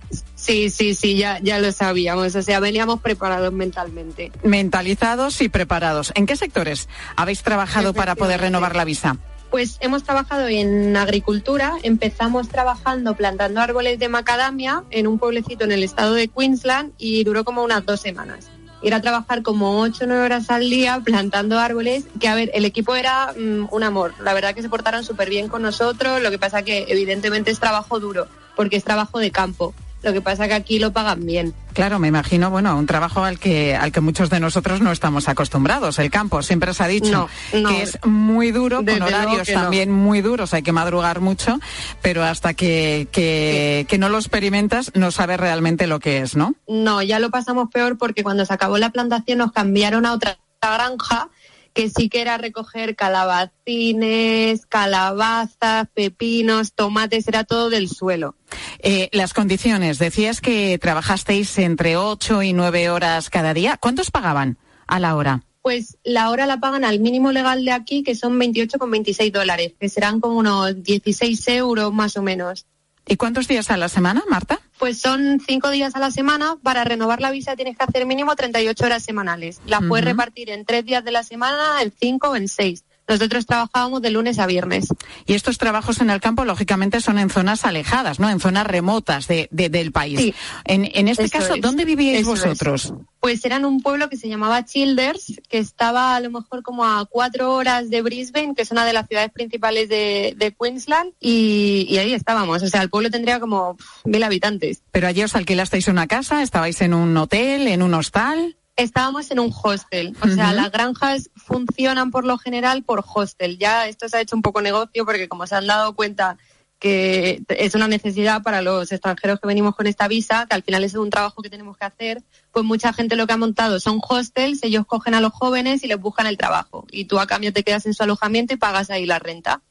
Sí, 0.43 0.69
sí, 0.69 0.93
sí, 0.93 1.15
ya, 1.15 1.39
ya 1.41 1.57
lo 1.59 1.71
sabíamos. 1.71 2.35
O 2.35 2.41
sea, 2.41 2.59
veníamos 2.59 2.99
preparados 2.99 3.53
mentalmente. 3.53 4.29
Mentalizados 4.43 5.39
y 5.39 5.47
preparados. 5.47 6.11
¿En 6.15 6.25
qué 6.25 6.35
sectores 6.35 6.89
habéis 7.15 7.43
trabajado 7.43 7.93
para 7.93 8.15
poder 8.15 8.41
renovar 8.41 8.75
la 8.75 8.83
visa? 8.83 9.15
Pues 9.51 9.77
hemos 9.79 10.03
trabajado 10.03 10.49
en 10.49 10.97
agricultura, 10.97 11.77
empezamos 11.81 12.49
trabajando 12.49 13.15
plantando 13.15 13.61
árboles 13.61 13.99
de 13.99 14.09
macadamia 14.09 14.83
en 14.89 15.07
un 15.07 15.17
pueblecito 15.17 15.63
en 15.63 15.71
el 15.71 15.81
estado 15.81 16.13
de 16.13 16.27
Queensland 16.27 16.91
y 16.97 17.23
duró 17.23 17.45
como 17.45 17.63
unas 17.63 17.85
dos 17.85 18.01
semanas. 18.01 18.49
Ir 18.81 18.93
a 18.93 18.99
trabajar 18.99 19.43
como 19.43 19.79
8 19.79 20.03
o 20.03 20.07
9 20.07 20.25
horas 20.25 20.49
al 20.49 20.69
día 20.69 20.99
plantando 21.05 21.57
árboles, 21.57 22.03
que 22.19 22.27
a 22.27 22.35
ver, 22.35 22.51
el 22.53 22.65
equipo 22.65 22.95
era 22.95 23.31
mm, 23.31 23.69
un 23.71 23.83
amor, 23.83 24.13
la 24.21 24.33
verdad 24.33 24.53
que 24.53 24.61
se 24.61 24.67
portaron 24.67 25.05
súper 25.05 25.29
bien 25.29 25.47
con 25.47 25.61
nosotros, 25.61 26.21
lo 26.21 26.31
que 26.31 26.39
pasa 26.39 26.63
que 26.63 26.83
evidentemente 26.89 27.49
es 27.49 27.61
trabajo 27.61 28.01
duro, 28.01 28.27
porque 28.57 28.75
es 28.75 28.83
trabajo 28.83 29.19
de 29.19 29.31
campo. 29.31 29.73
Lo 30.03 30.13
que 30.13 30.21
pasa 30.21 30.47
que 30.47 30.53
aquí 30.53 30.79
lo 30.79 30.91
pagan 30.91 31.25
bien. 31.25 31.53
Claro, 31.73 31.97
me 31.97 32.07
imagino, 32.07 32.51
bueno, 32.51 32.77
un 32.77 32.85
trabajo 32.85 33.23
al 33.23 33.39
que 33.39 33.75
al 33.75 33.91
que 33.91 34.01
muchos 34.01 34.29
de 34.29 34.39
nosotros 34.39 34.81
no 34.81 34.91
estamos 34.91 35.27
acostumbrados. 35.27 35.97
El 35.97 36.11
campo 36.11 36.43
siempre 36.43 36.73
se 36.73 36.83
ha 36.83 36.87
dicho 36.87 37.29
que 37.51 37.81
es 37.81 37.97
muy 38.05 38.51
duro, 38.51 38.83
con 38.85 39.01
horarios 39.01 39.47
también 39.47 39.91
muy 39.91 40.21
duros, 40.21 40.53
hay 40.53 40.61
que 40.61 40.71
madrugar 40.71 41.21
mucho, 41.21 41.59
pero 42.01 42.23
hasta 42.23 42.53
que, 42.53 43.07
que, 43.11 43.85
que 43.87 43.97
no 43.97 44.09
lo 44.09 44.17
experimentas 44.17 44.91
no 44.93 45.09
sabes 45.11 45.39
realmente 45.39 45.87
lo 45.87 45.99
que 45.99 46.19
es, 46.19 46.35
¿no? 46.35 46.53
No, 46.67 47.01
ya 47.01 47.19
lo 47.19 47.31
pasamos 47.31 47.69
peor 47.71 47.97
porque 47.97 48.23
cuando 48.23 48.45
se 48.45 48.53
acabó 48.53 48.77
la 48.77 48.91
plantación 48.91 49.39
nos 49.39 49.51
cambiaron 49.51 50.05
a 50.05 50.13
otra 50.13 50.37
granja 50.61 51.29
que 51.73 51.89
sí 51.89 52.09
que 52.09 52.21
era 52.21 52.37
recoger 52.37 52.95
calabacines, 52.95 54.65
calabazas, 54.67 55.87
pepinos, 55.93 56.73
tomates, 56.73 57.27
era 57.27 57.43
todo 57.43 57.69
del 57.69 57.89
suelo. 57.89 58.35
Eh, 58.79 59.09
las 59.11 59.33
condiciones, 59.33 59.99
decías 59.99 60.39
que 60.39 60.77
trabajasteis 60.77 61.57
entre 61.57 61.97
8 61.97 62.43
y 62.43 62.53
9 62.53 62.89
horas 62.89 63.29
cada 63.29 63.53
día. 63.53 63.77
¿Cuántos 63.77 64.11
pagaban 64.11 64.57
a 64.87 64.99
la 64.99 65.15
hora? 65.15 65.43
Pues 65.61 65.97
la 66.03 66.29
hora 66.29 66.45
la 66.45 66.59
pagan 66.59 66.83
al 66.83 66.99
mínimo 66.99 67.31
legal 67.31 67.63
de 67.63 67.71
aquí, 67.71 68.03
que 68.03 68.15
son 68.15 68.37
28,26 68.37 69.31
dólares, 69.31 69.73
que 69.79 69.87
serán 69.87 70.19
como 70.19 70.37
unos 70.37 70.83
16 70.83 71.47
euros 71.47 71.93
más 71.93 72.17
o 72.17 72.21
menos. 72.21 72.65
¿Y 73.07 73.17
cuántos 73.17 73.47
días 73.47 73.69
a 73.69 73.77
la 73.77 73.89
semana, 73.89 74.23
Marta? 74.29 74.59
Pues 74.79 74.99
son 74.99 75.39
cinco 75.45 75.69
días 75.69 75.95
a 75.95 75.99
la 75.99 76.11
semana. 76.11 76.57
Para 76.61 76.83
renovar 76.83 77.21
la 77.21 77.31
visa 77.31 77.55
tienes 77.55 77.77
que 77.77 77.83
hacer 77.83 78.05
mínimo 78.05 78.35
38 78.35 78.85
horas 78.85 79.03
semanales. 79.03 79.61
La 79.65 79.81
puedes 79.81 80.05
repartir 80.05 80.49
en 80.49 80.65
tres 80.65 80.85
días 80.85 81.03
de 81.03 81.11
la 81.11 81.23
semana, 81.23 81.81
en 81.81 81.91
cinco 81.91 82.31
o 82.31 82.35
en 82.35 82.47
seis. 82.47 82.83
Nosotros 83.07 83.45
trabajábamos 83.45 84.01
de 84.01 84.11
lunes 84.11 84.39
a 84.39 84.45
viernes. 84.45 84.87
Y 85.25 85.33
estos 85.33 85.57
trabajos 85.57 85.99
en 85.99 86.09
el 86.09 86.21
campo, 86.21 86.45
lógicamente, 86.45 87.01
son 87.01 87.19
en 87.19 87.29
zonas 87.29 87.65
alejadas, 87.65 88.19
¿no? 88.19 88.29
En 88.29 88.39
zonas 88.39 88.65
remotas 88.65 89.27
de, 89.27 89.47
del 89.51 89.91
país. 89.91 90.19
Sí. 90.19 90.33
En, 90.65 91.07
este 91.07 91.29
caso, 91.29 91.55
¿dónde 91.59 91.85
vivíais 91.85 92.25
vosotros? 92.25 92.85
es. 92.85 92.93
Pues 93.19 93.45
era 93.45 93.57
en 93.57 93.65
un 93.65 93.81
pueblo 93.81 94.09
que 94.09 94.17
se 94.17 94.27
llamaba 94.27 94.65
Childers, 94.65 95.41
que 95.49 95.57
estaba 95.57 96.15
a 96.15 96.19
lo 96.19 96.29
mejor 96.29 96.61
como 96.61 96.85
a 96.85 97.05
cuatro 97.05 97.53
horas 97.53 97.89
de 97.89 98.01
Brisbane, 98.01 98.53
que 98.55 98.63
es 98.63 98.71
una 98.71 98.85
de 98.85 98.93
las 98.93 99.07
ciudades 99.07 99.31
principales 99.31 99.87
de, 99.89 100.33
de 100.37 100.53
Queensland, 100.53 101.13
y, 101.19 101.85
y 101.89 101.97
ahí 101.97 102.13
estábamos. 102.13 102.63
O 102.63 102.67
sea, 102.67 102.81
el 102.81 102.89
pueblo 102.89 103.09
tendría 103.09 103.39
como 103.39 103.77
mil 104.05 104.23
habitantes. 104.23 104.81
¿Pero 104.91 105.07
allí 105.07 105.23
os 105.23 105.35
alquilasteis 105.35 105.87
una 105.87 106.07
casa? 106.07 106.41
¿Estabais 106.41 106.81
en 106.81 106.93
un 106.93 107.15
hotel, 107.17 107.67
en 107.67 107.81
un 107.81 107.93
hostal? 107.93 108.57
Estábamos 108.75 109.29
en 109.29 109.39
un 109.39 109.53
hostel, 109.63 110.15
o 110.21 110.27
sea, 110.27 110.51
las 110.51 110.71
granjas 110.71 111.29
funcionan 111.35 112.09
por 112.09 112.25
lo 112.25 112.39
general 112.39 112.83
por 112.83 113.03
hostel. 113.13 113.59
Ya 113.59 113.87
esto 113.87 114.09
se 114.09 114.17
ha 114.17 114.21
hecho 114.21 114.35
un 114.35 114.41
poco 114.41 114.61
negocio 114.61 115.05
porque 115.05 115.27
como 115.27 115.45
se 115.45 115.55
han 115.55 115.67
dado 115.67 115.93
cuenta 115.93 116.37
que 116.83 117.41
es 117.47 117.75
una 117.75 117.87
necesidad 117.87 118.41
para 118.43 118.61
los 118.61 118.91
extranjeros 118.91 119.39
que 119.39 119.47
venimos 119.47 119.73
con 119.73 119.87
esta 119.87 120.09
visa, 120.09 120.47
que 120.49 120.55
al 120.55 120.63
final 120.63 120.83
es 120.83 120.95
un 120.95 121.09
trabajo 121.09 121.41
que 121.41 121.49
tenemos 121.49 121.77
que 121.77 121.85
hacer, 121.85 122.21
pues 122.51 122.65
mucha 122.65 122.91
gente 122.91 123.15
lo 123.15 123.25
que 123.25 123.31
ha 123.31 123.37
montado 123.37 123.79
son 123.79 124.01
hostels, 124.05 124.63
ellos 124.63 124.85
cogen 124.85 125.13
a 125.13 125.21
los 125.21 125.31
jóvenes 125.31 125.83
y 125.85 125.87
les 125.87 125.97
buscan 125.97 126.27
el 126.27 126.37
trabajo. 126.37 126.85
Y 126.91 127.05
tú 127.05 127.19
a 127.19 127.25
cambio 127.25 127.53
te 127.53 127.63
quedas 127.63 127.85
en 127.85 127.93
su 127.93 128.03
alojamiento 128.03 128.53
y 128.53 128.57
pagas 128.57 128.89
ahí 128.89 129.05
la 129.05 129.17
renta. 129.17 129.61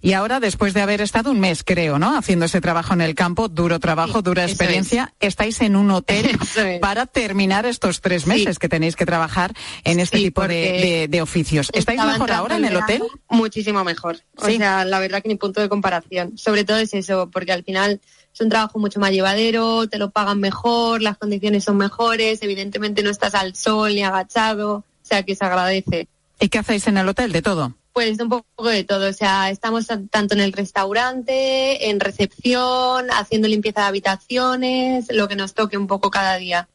Y 0.00 0.12
ahora, 0.12 0.38
después 0.40 0.74
de 0.74 0.82
haber 0.82 1.00
estado 1.00 1.30
un 1.30 1.40
mes, 1.40 1.64
creo, 1.64 1.98
¿no? 1.98 2.16
Haciendo 2.18 2.44
ese 2.44 2.60
trabajo 2.60 2.92
en 2.92 3.00
el 3.00 3.14
campo, 3.14 3.48
duro 3.48 3.80
trabajo, 3.80 4.20
dura 4.20 4.44
experiencia, 4.44 5.14
estáis 5.20 5.60
en 5.62 5.76
un 5.76 5.90
hotel 5.90 6.38
para 6.82 7.06
terminar 7.06 7.64
estos 7.64 8.02
tres 8.02 8.26
meses 8.26 8.58
que 8.58 8.68
tenéis 8.68 8.94
que 8.96 9.06
trabajar 9.06 9.54
en 9.84 10.00
este 10.00 10.18
Sí, 10.18 10.24
tipo 10.24 10.42
de, 10.42 10.48
de- 10.56 11.08
de 11.08 11.22
oficios. 11.22 11.70
¿Estáis 11.72 12.04
mejor 12.04 12.30
ahora 12.32 12.56
en 12.58 12.66
el 12.66 12.76
hotel? 12.76 13.02
Muchísimo 13.30 13.82
mejor. 13.84 14.18
O 14.36 14.44
sea, 14.44 14.84
la 14.84 14.98
verdad 14.98 15.22
que 15.22 15.28
ni 15.28 15.36
punto 15.36 15.62
de 15.62 15.68
comparación. 15.70 16.36
Sobre 16.36 16.64
todo 16.64 16.76
es 16.78 16.92
eso, 16.92 17.30
porque 17.32 17.52
al 17.52 17.64
final 17.64 18.00
es 18.34 18.40
un 18.40 18.50
trabajo 18.50 18.78
mucho 18.78 19.00
más 19.00 19.12
llevadero, 19.12 19.88
te 19.88 19.96
lo 19.98 20.10
pagan 20.10 20.40
mejor, 20.40 21.00
las 21.00 21.16
condiciones 21.16 21.64
son 21.64 21.78
mejores, 21.78 22.42
evidentemente 22.42 23.02
no 23.02 23.08
estás 23.10 23.34
al 23.34 23.54
sol 23.54 23.94
ni 23.94 24.02
agachado, 24.02 24.74
o 24.74 24.84
sea 25.02 25.22
que 25.22 25.34
se 25.34 25.44
agradece. 25.44 26.08
¿Y 26.40 26.48
qué 26.50 26.58
hacéis 26.58 26.86
en 26.88 26.98
el 26.98 27.08
hotel? 27.08 27.32
De 27.32 27.40
todo. 27.40 27.74
Pues 27.94 28.18
un 28.18 28.28
poco 28.28 28.68
de 28.68 28.82
todo, 28.82 29.08
o 29.08 29.12
sea, 29.12 29.50
estamos 29.50 29.86
tanto 29.86 30.34
en 30.34 30.40
el 30.40 30.52
restaurante, 30.52 31.88
en 31.90 32.00
recepción, 32.00 33.06
haciendo 33.12 33.46
limpieza 33.46 33.82
de 33.82 33.86
habitaciones, 33.86 35.06
lo 35.10 35.28
que 35.28 35.36
nos 35.36 35.54
toque 35.54 35.78
un 35.78 35.86
poco 35.86 36.10
cada 36.10 36.36
día. 36.36 36.68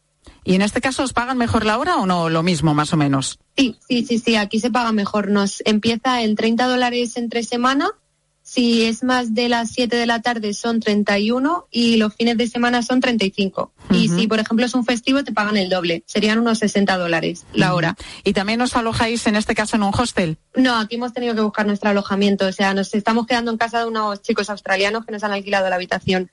¿Y 0.46 0.56
en 0.56 0.62
este 0.62 0.80
caso 0.80 1.04
os 1.04 1.12
pagan 1.12 1.38
mejor 1.38 1.66
la 1.66 1.78
hora 1.78 1.98
o 1.98 2.06
no 2.06 2.30
lo 2.30 2.42
mismo, 2.42 2.74
más 2.74 2.94
o 2.94 2.98
menos? 2.98 3.38
Sí, 3.58 3.78
sí, 3.86 4.06
sí, 4.06 4.18
sí, 4.18 4.36
aquí 4.38 4.62
se 4.62 4.72
paga 4.72 4.94
mejor. 4.94 5.30
Nos 5.30 5.62
empieza 5.66 6.22
en 6.22 6.36
30 6.36 6.68
dólares 6.68 7.18
entre 7.18 7.44
semana. 7.44 7.92
Si 8.52 8.84
es 8.86 9.04
más 9.04 9.36
de 9.36 9.48
las 9.48 9.70
7 9.74 9.96
de 9.96 10.08
la 10.08 10.24
tarde 10.24 10.56
son 10.56 10.80
31 10.80 11.68
y 11.70 11.98
los 11.98 12.16
fines 12.16 12.36
de 12.36 12.48
semana 12.48 12.82
son 12.82 13.00
35. 13.00 13.72
Y 13.92 14.08
Ujú. 14.08 14.20
si, 14.20 14.28
por 14.28 14.40
ejemplo, 14.40 14.66
es 14.66 14.74
un 14.74 14.84
festivo, 14.86 15.24
te 15.24 15.32
pagan 15.32 15.56
el 15.56 15.70
doble. 15.70 16.02
Serían 16.08 16.40
unos 16.40 16.58
60 16.58 16.98
dólares 16.98 17.46
la 17.54 17.76
hora. 17.76 17.96
¿Y 18.24 18.34
también 18.34 18.60
os 18.62 18.76
alojáis 18.76 19.28
en 19.28 19.36
este 19.36 19.54
caso 19.54 19.76
en 19.76 19.84
un 19.84 19.94
hostel? 19.96 20.40
No, 20.56 20.80
aquí 20.80 20.96
hemos 20.96 21.14
tenido 21.14 21.36
que 21.36 21.42
buscar 21.42 21.68
nuestro 21.68 21.92
alojamiento. 21.92 22.48
O 22.48 22.52
sea, 22.52 22.74
nos 22.74 22.92
estamos 22.96 23.28
quedando 23.28 23.52
en 23.52 23.58
casa 23.58 23.82
de 23.82 23.86
unos 23.86 24.24
chicos 24.24 24.50
australianos 24.50 25.06
que 25.06 25.12
nos 25.12 25.24
han 25.24 25.32
alquilado 25.32 25.70
la 25.70 25.76
habitación. 25.76 26.32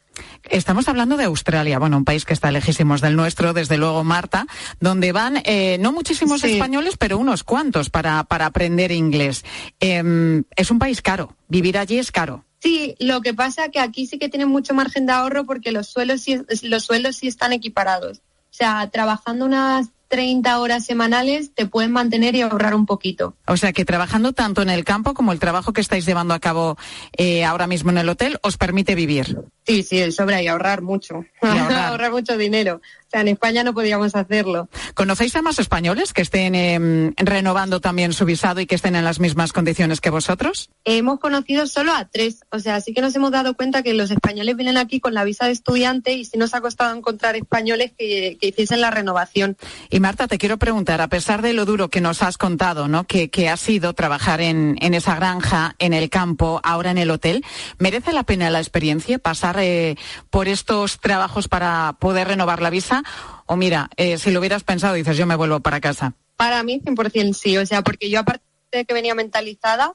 Estamos 0.48 0.88
hablando 0.88 1.16
de 1.16 1.24
Australia, 1.24 1.78
bueno, 1.78 1.96
un 1.96 2.04
país 2.04 2.24
que 2.24 2.32
está 2.32 2.50
lejísimos 2.50 3.00
del 3.00 3.16
nuestro, 3.16 3.52
desde 3.52 3.76
luego, 3.76 4.04
Marta, 4.04 4.46
donde 4.80 5.12
van 5.12 5.42
eh, 5.44 5.76
no 5.80 5.92
muchísimos 5.92 6.40
Sí. 6.40 6.52
españoles, 6.52 6.96
pero 6.98 7.18
unos 7.18 7.42
cuantos 7.44 7.90
para, 7.90 8.22
para 8.24 8.46
aprender 8.46 8.92
inglés. 8.92 9.44
Em, 9.80 10.44
es 10.56 10.70
un 10.70 10.78
país 10.78 11.02
caro, 11.02 11.34
vivir 11.48 11.78
allí 11.78 11.98
es 11.98 12.12
caro. 12.12 12.44
Sí, 12.60 12.94
lo 12.98 13.20
que 13.20 13.34
pasa 13.34 13.68
que 13.68 13.80
aquí 13.80 14.06
sí 14.06 14.18
que 14.18 14.28
tienen 14.28 14.48
mucho 14.48 14.72
margen 14.74 15.06
de 15.06 15.12
ahorro 15.12 15.44
porque 15.44 15.72
los 15.72 15.88
sueldos 15.88 16.22
sí, 16.22 16.40
los 16.62 16.84
sueldos 16.84 17.16
sí 17.16 17.26
están 17.28 17.52
equiparados. 17.52 18.18
O 18.18 18.54
sea, 18.56 18.88
trabajando 18.90 19.44
unas 19.44 19.88
30 20.08 20.58
horas 20.60 20.84
semanales 20.84 21.52
te 21.54 21.66
pueden 21.66 21.90
mantener 21.92 22.34
y 22.34 22.40
ahorrar 22.40 22.74
un 22.74 22.86
poquito. 22.86 23.36
O 23.46 23.56
sea 23.56 23.72
que 23.72 23.84
trabajando 23.84 24.32
tanto 24.32 24.62
en 24.62 24.70
el 24.70 24.84
campo 24.84 25.14
como 25.14 25.32
el 25.32 25.38
trabajo 25.40 25.72
que 25.72 25.80
estáis 25.80 26.06
llevando 26.06 26.32
a 26.32 26.38
cabo 26.38 26.78
eh, 27.16 27.44
ahora 27.44 27.66
mismo 27.66 27.90
en 27.90 27.98
el 27.98 28.08
hotel 28.08 28.38
os 28.42 28.56
permite 28.56 28.94
vivir. 28.94 29.36
Sí, 29.66 29.82
sí, 29.82 29.98
de 29.98 30.12
sobra 30.12 30.40
y 30.42 30.46
ahorrar 30.46 30.82
mucho. 30.82 31.24
Y 31.42 31.46
ahorrar. 31.46 31.86
ahorrar 31.86 32.12
mucho 32.12 32.36
dinero. 32.38 32.80
O 33.06 33.08
sea, 33.10 33.20
en 33.20 33.28
España 33.28 33.62
no 33.62 33.72
podíamos 33.72 34.14
hacerlo. 34.16 34.68
¿Conocéis 34.94 35.34
a 35.36 35.42
más 35.42 35.58
españoles 35.58 36.12
que 36.12 36.22
estén 36.22 36.54
em, 36.54 37.14
renovando 37.16 37.80
también 37.80 38.12
su 38.12 38.24
visado 38.24 38.60
y 38.60 38.66
que 38.66 38.74
estén 38.74 38.96
en 38.96 39.04
las 39.04 39.20
mismas 39.20 39.52
condiciones 39.52 40.00
que 40.00 40.10
vosotros? 40.10 40.70
Hemos 40.84 41.20
conocido 41.20 41.66
solo 41.66 41.92
a 41.92 42.04
tres. 42.06 42.40
O 42.50 42.58
sea, 42.58 42.80
sí 42.80 42.94
que 42.94 43.00
nos 43.00 43.14
hemos 43.14 43.30
dado 43.30 43.54
cuenta 43.54 43.82
que 43.82 43.94
los 43.94 44.10
españoles 44.10 44.56
vienen 44.56 44.76
aquí 44.76 44.98
con 44.98 45.14
la 45.14 45.24
visa 45.24 45.46
de 45.46 45.52
estudiante 45.52 46.12
y 46.14 46.24
sí 46.24 46.36
nos 46.36 46.54
ha 46.54 46.60
costado 46.60 46.96
encontrar 46.96 47.36
españoles 47.36 47.92
que, 47.96 48.38
que 48.40 48.48
hiciesen 48.48 48.80
la 48.80 48.90
renovación. 48.90 49.56
Y 49.90 50.00
Marta, 50.00 50.26
te 50.26 50.38
quiero 50.38 50.58
preguntar, 50.58 51.00
a 51.00 51.08
pesar 51.08 51.42
de 51.42 51.52
lo 51.52 51.64
duro 51.64 51.88
que 51.88 52.00
nos 52.00 52.22
has 52.22 52.38
contado, 52.38 52.88
¿no? 52.88 53.04
Que, 53.04 53.30
que 53.30 53.48
ha 53.48 53.56
sido 53.56 53.92
trabajar 53.94 54.40
en, 54.40 54.76
en 54.80 54.94
esa 54.94 55.14
granja, 55.16 55.74
en 55.78 55.92
el 55.92 56.10
campo, 56.10 56.60
ahora 56.64 56.90
en 56.90 56.98
el 56.98 57.10
hotel, 57.10 57.44
¿merece 57.78 58.12
la 58.12 58.24
pena 58.24 58.50
la 58.50 58.58
experiencia 58.58 59.18
pasar 59.18 59.55
eh, 59.58 59.96
por 60.30 60.48
estos 60.48 60.98
trabajos 61.00 61.48
para 61.48 61.96
poder 61.98 62.28
renovar 62.28 62.62
la 62.62 62.70
visa? 62.70 63.02
O 63.46 63.56
mira, 63.56 63.88
eh, 63.96 64.18
si 64.18 64.30
lo 64.30 64.40
hubieras 64.40 64.64
pensado, 64.64 64.94
dices, 64.94 65.16
yo 65.16 65.26
me 65.26 65.36
vuelvo 65.36 65.60
para 65.60 65.80
casa. 65.80 66.14
Para 66.36 66.62
mí, 66.62 66.80
100% 66.84 67.32
sí. 67.34 67.56
O 67.58 67.64
sea, 67.66 67.82
porque 67.82 68.10
yo 68.10 68.20
aparte 68.20 68.44
de 68.72 68.84
que 68.84 68.94
venía 68.94 69.14
mentalizada, 69.14 69.90
o 69.90 69.94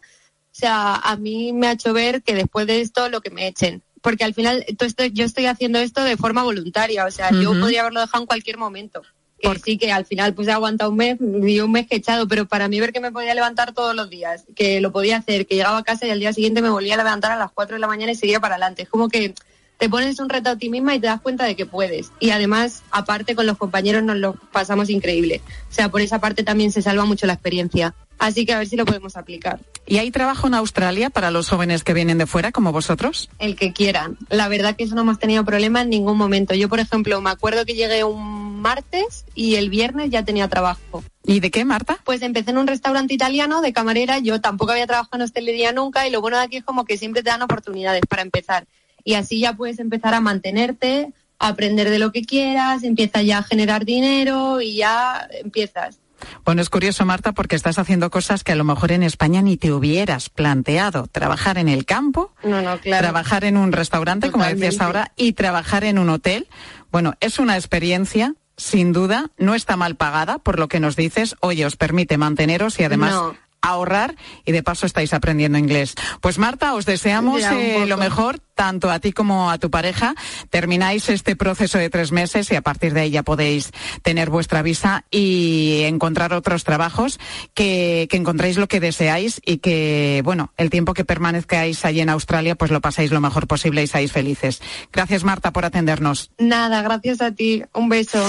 sea, 0.52 0.96
a 0.96 1.16
mí 1.18 1.54
me 1.54 1.68
ha 1.68 1.74
hecho 1.74 1.94
ver 1.94 2.24
que 2.24 2.34
después 2.36 2.68
de 2.68 2.82
esto 2.82 3.10
lo 3.10 3.22
que 3.22 3.30
me 3.30 3.48
echen. 3.48 3.84
Porque 4.02 4.24
al 4.24 4.34
final 4.34 4.66
todo 4.78 4.88
esto- 4.88 5.06
yo 5.06 5.24
estoy 5.26 5.46
haciendo 5.46 5.78
esto 5.80 6.04
de 6.04 6.18
forma 6.18 6.42
voluntaria. 6.44 7.06
O 7.06 7.12
sea, 7.12 7.30
yo 7.32 7.52
podría 7.60 7.82
haberlo 7.82 8.00
dejado 8.00 8.24
en 8.24 8.28
cualquier 8.28 8.58
momento. 8.58 9.04
Que 9.40 9.60
sí, 9.64 9.78
que 9.80 9.92
al 9.92 10.06
final 10.06 10.36
pues 10.36 10.48
he 10.48 10.52
aguantado 10.52 10.92
un 10.92 10.98
mes 10.98 11.18
y 11.20 11.60
un 11.62 11.72
mes 11.72 11.88
que 11.88 11.96
he 11.96 11.98
echado, 11.98 12.28
pero 12.28 12.48
para 12.48 12.68
mí 12.68 12.80
ver 12.80 12.94
que 12.94 13.00
me 13.00 13.12
podía 13.12 13.34
levantar 13.34 13.74
todos 13.74 13.96
los 13.96 14.08
días, 14.08 14.46
que 14.56 14.82
lo 14.82 14.92
podía 14.92 15.18
hacer, 15.18 15.48
que 15.48 15.56
llegaba 15.56 15.80
a 15.80 15.84
casa 15.84 16.06
y 16.06 16.12
al 16.12 16.20
día 16.20 16.32
siguiente 16.32 16.62
me 16.62 16.70
volvía 16.70 16.94
a 16.94 16.98
levantar 16.98 17.32
a 17.32 17.36
las 17.38 17.52
4 17.52 17.76
de 17.76 17.80
la 17.80 17.88
mañana 17.88 18.12
y 18.12 18.16
seguía 18.16 18.40
para 18.40 18.56
adelante. 18.56 18.84
Es 18.84 18.90
como 18.90 19.10
que 19.10 19.34
te 19.82 19.90
pones 19.90 20.20
un 20.20 20.30
reto 20.30 20.52
a 20.52 20.56
ti 20.58 20.70
misma 20.70 20.94
y 20.94 21.00
te 21.00 21.08
das 21.08 21.22
cuenta 21.22 21.44
de 21.46 21.56
que 21.56 21.66
puedes. 21.66 22.12
Y 22.20 22.30
además, 22.30 22.84
aparte 22.92 23.34
con 23.34 23.48
los 23.48 23.58
compañeros 23.58 24.04
nos 24.04 24.16
lo 24.16 24.34
pasamos 24.34 24.92
increíble. 24.92 25.42
O 25.72 25.74
sea, 25.74 25.90
por 25.90 26.02
esa 26.02 26.22
parte 26.22 26.44
también 26.44 26.72
se 26.72 26.84
salva 26.84 27.06
mucho 27.06 27.26
la 27.26 27.34
experiencia. 27.34 27.96
Así 28.20 28.46
que 28.46 28.54
a 28.54 28.60
ver 28.60 28.68
si 28.68 28.76
lo 28.76 28.86
podemos 28.86 29.18
aplicar. 29.18 29.60
¿Y 29.88 29.98
hay 29.98 30.12
trabajo 30.12 30.46
en 30.46 30.54
Australia 30.54 31.10
para 31.10 31.32
los 31.32 31.50
jóvenes 31.50 31.84
que 31.84 31.96
vienen 31.96 32.20
de 32.20 32.28
fuera, 32.28 32.52
como 32.52 32.72
vosotros? 32.72 33.32
El 33.40 33.56
que 33.56 33.74
quieran. 33.74 34.20
La 34.30 34.50
verdad 34.50 34.76
que 34.76 34.84
eso 34.84 34.94
no 34.94 35.02
hemos 35.02 35.18
tenido 35.18 35.44
problema 35.46 35.82
en 35.82 35.90
ningún 35.90 36.16
momento. 36.16 36.54
Yo, 36.54 36.70
por 36.70 36.80
ejemplo, 36.80 37.20
me 37.20 37.32
acuerdo 37.32 37.66
que 37.66 37.74
llegué 37.74 38.04
un 38.04 38.62
martes 38.62 39.26
y 39.34 39.56
el 39.56 39.72
viernes 39.72 40.12
ya 40.12 40.24
tenía 40.24 40.48
trabajo. 40.48 41.04
¿Y 41.26 41.40
de 41.40 41.50
qué, 41.50 41.66
Marta? 41.66 41.98
Pues 42.04 42.22
empecé 42.22 42.52
en 42.52 42.60
un 42.60 42.68
restaurante 42.68 43.16
italiano 43.16 43.62
de 43.62 43.74
camarera. 43.74 44.20
Yo 44.20 44.40
tampoco 44.40 44.74
había 44.74 44.86
trabajado 44.86 45.18
en 45.18 45.24
hostelería 45.24 45.72
nunca 45.72 46.08
y 46.08 46.12
lo 46.12 46.22
bueno 46.22 46.38
de 46.38 46.44
aquí 46.44 46.58
es 46.58 46.64
como 46.64 46.86
que 46.86 47.00
siempre 47.00 47.24
te 47.24 47.32
dan 47.32 47.42
oportunidades 47.42 48.04
para 48.08 48.22
empezar. 48.22 48.68
Y 49.04 49.16
así 49.16 49.40
ya 49.40 49.54
puedes 49.54 49.80
empezar 49.80 50.14
a 50.14 50.22
mantenerte, 50.22 51.14
a 51.40 51.50
aprender 51.50 51.90
de 51.90 52.00
lo 52.00 52.12
que 52.12 52.24
quieras, 52.24 52.84
empieza 52.84 53.22
ya 53.22 53.40
a 53.40 53.44
generar 53.44 53.86
dinero 53.86 54.62
y 54.62 54.76
ya 54.76 55.28
empiezas. 55.32 56.00
Bueno, 56.46 56.62
es 56.62 56.70
curioso, 56.70 57.06
Marta, 57.06 57.32
porque 57.32 57.56
estás 57.56 57.80
haciendo 57.80 58.12
cosas 58.12 58.44
que 58.44 58.52
a 58.52 58.56
lo 58.56 58.64
mejor 58.64 58.92
en 58.92 59.04
España 59.04 59.42
ni 59.42 59.58
te 59.58 59.72
hubieras 59.72 60.30
planteado. 60.30 61.08
Trabajar 61.08 61.58
en 61.58 61.68
el 61.68 61.86
campo, 61.86 62.32
no, 62.44 62.62
no, 62.62 62.80
claro. 62.80 63.04
trabajar 63.04 63.44
en 63.44 63.58
un 63.58 63.72
restaurante, 63.72 64.32
como 64.32 64.46
decías 64.46 64.80
ahora, 64.82 65.12
y 65.16 65.34
trabajar 65.34 65.84
en 65.84 65.98
un 65.98 66.10
hotel. 66.10 66.48
Bueno, 66.92 67.16
es 67.20 67.40
una 67.40 67.56
experiencia 67.56 68.36
sin 68.58 68.94
duda, 68.94 69.32
no 69.38 69.56
está 69.56 69.76
mal 69.76 69.96
pagada, 69.96 70.38
por 70.38 70.60
lo 70.60 70.68
que 70.68 70.80
nos 70.80 70.96
dices, 70.96 71.36
oye, 71.40 71.66
os 71.66 71.76
permite 71.76 72.18
manteneros 72.18 72.80
y 72.80 72.84
además 72.84 73.16
ahorrar 73.62 74.16
y 74.46 74.52
de 74.52 74.64
paso 74.64 74.86
estáis 74.86 75.14
aprendiendo 75.14 75.58
inglés. 75.58 75.96
Pues 76.20 76.38
Marta, 76.38 76.74
os 76.74 76.86
deseamos 76.86 77.44
eh, 77.44 77.86
lo 77.88 77.98
mejor, 77.98 78.40
tanto 78.56 78.90
a 78.92 79.00
ti 79.00 79.12
como 79.12 79.52
a 79.52 79.58
tu 79.58 79.70
pareja. 79.70 80.16
Termináis 80.50 81.10
este 81.10 81.36
proceso 81.36 81.78
de 81.78 81.90
tres 81.90 82.12
meses 82.12 82.52
y 82.52 82.56
a 82.56 82.62
partir 82.62 82.94
de 82.94 83.02
ahí 83.02 83.12
ya 83.12 83.24
podéis 83.24 83.72
tener 84.02 84.30
vuestra 84.30 84.62
visa 84.62 85.06
y 85.12 85.82
encontrar 85.86 86.34
otros 86.34 86.64
trabajos, 86.64 87.20
que, 87.54 88.08
que 88.10 88.18
encontréis 88.18 88.58
lo 88.58 88.68
que 88.68 88.80
deseáis 88.80 89.42
y 89.46 89.58
que, 89.58 90.22
bueno, 90.24 90.54
el 90.58 90.70
tiempo 90.70 90.94
que 90.94 91.06
permanezcáis 91.06 91.86
allí 91.86 92.02
en 92.02 92.10
Australia, 92.10 92.56
pues 92.56 92.72
lo 92.72 92.82
pasáis 92.82 93.12
lo 93.12 93.22
mejor 93.22 93.48
posible 93.48 93.84
y 93.84 93.88
seáis 93.88 94.12
felices. 94.12 94.62
Gracias 94.92 95.24
Marta 95.24 95.52
por 95.52 95.66
atendernos. 95.66 96.32
Nada, 96.38 96.82
gracias 96.82 97.22
a 97.22 97.32
ti. 97.32 97.64
Un 97.74 97.90
beso. 97.90 98.24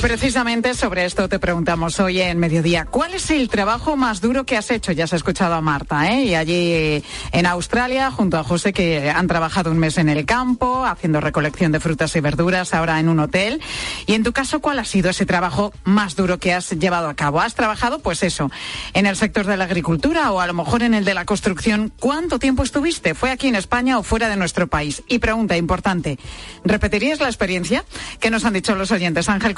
Precisamente 0.00 0.74
sobre 0.74 1.04
esto 1.04 1.28
te 1.28 1.38
preguntamos 1.38 1.98
hoy 2.00 2.20
en 2.20 2.38
Mediodía. 2.38 2.84
¿Cuál 2.84 3.14
es 3.14 3.30
el 3.30 3.48
trabajo 3.48 3.96
más 3.96 4.20
duro 4.20 4.44
que 4.44 4.56
has 4.56 4.70
hecho? 4.70 4.92
Ya 4.92 5.04
has 5.04 5.12
escuchado 5.12 5.54
a 5.54 5.60
Marta, 5.60 6.10
¿eh? 6.12 6.24
Y 6.24 6.34
allí 6.34 7.02
en 7.32 7.46
Australia, 7.46 8.10
junto 8.10 8.38
a 8.38 8.44
José, 8.44 8.72
que 8.72 9.10
han 9.10 9.26
trabajado 9.26 9.70
un 9.70 9.78
mes 9.78 9.98
en 9.98 10.08
el 10.08 10.24
campo, 10.24 10.84
haciendo 10.84 11.20
recolección 11.20 11.72
de 11.72 11.80
frutas 11.80 12.14
y 12.16 12.20
verduras, 12.20 12.74
ahora 12.74 13.00
en 13.00 13.08
un 13.08 13.18
hotel. 13.20 13.60
Y 14.06 14.14
en 14.14 14.22
tu 14.22 14.32
caso, 14.32 14.60
¿cuál 14.60 14.78
ha 14.78 14.84
sido 14.84 15.10
ese 15.10 15.26
trabajo 15.26 15.72
más 15.84 16.16
duro 16.16 16.38
que 16.38 16.54
has 16.54 16.70
llevado 16.70 17.08
a 17.08 17.14
cabo? 17.14 17.40
¿Has 17.40 17.54
trabajado, 17.54 17.98
pues 17.98 18.22
eso, 18.22 18.50
en 18.94 19.06
el 19.06 19.16
sector 19.16 19.46
de 19.46 19.56
la 19.56 19.64
agricultura 19.64 20.30
o 20.32 20.40
a 20.40 20.46
lo 20.46 20.54
mejor 20.54 20.82
en 20.82 20.94
el 20.94 21.04
de 21.04 21.14
la 21.14 21.24
construcción? 21.24 21.92
¿Cuánto 21.98 22.38
tiempo 22.38 22.62
estuviste? 22.62 23.14
¿Fue 23.14 23.30
aquí 23.30 23.48
en 23.48 23.56
España 23.56 23.98
o 23.98 24.02
fuera 24.02 24.28
de 24.28 24.36
nuestro 24.36 24.66
país? 24.68 25.02
Y 25.08 25.18
pregunta 25.18 25.56
importante, 25.56 26.18
¿repetirías 26.64 27.20
la 27.20 27.26
experiencia? 27.26 27.84
¿Qué 28.20 28.30
nos 28.30 28.44
han 28.44 28.54
dicho 28.54 28.74
los 28.74 28.90
oyentes? 28.90 29.28
Ángel 29.28 29.54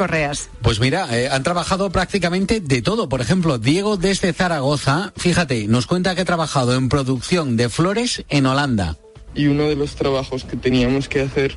Pues 0.63 0.81
mira, 0.81 1.09
eh, 1.17 1.29
han 1.29 1.43
trabajado 1.43 1.91
prácticamente 1.91 2.61
de 2.61 2.83
todo. 2.83 3.09
Por 3.09 3.21
ejemplo, 3.21 3.59
Diego 3.59 3.97
desde 3.97 4.33
Zaragoza, 4.33 5.13
fíjate, 5.17 5.67
nos 5.67 5.87
cuenta 5.87 6.15
que 6.15 6.23
ha 6.23 6.25
trabajado 6.25 6.75
en 6.75 6.89
producción 6.89 7.57
de 7.57 7.69
flores 7.69 8.25
en 8.29 8.47
Holanda. 8.47 8.97
Y 9.35 9.47
uno 9.47 9.65
de 9.65 9.77
los 9.77 9.95
trabajos 9.95 10.45
que 10.45 10.57
teníamos 10.57 11.09
que 11.09 11.23
hacer 11.23 11.57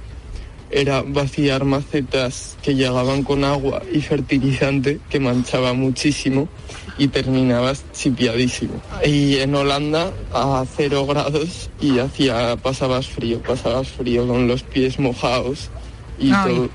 era 0.74 1.04
vaciar 1.04 1.66
macetas 1.66 2.58
que 2.64 2.74
llegaban 2.74 3.24
con 3.24 3.44
agua 3.44 3.84
y 3.92 4.02
fertilizante 4.02 5.00
que 5.10 5.20
manchaba 5.20 5.74
muchísimo 5.74 6.50
y 6.98 7.08
terminabas 7.08 7.84
chipiadísimo. 7.94 8.82
Y 9.06 9.38
en 9.38 9.54
Holanda 9.54 10.12
a 10.34 10.66
cero 10.76 11.06
grados 11.06 11.70
y 11.80 12.00
hacía, 12.00 12.56
pasabas 12.58 13.08
frío, 13.08 13.42
pasabas 13.42 13.88
frío 13.88 14.28
con 14.28 14.48
los 14.48 14.64
pies 14.64 15.00
mojados 15.00 15.70
y 16.20 16.32
Ay. 16.32 16.56
todo. 16.56 16.70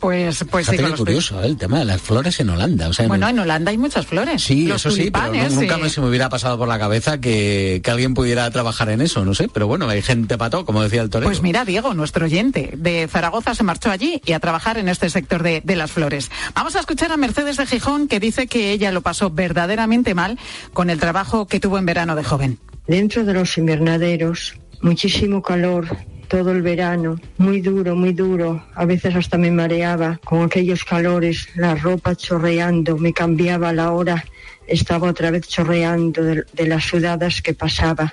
Pues, 0.00 0.44
pues 0.48 0.66
sí, 0.68 0.78
los 0.78 0.92
curioso, 0.94 1.42
¿eh? 1.42 1.46
el 1.46 1.56
tema 1.56 1.80
de 1.80 1.84
las 1.84 2.00
flores 2.00 2.38
en 2.38 2.50
Holanda. 2.50 2.88
O 2.88 2.92
sea, 2.92 3.08
Bueno, 3.08 3.26
no- 3.26 3.30
en 3.30 3.38
Holanda 3.40 3.72
hay 3.72 3.78
muchas 3.78 4.06
flores. 4.06 4.42
Sí, 4.44 4.66
Los 4.66 4.86
eso 4.86 4.90
sí, 4.94 5.10
pero 5.10 5.32
no- 5.32 5.48
nunca 5.50 5.74
sí. 5.74 5.82
me, 5.82 5.90
se 5.90 6.00
me 6.00 6.08
hubiera 6.08 6.28
pasado 6.28 6.56
por 6.56 6.68
la 6.68 6.78
cabeza 6.78 7.18
que, 7.20 7.80
que 7.82 7.90
alguien 7.90 8.14
pudiera 8.14 8.48
trabajar 8.52 8.90
en 8.90 9.00
eso, 9.00 9.24
no 9.24 9.34
sé, 9.34 9.48
pero 9.52 9.66
bueno, 9.66 9.88
hay 9.88 10.00
gente 10.02 10.38
pato, 10.38 10.64
como 10.64 10.82
decía 10.82 11.02
el 11.02 11.10
torero. 11.10 11.28
Pues 11.28 11.42
mira, 11.42 11.64
Diego, 11.64 11.94
nuestro 11.94 12.26
oyente 12.26 12.74
de 12.76 13.08
Zaragoza 13.08 13.56
se 13.56 13.64
marchó 13.64 13.90
allí 13.90 14.22
y 14.24 14.32
a 14.32 14.38
trabajar 14.40 14.78
en 14.78 14.88
este 14.88 15.10
sector 15.10 15.42
de, 15.42 15.62
de 15.64 15.74
las 15.76 15.90
flores. 15.90 16.30
Vamos 16.54 16.76
a 16.76 16.80
escuchar 16.80 17.10
a 17.10 17.16
Mercedes 17.16 17.56
de 17.56 17.66
Gijón 17.66 18.06
que 18.06 18.20
dice 18.20 18.46
que 18.46 18.70
ella 18.70 18.92
lo 18.92 19.00
pasó 19.00 19.30
verdaderamente 19.30 20.14
mal 20.14 20.38
con 20.72 20.90
el 20.90 21.00
trabajo 21.00 21.46
que 21.48 21.58
tuvo 21.58 21.76
en 21.76 21.86
verano 21.86 22.14
de 22.14 22.22
joven. 22.22 22.58
Dentro 22.86 23.24
de 23.24 23.34
los 23.34 23.58
invernaderos, 23.58 24.54
muchísimo 24.80 25.42
calor 25.42 25.96
todo 26.28 26.52
el 26.52 26.62
verano, 26.62 27.18
muy 27.38 27.60
duro, 27.60 27.96
muy 27.96 28.12
duro. 28.12 28.62
A 28.74 28.84
veces 28.84 29.16
hasta 29.16 29.38
me 29.38 29.50
mareaba 29.50 30.20
con 30.22 30.42
aquellos 30.42 30.84
calores, 30.84 31.48
la 31.56 31.74
ropa 31.74 32.14
chorreando, 32.14 32.98
me 32.98 33.12
cambiaba 33.12 33.72
la 33.72 33.92
hora, 33.92 34.24
estaba 34.66 35.08
otra 35.08 35.30
vez 35.30 35.48
chorreando 35.48 36.22
de, 36.22 36.66
las 36.66 36.84
sudadas 36.84 37.40
que 37.40 37.54
pasaba, 37.54 38.12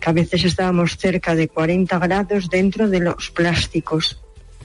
que 0.00 0.10
a 0.10 0.12
veces 0.12 0.44
estábamos 0.44 0.96
cerca 0.96 1.34
de 1.34 1.48
40 1.48 1.98
grados 1.98 2.48
dentro 2.48 2.88
de 2.88 3.00
los 3.00 3.30
plásticos. 3.30 4.22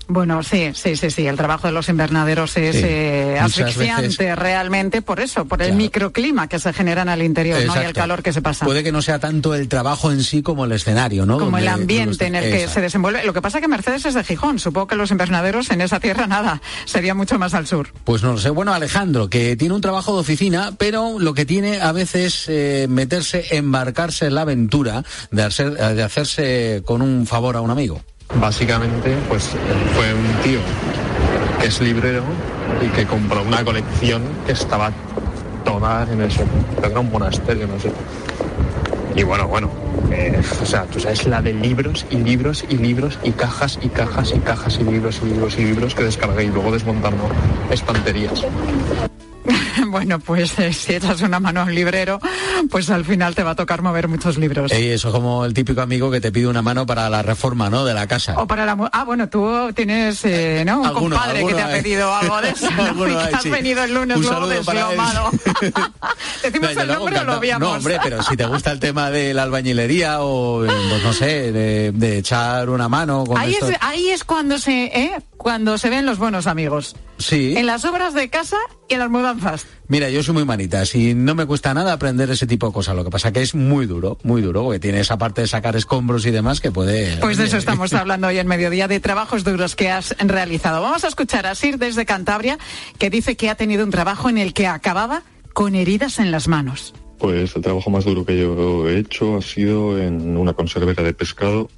Bueno, 0.07 0.43
sí, 0.43 0.71
sí, 0.73 0.95
sí, 0.97 1.09
sí. 1.09 1.25
El 1.27 1.37
trabajo 1.37 1.67
de 1.67 1.73
los 1.73 1.87
invernaderos 1.87 2.57
es 2.57 2.75
Sí, 2.75 2.81
eh, 2.83 3.37
asfixiante 3.39 4.07
veces- 4.07 4.35
realmente 4.37 5.01
por 5.01 5.19
eso, 5.21 5.45
por 5.45 5.61
el 5.61 5.73
microclima 5.73 6.47
que 6.49 6.59
se 6.59 6.73
generan 6.73 7.07
al 7.07 7.21
interior 7.21 7.63
¿no? 7.65 7.81
y 7.81 7.85
el 7.85 7.93
calor 7.93 8.21
que 8.21 8.33
se 8.33 8.41
pasa. 8.41 8.65
Puede 8.65 8.83
que 8.83 8.91
no 8.91 9.01
sea 9.01 9.19
tanto 9.19 9.55
el 9.55 9.67
trabajo 9.69 10.11
en 10.11 10.23
sí 10.23 10.41
como 10.41 10.65
el 10.65 10.73
escenario, 10.73 11.25
¿no? 11.25 11.39
como 11.39 11.57
el 11.57 11.67
ambiente 11.67 12.25
en 12.25 12.35
el 12.35 12.43
que 12.43 12.55
Exacto. 12.55 12.73
se 12.73 12.81
desenvuelve. 12.81 13.23
Lo 13.23 13.33
que 13.33 13.41
pasa 13.41 13.61
que 13.61 13.67
Mercedes 13.67 14.05
es 14.05 14.13
de 14.13 14.23
Gijón. 14.23 14.59
Supongo 14.59 14.87
que 14.87 14.95
los 14.95 15.11
invernaderos 15.11 15.69
en 15.71 15.81
esa 15.81 15.99
tierra 15.99 16.27
nada. 16.27 16.61
Sería 16.85 17.13
mucho 17.13 17.39
más 17.39 17.53
al 17.53 17.67
sur. 17.67 17.93
Pues 18.03 18.21
no 18.23 18.33
lo 18.33 18.37
sé. 18.37 18.49
Bueno, 18.49 18.73
Alejandro, 18.73 19.29
que 19.29 19.55
tiene 19.55 19.73
un 19.75 19.81
trabajo 19.81 20.13
de 20.15 20.19
oficina, 20.21 20.73
pero 20.77 21.19
lo 21.19 21.33
que 21.33 21.45
tiene 21.45 21.79
a 21.79 21.91
veces 21.93 22.45
eh, 22.49 22.87
meterse, 22.89 23.45
embarcarse 23.55 24.25
en 24.27 24.35
la 24.35 24.41
aventura 24.41 25.03
de, 25.31 25.43
hacer- 25.43 25.73
de 25.95 26.03
hacerse 26.03 26.81
con 26.85 27.01
un 27.01 27.25
favor 27.27 27.55
a 27.55 27.61
un 27.61 27.69
amigo. 27.71 28.01
Básicamente, 28.39 29.15
pues 29.27 29.49
fue 29.95 30.13
un 30.13 30.43
tío 30.43 30.59
que 31.59 31.67
es 31.67 31.81
librero 31.81 32.23
y 32.81 32.87
que 32.89 33.05
compró 33.05 33.43
una 33.43 33.63
colección 33.63 34.23
que 34.45 34.53
estaba 34.53 34.91
toda 35.63 36.07
en. 36.11 36.27
Tendrá 36.81 36.99
un 36.99 37.11
monasterio, 37.11 37.67
no 37.67 37.79
sé. 37.79 37.91
Y 39.15 39.23
bueno, 39.23 39.47
bueno, 39.47 39.69
eh, 40.11 40.41
o 40.61 40.65
sea, 40.65 40.85
tú 40.85 40.99
sabes 40.99 41.27
la 41.27 41.41
de 41.41 41.53
libros 41.53 42.05
y 42.09 42.17
libros 42.17 42.65
y 42.69 42.77
libros 42.77 43.19
y 43.23 43.31
cajas 43.31 43.77
y 43.81 43.89
cajas 43.89 44.33
y 44.35 44.39
cajas 44.39 44.79
y 44.79 44.83
libros 44.83 45.21
y 45.21 45.25
libros 45.25 45.57
y 45.57 45.65
libros 45.65 45.95
que 45.95 46.03
descargué 46.03 46.45
y 46.45 46.47
luego 46.47 46.71
desmontando 46.71 47.23
estanterías. 47.69 48.45
bueno, 49.87 50.19
pues 50.19 50.57
eh, 50.59 50.73
si 50.73 50.93
echas 50.95 51.21
una 51.21 51.39
mano 51.39 51.61
a 51.61 51.63
un 51.63 51.75
librero, 51.75 52.19
pues 52.69 52.89
al 52.89 53.05
final 53.05 53.35
te 53.35 53.43
va 53.43 53.51
a 53.51 53.55
tocar 53.55 53.81
mover 53.81 54.07
muchos 54.07 54.37
libros. 54.37 54.71
Eh, 54.71 54.93
eso 54.93 55.09
es 55.09 55.13
como 55.13 55.45
el 55.45 55.53
típico 55.53 55.81
amigo 55.81 56.11
que 56.11 56.21
te 56.21 56.31
pide 56.31 56.47
una 56.47 56.61
mano 56.61 56.85
para 56.85 57.09
la 57.09 57.21
reforma, 57.21 57.69
¿no? 57.69 57.85
De 57.85 57.93
la 57.93 58.07
casa. 58.07 58.35
O 58.37 58.47
para 58.47 58.65
la 58.65 58.77
ah 58.91 59.03
bueno 59.03 59.29
tú 59.29 59.71
tienes 59.75 60.23
eh, 60.25 60.63
no 60.65 60.79
un 60.81 60.85
Alguno, 60.85 61.15
compadre 61.15 61.45
que 61.45 61.53
te 61.53 61.61
ha 61.61 61.67
pedido 61.71 62.13
algo 62.13 62.41
de 62.41 62.49
eso 62.49 62.67
y 62.71 63.05
que 63.05 63.17
hay, 63.17 63.33
has 63.33 63.43
sí. 63.43 63.49
venido 63.49 63.83
el 63.83 63.93
lunes 63.93 64.17
Un 64.17 64.23
luego 64.23 64.47
deslomado 64.47 65.29
decimos 66.43 66.75
No, 66.75 66.81
el 66.81 66.87
nombre 66.87 67.19
o 67.19 67.23
lo 67.23 67.37
obviamos 67.37 67.67
No, 67.69 67.75
hombre, 67.75 67.99
pero 68.03 68.23
si 68.23 68.35
te 68.37 68.45
gusta 68.45 68.71
el 68.71 68.79
tema 68.79 69.09
de 69.11 69.33
la 69.33 69.43
albañilería 69.43 70.21
o, 70.21 70.65
eh, 70.65 70.69
pues 70.89 71.03
no 71.03 71.13
sé, 71.13 71.51
de, 71.51 71.91
de 71.91 72.17
echar 72.17 72.69
una 72.69 72.87
mano 72.89 73.23
con 73.25 73.37
ahí 73.37 73.53
esto. 73.53 73.69
es, 73.69 73.77
ahí 73.81 74.09
es 74.09 74.23
cuando 74.23 74.57
se 74.57 74.85
¿eh? 74.85 75.17
Cuando 75.41 75.79
se 75.79 75.89
ven 75.89 76.05
los 76.05 76.19
buenos 76.19 76.45
amigos 76.45 76.95
Sí. 77.17 77.55
en 77.57 77.65
las 77.65 77.83
obras 77.83 78.13
de 78.13 78.29
casa 78.29 78.57
y 78.87 78.93
en 78.93 78.99
las 78.99 79.09
mudanzas 79.09 79.65
Mira, 79.87 80.09
yo 80.09 80.21
soy 80.23 80.35
muy 80.35 80.45
manita, 80.45 80.83
y 80.93 81.13
no 81.15 81.35
me 81.35 81.45
cuesta 81.45 81.73
nada 81.73 81.91
aprender 81.93 82.29
ese 82.29 82.47
tipo 82.47 82.67
de 82.67 82.73
cosas. 82.73 82.95
Lo 82.95 83.03
que 83.03 83.09
pasa 83.09 83.33
que 83.33 83.41
es 83.41 83.55
muy 83.55 83.85
duro, 83.87 84.17
muy 84.23 84.41
duro, 84.41 84.63
porque 84.63 84.79
tiene 84.79 85.01
esa 85.01 85.17
parte 85.17 85.41
de 85.41 85.47
sacar 85.47 85.75
escombros 85.75 86.25
y 86.25 86.31
demás 86.31 86.61
que 86.61 86.71
puede... 86.71 87.17
Pues 87.17 87.37
de 87.37 87.45
eso 87.45 87.57
estamos 87.57 87.91
hablando 88.01 88.27
hoy 88.27 88.37
en 88.37 88.47
mediodía, 88.47 88.87
de 88.87 89.01
trabajos 89.01 89.43
duros 89.43 89.75
que 89.75 89.89
has 89.89 90.15
realizado. 90.19 90.81
Vamos 90.81 91.03
a 91.03 91.07
escuchar 91.09 91.45
a 91.45 91.55
Sir 91.55 91.77
desde 91.77 92.05
Cantabria, 92.05 92.57
que 92.99 93.09
dice 93.09 93.35
que 93.35 93.49
ha 93.49 93.55
tenido 93.55 93.83
un 93.83 93.91
trabajo 93.91 94.29
en 94.29 94.37
el 94.37 94.53
que 94.53 94.67
acababa 94.67 95.23
con 95.51 95.75
heridas 95.75 96.19
en 96.19 96.31
las 96.31 96.47
manos. 96.47 96.93
Pues 97.17 97.53
el 97.55 97.61
trabajo 97.61 97.89
más 97.89 98.05
duro 98.05 98.25
que 98.25 98.39
yo 98.39 98.87
he 98.87 98.97
hecho 98.97 99.37
ha 99.37 99.41
sido 99.41 99.99
en 99.99 100.37
una 100.37 100.53
conservera 100.53 101.03
de 101.03 101.13
pescado. 101.13 101.69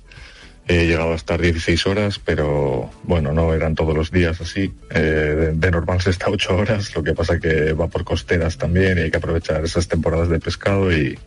He 0.68 0.86
llegado 0.88 1.12
a 1.12 1.16
estar 1.16 1.42
16 1.42 1.88
horas, 1.88 2.20
pero 2.20 2.90
bueno, 3.04 3.34
no 3.34 3.54
eran 3.54 3.76
todos 3.76 3.96
los 3.96 4.12
días 4.12 4.40
así. 4.40 4.74
Eh, 4.92 5.00
de, 5.00 5.52
de 5.54 5.72
normal 5.72 6.02
se 6.02 6.10
está 6.10 6.30
8 6.30 6.56
horas, 6.56 6.96
lo 6.96 7.04
que 7.04 7.14
pasa 7.14 7.40
que 7.40 7.74
va 7.74 7.88
por 7.88 8.06
costeras 8.06 8.58
también 8.58 8.98
y 8.98 9.02
hay 9.02 9.12
que 9.12 9.18
aprovechar 9.18 9.64
esas 9.64 9.88
temporadas 9.88 10.30
de 10.30 10.40
pescado 10.40 10.92
y, 10.92 11.20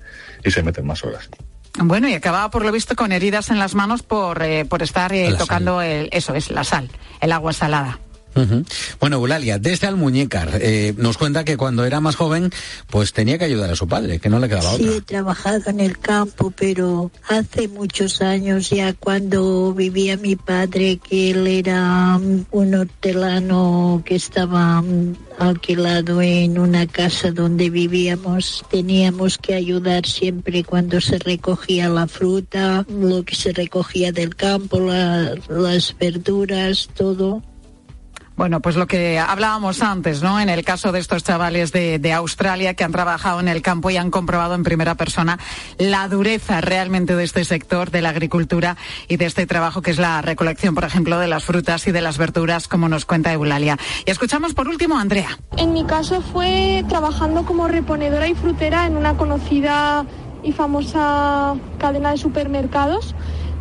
y 0.44 0.50
se 0.50 0.62
meten 0.62 0.86
más 0.86 1.04
horas. 1.04 1.28
Bueno, 1.78 2.08
y 2.08 2.14
acababa 2.14 2.50
por 2.50 2.64
lo 2.64 2.72
visto 2.72 2.96
con 2.96 3.12
heridas 3.12 3.50
en 3.50 3.58
las 3.58 3.74
manos 3.74 4.02
por, 4.02 4.42
eh, 4.42 4.64
por 4.64 4.82
estar 4.82 5.12
eh, 5.12 5.30
La 5.30 5.38
tocando 5.38 5.82
el, 5.82 6.08
eso 6.12 6.34
es, 6.34 6.50
la 6.50 6.64
sal, 6.64 6.88
el 7.20 7.32
agua 7.32 7.52
salada. 7.52 7.98
Bueno, 9.00 9.16
Eulalia, 9.16 9.58
desde 9.58 9.86
Almuñécar, 9.86 10.58
eh, 10.60 10.94
nos 10.96 11.16
cuenta 11.18 11.44
que 11.44 11.56
cuando 11.56 11.84
era 11.84 12.00
más 12.00 12.16
joven, 12.16 12.50
pues 12.88 13.12
tenía 13.12 13.38
que 13.38 13.44
ayudar 13.46 13.70
a 13.70 13.76
su 13.76 13.88
padre, 13.88 14.18
que 14.18 14.28
no 14.28 14.38
le 14.38 14.48
quedaba 14.48 14.76
sí, 14.76 14.84
otra. 14.84 14.96
he 14.96 15.00
trabajado 15.00 15.62
en 15.70 15.80
el 15.80 15.98
campo, 15.98 16.52
pero 16.56 17.10
hace 17.28 17.68
muchos 17.68 18.20
años 18.22 18.70
ya 18.70 18.92
cuando 18.92 19.72
vivía 19.74 20.16
mi 20.16 20.36
padre, 20.36 20.98
que 20.98 21.30
él 21.30 21.46
era 21.46 22.20
un 22.50 22.74
hortelano 22.74 24.02
que 24.04 24.16
estaba 24.16 24.82
alquilado 25.38 26.22
en 26.22 26.58
una 26.58 26.86
casa 26.86 27.30
donde 27.30 27.70
vivíamos, 27.70 28.64
teníamos 28.70 29.38
que 29.38 29.54
ayudar 29.54 30.06
siempre 30.06 30.64
cuando 30.64 31.00
se 31.00 31.18
recogía 31.18 31.88
la 31.88 32.06
fruta, 32.06 32.86
lo 32.88 33.22
que 33.24 33.34
se 33.36 33.52
recogía 33.52 34.12
del 34.12 34.34
campo, 34.34 34.80
la- 34.80 35.34
las 35.48 35.94
verduras, 35.98 36.88
todo. 36.96 37.42
Bueno, 38.36 38.60
pues 38.60 38.76
lo 38.76 38.86
que 38.86 39.18
hablábamos 39.18 39.80
antes, 39.80 40.22
¿no? 40.22 40.38
En 40.38 40.50
el 40.50 40.62
caso 40.62 40.92
de 40.92 41.00
estos 41.00 41.24
chavales 41.24 41.72
de, 41.72 42.12
Australia 42.12 42.74
que 42.74 42.84
han 42.84 42.92
trabajado 42.92 43.40
en 43.40 43.48
el 43.48 43.62
campo 43.62 43.90
y 43.90 43.96
han 43.96 44.10
comprobado 44.10 44.54
en 44.54 44.62
primera 44.62 44.94
persona 44.94 45.38
la 45.78 46.06
dureza 46.08 46.60
realmente 46.60 47.16
de 47.16 47.24
este 47.24 47.44
sector, 47.44 47.90
de 47.90 48.00
la 48.02 48.10
agricultura 48.10 48.76
y 49.08 49.16
de 49.16 49.24
este 49.26 49.46
trabajo 49.46 49.82
que 49.82 49.90
es 49.90 49.98
la 49.98 50.22
recolección, 50.22 50.74
por 50.74 50.84
ejemplo, 50.84 51.18
de 51.18 51.28
las 51.28 51.44
frutas 51.44 51.86
y 51.86 51.92
de 51.92 52.00
las 52.00 52.18
verduras, 52.18 52.68
como 52.68 52.88
nos 52.88 53.06
cuenta 53.06 53.32
Eulalia. 53.32 53.78
Y 54.04 54.10
escuchamos 54.10 54.54
por 54.54 54.68
último 54.68 54.98
a 54.98 55.00
Andrea. 55.00 55.38
En 55.56 55.72
mi 55.72 55.84
caso 55.84 56.20
fue 56.20 56.84
trabajando 56.88 57.44
como 57.44 57.68
reponedora 57.68 58.28
y 58.28 58.34
frutera 58.34 58.86
en 58.86 58.96
una 58.96 59.16
conocida 59.16 60.04
y 60.42 60.52
famosa 60.52 61.54
cadena 61.78 62.10
de 62.10 62.18
supermercados, 62.18 63.14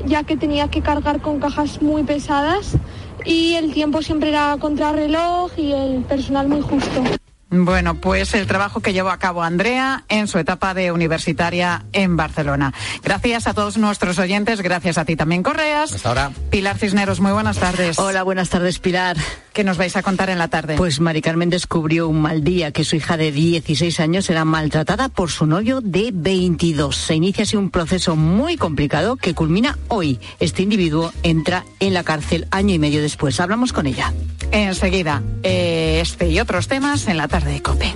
ya 0.05 0.23
que 0.23 0.37
tenía 0.37 0.69
que 0.69 0.81
cargar 0.81 1.21
con 1.21 1.39
cajas 1.39 1.81
muy 1.81 2.03
pesadas 2.03 2.77
y 3.25 3.53
el 3.55 3.73
tiempo 3.73 4.01
siempre 4.01 4.29
era 4.29 4.55
contrarreloj 4.59 5.51
y 5.57 5.71
el 5.71 6.03
personal 6.03 6.47
muy 6.47 6.61
justo. 6.61 7.03
Bueno, 7.51 7.95
pues 7.95 8.33
el 8.33 8.47
trabajo 8.47 8.79
que 8.79 8.91
llevó 8.91 9.09
a 9.09 9.19
cabo 9.19 9.43
Andrea 9.43 10.03
en 10.09 10.27
su 10.27 10.39
etapa 10.39 10.73
de 10.73 10.91
universitaria 10.91 11.85
en 11.93 12.17
Barcelona. 12.17 12.73
Gracias 13.03 13.45
a 13.45 13.53
todos 13.53 13.77
nuestros 13.77 14.17
oyentes, 14.17 14.61
gracias 14.61 14.97
a 14.97 15.05
ti 15.05 15.15
también, 15.15 15.43
Correas. 15.43 15.93
Hasta 15.93 16.09
ahora. 16.09 16.31
Pilar 16.49 16.77
Cisneros, 16.77 17.19
muy 17.19 17.31
buenas 17.31 17.57
tardes. 17.57 17.99
Hola, 17.99 18.23
buenas 18.23 18.49
tardes, 18.49 18.79
Pilar. 18.79 19.15
¿Qué 19.53 19.63
nos 19.63 19.77
vais 19.77 19.95
a 19.95 20.01
contar 20.01 20.29
en 20.31 20.39
la 20.39 20.47
tarde? 20.47 20.75
Pues 20.75 20.99
Mari 20.99 21.21
Carmen 21.21 21.49
descubrió 21.49 22.09
un 22.09 22.19
mal 22.19 22.43
día 22.43 22.71
que 22.71 22.83
su 22.83 22.95
hija 22.95 23.15
de 23.15 23.31
16 23.31 23.99
años 23.99 24.29
era 24.29 24.43
maltratada 24.43 25.07
por 25.07 25.29
su 25.29 25.45
novio 25.45 25.81
de 25.81 26.09
22. 26.13 26.95
Se 26.95 27.15
inicia 27.15 27.43
así 27.43 27.55
un 27.55 27.69
proceso 27.69 28.15
muy 28.15 28.57
complicado 28.57 29.17
que 29.17 29.33
culmina 29.33 29.77
hoy. 29.87 30.19
Este 30.39 30.63
individuo 30.63 31.13
entra 31.23 31.63
en 31.79 31.93
la 31.93 32.03
cárcel 32.03 32.47
año 32.51 32.73
y 32.73 32.79
medio 32.79 33.01
después. 33.01 33.39
Hablamos 33.39 33.71
con 33.71 33.85
ella. 33.85 34.13
Enseguida, 34.51 35.21
eh, 35.43 35.99
este 36.01 36.29
y 36.29 36.39
otros 36.39 36.67
temas 36.67 37.07
en 37.07 37.17
la 37.17 37.27
tarde 37.27 37.34
de 37.43 37.61
COPE. 37.61 37.93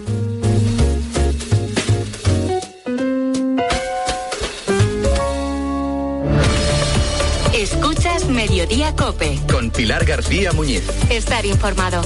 Escuchas 7.54 8.28
Mediodía 8.28 8.94
Cope. 8.98 9.40
Con 9.50 9.72
Pilar 9.72 10.04
García 10.04 10.52
Muñiz. 10.52 10.84
Estar 11.10 11.46
informado. 11.46 12.02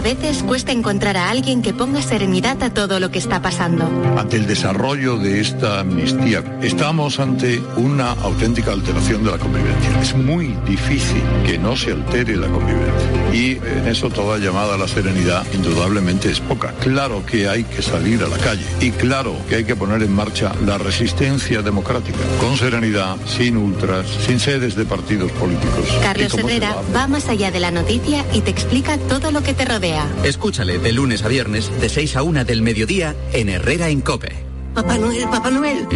A 0.00 0.02
veces 0.02 0.42
cuesta 0.42 0.72
encontrar 0.72 1.18
a 1.18 1.28
alguien 1.28 1.60
que 1.60 1.74
ponga 1.74 2.00
serenidad 2.00 2.62
a 2.62 2.72
todo 2.72 3.00
lo 3.00 3.10
que 3.10 3.18
está 3.18 3.42
pasando. 3.42 3.84
Ante 4.16 4.38
el 4.38 4.46
desarrollo 4.46 5.18
de 5.18 5.42
esta 5.42 5.80
amnistía, 5.80 6.42
estamos 6.62 7.20
ante 7.20 7.60
una 7.76 8.12
auténtica 8.12 8.72
alteración 8.72 9.24
de 9.24 9.32
la 9.32 9.36
convivencia. 9.36 10.00
Es 10.00 10.16
muy 10.16 10.56
difícil 10.66 11.22
que 11.44 11.58
no 11.58 11.76
se 11.76 11.92
altere 11.92 12.34
la 12.38 12.46
convivencia. 12.46 13.34
Y 13.34 13.58
en 13.58 13.88
eso 13.88 14.08
toda 14.08 14.38
llamada 14.38 14.76
a 14.76 14.78
la 14.78 14.88
serenidad 14.88 15.44
indudablemente 15.52 16.30
es 16.30 16.40
poca. 16.40 16.72
Claro 16.80 17.22
que 17.26 17.46
hay 17.46 17.64
que 17.64 17.82
salir 17.82 18.22
a 18.22 18.28
la 18.28 18.38
calle 18.38 18.64
y 18.80 18.92
claro 18.92 19.36
que 19.50 19.56
hay 19.56 19.64
que 19.64 19.76
poner 19.76 20.02
en 20.02 20.12
marcha 20.14 20.54
la 20.64 20.78
resistencia 20.78 21.60
democrática, 21.60 22.20
con 22.40 22.56
serenidad, 22.56 23.16
sin 23.26 23.58
ultras, 23.58 24.06
sin 24.26 24.40
sedes 24.40 24.76
de 24.76 24.86
partidos 24.86 25.30
políticos. 25.32 25.84
Carlos 26.02 26.28
¿Y 26.28 26.30
cómo 26.30 26.48
se 26.48 26.56
Herrera 26.56 26.74
va 26.96 27.06
más 27.06 27.28
allá 27.28 27.50
de 27.50 27.60
la 27.60 27.70
noticia 27.70 28.24
y 28.32 28.40
te 28.40 28.50
explica 28.50 28.96
todo 28.96 29.30
lo 29.30 29.42
que 29.42 29.52
te 29.52 29.66
rodea. 29.66 29.89
Escúchale 30.24 30.78
de 30.78 30.92
lunes 30.92 31.22
a 31.22 31.28
viernes, 31.28 31.70
de 31.80 31.88
6 31.88 32.16
a 32.16 32.22
1 32.22 32.44
del 32.44 32.62
mediodía, 32.62 33.14
en 33.32 33.48
Herrera 33.48 33.88
en 33.88 34.00
Cope. 34.00 34.50
Papá 34.74 34.96
Noel, 34.98 35.28
Papá 35.28 35.50
Noel. 35.50 35.86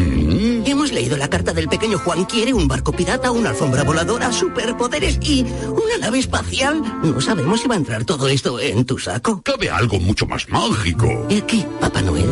Hemos 0.66 0.92
leído 0.92 1.16
la 1.16 1.28
carta 1.28 1.52
del 1.52 1.68
pequeño 1.68 1.98
Juan. 1.98 2.24
Quiere 2.24 2.52
un 2.52 2.66
barco 2.66 2.92
pirata, 2.92 3.30
una 3.30 3.50
alfombra 3.50 3.84
voladora, 3.84 4.32
superpoderes 4.32 5.18
y 5.22 5.42
una 5.42 5.98
nave 6.00 6.18
espacial. 6.18 6.82
No 7.02 7.20
sabemos 7.20 7.60
si 7.60 7.68
va 7.68 7.74
a 7.74 7.78
entrar 7.78 8.04
todo 8.04 8.26
esto 8.28 8.58
en 8.58 8.84
tu 8.84 8.98
saco. 8.98 9.42
Cabe 9.42 9.70
algo 9.70 10.00
mucho 10.00 10.26
más 10.26 10.48
mágico. 10.48 11.26
¿Y 11.28 11.40
qué, 11.42 11.64
Papá 11.80 12.02
Noel? 12.02 12.28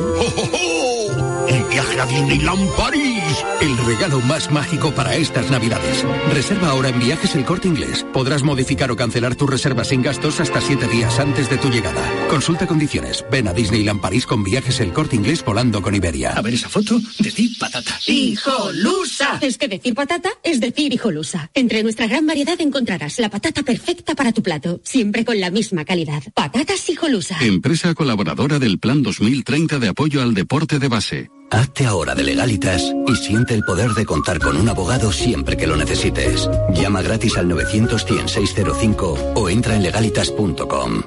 El 1.48 1.64
viaje 1.64 2.00
a 2.00 2.06
Disneyland 2.06 2.70
París. 2.72 3.11
El 3.60 3.76
regalo 3.78 4.20
más 4.20 4.50
mágico 4.50 4.92
para 4.92 5.16
estas 5.16 5.50
navidades. 5.50 6.04
Reserva 6.32 6.70
ahora 6.70 6.88
en 6.88 6.98
Viajes 6.98 7.34
El 7.34 7.44
Corte 7.44 7.68
Inglés. 7.68 8.04
Podrás 8.12 8.42
modificar 8.42 8.90
o 8.90 8.96
cancelar 8.96 9.34
tu 9.34 9.46
reserva 9.46 9.84
sin 9.84 10.02
gastos 10.02 10.40
hasta 10.40 10.60
siete 10.60 10.88
días 10.88 11.18
antes 11.18 11.48
de 11.48 11.58
tu 11.58 11.70
llegada. 11.70 12.02
Consulta 12.28 12.66
condiciones. 12.66 13.24
Ven 13.30 13.48
a 13.48 13.52
Disneyland 13.52 14.00
París 14.00 14.26
con 14.26 14.42
Viajes 14.42 14.80
El 14.80 14.92
Corte 14.92 15.16
Inglés 15.16 15.44
volando 15.44 15.82
con 15.82 15.94
Iberia. 15.94 16.32
A 16.32 16.42
ver 16.42 16.54
esa 16.54 16.68
foto, 16.68 17.00
decir 17.18 17.50
patata. 17.58 17.98
¡Hijolusa! 18.06 19.38
Es 19.40 19.58
que 19.58 19.68
decir 19.68 19.94
patata 19.94 20.30
es 20.42 20.60
decir 20.60 20.92
hijolusa. 20.92 21.50
Entre 21.54 21.82
nuestra 21.82 22.06
gran 22.06 22.26
variedad 22.26 22.60
encontrarás 22.60 23.18
la 23.18 23.30
patata 23.30 23.62
perfecta 23.62 24.14
para 24.14 24.32
tu 24.32 24.42
plato, 24.42 24.80
siempre 24.84 25.24
con 25.24 25.40
la 25.40 25.50
misma 25.50 25.84
calidad. 25.84 26.22
Patatas 26.34 26.88
hijolusa. 26.88 27.38
Empresa 27.40 27.94
colaboradora 27.94 28.58
del 28.58 28.78
Plan 28.78 29.02
2030 29.02 29.78
de 29.78 29.88
apoyo 29.88 30.22
al 30.22 30.34
deporte 30.34 30.78
de 30.78 30.88
base. 30.88 31.30
Hazte 31.50 31.84
ahora 31.84 32.14
de 32.14 32.22
legalitas 32.22 32.82
y 33.06 33.14
siente 33.22 33.54
el 33.54 33.62
poder 33.62 33.92
de 33.92 34.04
contar 34.04 34.38
con 34.40 34.56
un 34.56 34.68
abogado 34.68 35.12
siempre 35.12 35.56
que 35.56 35.66
lo 35.66 35.76
necesites. 35.76 36.48
Llama 36.74 37.02
gratis 37.02 37.36
al 37.38 37.48
900 37.48 38.04
605 38.26 39.32
o 39.36 39.48
entra 39.48 39.76
en 39.76 39.82
legalitas.com. 39.82 41.02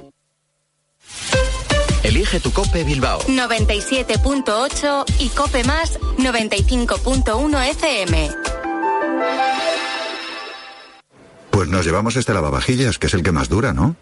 Elige 2.03 2.39
tu 2.39 2.51
Cope 2.51 2.83
Bilbao. 2.83 3.19
97.8 3.21 5.05
y 5.19 5.29
Cope 5.29 5.63
Más 5.63 5.99
95.1 6.17 7.69
FM. 7.71 8.31
Pues 11.49 11.69
nos 11.69 11.85
llevamos 11.85 12.15
este 12.15 12.33
lavavajillas, 12.33 12.99
que 12.99 13.07
es 13.07 13.13
el 13.13 13.23
que 13.23 13.31
más 13.31 13.49
dura, 13.49 13.73
¿no? 13.73 13.95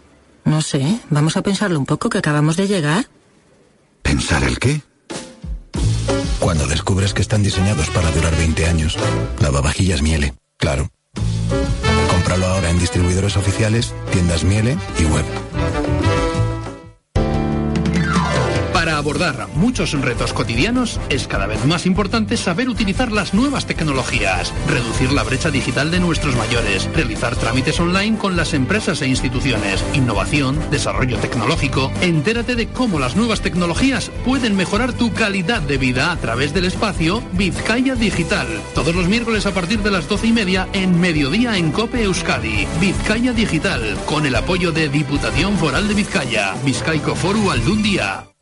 No 0.43 0.61
sé, 0.61 0.99
vamos 1.09 1.37
a 1.37 1.43
pensarlo 1.43 1.79
un 1.79 1.85
poco 1.85 2.09
que 2.09 2.17
acabamos 2.17 2.57
de 2.57 2.67
llegar. 2.67 3.07
¿Pensar 4.01 4.43
el 4.43 4.59
qué? 4.59 4.81
Cuando 6.43 6.67
descubres 6.67 7.13
que 7.13 7.21
están 7.21 7.41
diseñados 7.41 7.89
para 7.91 8.11
durar 8.11 8.35
20 8.35 8.65
años, 8.65 8.97
lavavajillas 9.39 10.01
Miele, 10.01 10.33
claro. 10.57 10.89
Cómpralo 12.09 12.47
ahora 12.47 12.69
en 12.69 12.79
distribuidores 12.79 13.37
oficiales, 13.37 13.93
tiendas 14.11 14.43
Miele 14.43 14.77
y 14.99 15.05
web. 15.05 15.23
Abordar 19.03 19.49
muchos 19.55 19.91
retos 19.99 20.31
cotidianos 20.31 20.97
es 21.09 21.27
cada 21.27 21.45
vez 21.45 21.65
más 21.65 21.85
importante 21.85 22.37
saber 22.37 22.69
utilizar 22.69 23.11
las 23.11 23.33
nuevas 23.33 23.65
tecnologías, 23.65 24.53
reducir 24.69 25.11
la 25.11 25.23
brecha 25.23 25.51
digital 25.51 25.91
de 25.91 25.99
nuestros 25.99 26.37
mayores, 26.37 26.89
realizar 26.95 27.35
trámites 27.35 27.81
online 27.81 28.17
con 28.17 28.37
las 28.37 28.53
empresas 28.53 29.01
e 29.01 29.07
instituciones, 29.09 29.83
innovación, 29.93 30.57
desarrollo 30.71 31.17
tecnológico. 31.17 31.91
Entérate 31.99 32.55
de 32.55 32.69
cómo 32.69 32.97
las 32.97 33.17
nuevas 33.17 33.41
tecnologías 33.41 34.09
pueden 34.23 34.55
mejorar 34.55 34.93
tu 34.93 35.11
calidad 35.11 35.61
de 35.61 35.77
vida 35.77 36.13
a 36.13 36.15
través 36.15 36.53
del 36.53 36.63
espacio 36.63 37.21
Vizcaya 37.33 37.95
Digital. 37.95 38.47
Todos 38.73 38.95
los 38.95 39.09
miércoles 39.09 39.45
a 39.45 39.53
partir 39.53 39.79
de 39.79 39.91
las 39.91 40.07
doce 40.07 40.27
y 40.27 40.31
media 40.31 40.69
en 40.71 40.97
Mediodía 41.01 41.57
en 41.57 41.73
Cope 41.73 42.03
Euskadi. 42.03 42.65
Vizcaya 42.79 43.33
Digital, 43.33 43.97
con 44.05 44.25
el 44.25 44.35
apoyo 44.35 44.71
de 44.71 44.87
Diputación 44.87 45.57
Foral 45.57 45.89
de 45.89 45.93
Vizcaya, 45.93 46.53
Vizcaico 46.63 47.15
Foru 47.15 47.51
Aldundia. 47.51 48.32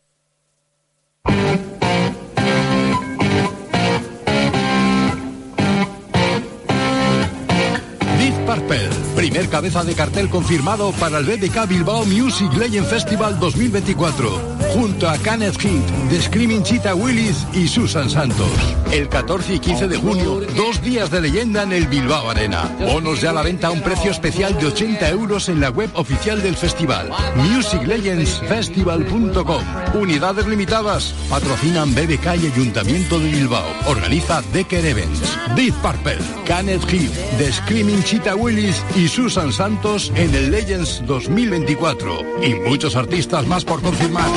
Deep 8.18 8.36
Purple, 8.46 9.11
primer 9.22 9.50
cabeza 9.50 9.84
de 9.84 9.94
cartel 9.94 10.32
confirmado 10.32 10.94
para 10.94 11.20
el 11.20 11.26
BBK 11.26 11.68
Bilbao 11.68 12.06
Music 12.06 12.52
Legend 12.54 12.88
Festival 12.88 13.40
2024. 13.40 14.62
junto 14.74 15.10
a 15.10 15.18
Kenneth 15.18 15.58
Heat, 15.60 15.84
The 16.10 16.22
Screaming 16.22 16.64
Cheetah 16.64 16.96
Willis 16.96 17.46
y 17.54 17.68
Susan 17.68 18.10
Santos. 18.10 18.50
El 18.92 19.10
14 19.10 19.56
y 19.56 19.60
15 19.60 19.88
de 19.88 19.98
junio, 19.98 20.42
dos 20.56 20.82
días 20.82 21.12
de 21.12 21.20
leyenda 21.22 21.62
en 21.64 21.74
el 21.74 21.88
Bilbao 21.88 22.30
Arena. 22.30 22.70
Bonos 22.80 23.20
ya 23.22 23.32
a 23.32 23.34
la 23.34 23.42
venta 23.42 23.68
a 23.68 23.72
un 23.72 23.82
precio 23.82 24.12
especial 24.12 24.58
de 24.60 24.68
80 24.68 25.10
euros 25.10 25.50
en 25.50 25.60
la 25.60 25.70
web 25.70 25.90
oficial 25.94 26.42
del 26.42 26.56
festival, 26.56 27.10
musiclegendsfestival.com. 27.36 29.64
Unidades 29.94 30.48
limitadas. 30.48 31.14
Patrocinan 31.30 31.94
BBK 31.94 32.38
y 32.42 32.46
Ayuntamiento 32.48 33.20
de 33.20 33.30
Bilbao. 33.30 33.68
Organiza 33.88 34.42
Decker 34.54 34.86
Events. 34.86 35.38
Deep 35.56 35.76
Purple, 35.82 36.20
Kenneth 36.46 36.90
Heat, 36.90 37.12
The 37.38 37.52
Screaming 37.52 38.02
Cheetah 38.04 38.36
Willis 38.36 38.82
y 38.96 39.10
Susan 39.12 39.52
Santos 39.52 40.10
en 40.16 40.34
el 40.34 40.52
Legends 40.52 41.04
2024. 41.06 42.44
Y 42.44 42.54
muchos 42.54 42.96
artistas 42.96 43.46
más 43.46 43.66
por 43.66 43.82
confirmar. 43.82 44.30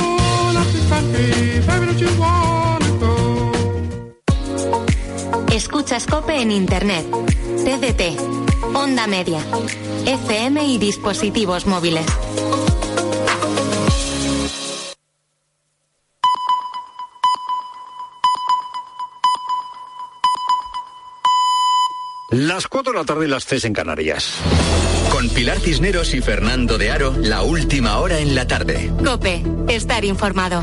Escuchas 5.53 6.07
Cope 6.07 6.43
en 6.43 6.51
Internet, 6.51 7.07
TDT, 7.64 8.20
Onda 8.75 9.07
Media, 9.07 9.39
FM 10.07 10.64
y 10.64 10.79
dispositivos 10.79 11.66
móviles. 11.66 12.07
Las 22.35 22.66
4 22.66 22.93
de 22.93 22.99
la 22.99 23.05
tarde 23.05 23.26
y 23.26 23.28
las 23.28 23.47
3 23.47 23.66
en 23.66 23.72
Canarias. 23.72 24.41
Con 25.12 25.28
Pilar 25.28 25.61
Cisneros 25.61 26.14
y 26.14 26.20
Fernando 26.20 26.78
de 26.78 26.91
Aro, 26.91 27.14
la 27.16 27.43
última 27.43 27.99
hora 27.99 28.18
en 28.18 28.35
la 28.35 28.45
tarde. 28.45 28.91
Cope, 29.05 29.41
estar 29.68 30.05
informado. 30.05 30.61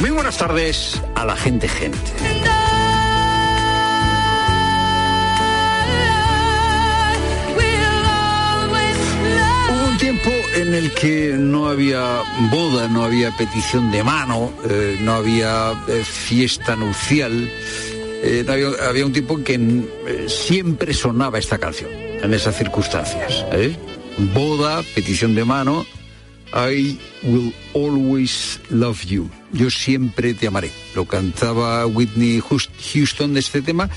Muy 0.00 0.08
buenas 0.08 0.38
tardes 0.38 1.02
a 1.14 1.26
la 1.26 1.36
gente 1.36 1.68
gente. 1.68 2.41
En 10.72 10.84
el 10.84 10.92
que 10.92 11.34
no 11.38 11.66
había 11.66 12.22
boda, 12.50 12.88
no 12.88 13.04
había 13.04 13.30
petición 13.36 13.90
de 13.90 14.02
mano, 14.02 14.50
eh, 14.70 14.96
no 15.02 15.12
había 15.12 15.72
eh, 15.86 16.02
fiesta 16.02 16.76
nupcial. 16.76 17.50
eh, 18.22 18.42
había, 18.48 18.68
había 18.88 19.04
un 19.04 19.12
tiempo 19.12 19.36
en 19.36 19.44
que 19.44 20.28
siempre 20.30 20.94
sonaba 20.94 21.38
esta 21.38 21.58
canción, 21.58 21.90
en 21.92 22.32
esas 22.32 22.56
circunstancias. 22.56 23.44
Boda, 24.32 24.82
petición 24.94 25.34
de 25.34 25.44
mano, 25.44 25.84
I 26.54 26.98
will 27.22 27.52
always 27.74 28.58
love 28.70 29.04
you. 29.04 29.28
Yo 29.52 29.68
siempre 29.68 30.32
te 30.32 30.46
amaré. 30.46 30.70
Lo 30.94 31.04
cantaba 31.04 31.86
Whitney 31.86 32.40
Houston 32.94 33.34
de 33.34 33.40
este 33.40 33.60
tema 33.60 33.90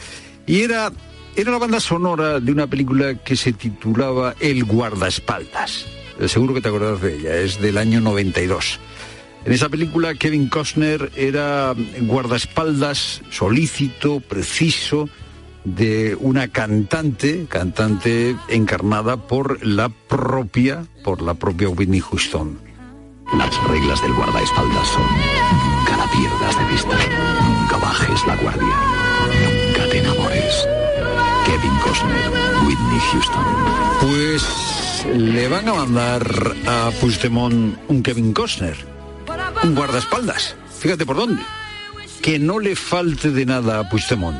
y 0.45 0.61
era, 0.61 0.91
era 1.38 1.51
la 1.51 1.57
banda 1.57 1.80
sonora 1.80 2.41
de 2.41 2.51
una 2.51 2.67
película 2.67 3.15
que 3.23 3.38
se 3.38 3.53
titulaba 3.53 4.36
El 4.41 4.65
guardaespaldas. 4.65 5.86
Eh, 6.20 6.28
Seguro 6.28 6.53
que 6.53 6.61
te 6.61 6.70
acuerdas 6.70 7.01
de 7.01 7.16
ella, 7.18 7.36
es 7.38 7.59
del 7.59 7.78
año 7.78 8.01
92. 8.01 8.80
En 9.45 9.53
esa 9.53 9.70
película 9.70 10.16
Kevin 10.16 10.49
Costner 10.49 11.11
era 11.16 11.76
guardaespaldas 12.01 13.22
solícito, 13.30 14.20
preciso, 14.20 15.07
de 15.66 16.16
una 16.20 16.47
cantante, 16.47 17.45
cantante 17.49 18.36
encarnada 18.47 19.18
por 19.18 19.66
la 19.66 19.89
propia, 19.89 20.86
por 21.03 21.22
la 21.22 21.34
propia 21.34 21.70
Whitney 21.70 21.99
Houston. 21.99 22.59
Las 23.38 23.68
reglas 23.68 24.01
del 24.01 24.13
guardaespaldas 24.13 24.88
son 24.88 25.03
nunca 25.03 25.97
la 25.97 26.11
pierdas 26.11 26.57
de 26.59 26.72
vista, 26.72 26.97
nunca 27.41 27.78
bajes 27.78 28.28
la 28.28 28.36
guardia, 28.38 28.76
nunca 29.68 29.89
te 29.89 29.99
enamores. 29.99 30.68
Kevin 31.45 31.76
Costner, 31.84 32.32
Whitney 32.66 32.99
Houston. 33.11 33.45
Pues 34.01 34.84
le 35.14 35.47
van 35.47 35.68
a 35.68 35.74
mandar 35.74 36.24
a 36.68 36.91
Puigdemont 36.99 37.78
un 37.88 38.03
Kevin 38.03 38.34
Costner, 38.34 38.76
un 39.64 39.76
guardaespaldas. 39.76 40.56
Fíjate 40.80 41.06
por 41.06 41.18
dónde. 41.18 41.41
Que 42.22 42.39
no 42.39 42.60
le 42.60 42.76
falte 42.76 43.32
de 43.32 43.45
nada 43.45 43.80
a 43.80 43.89
Puigdemont 43.89 44.38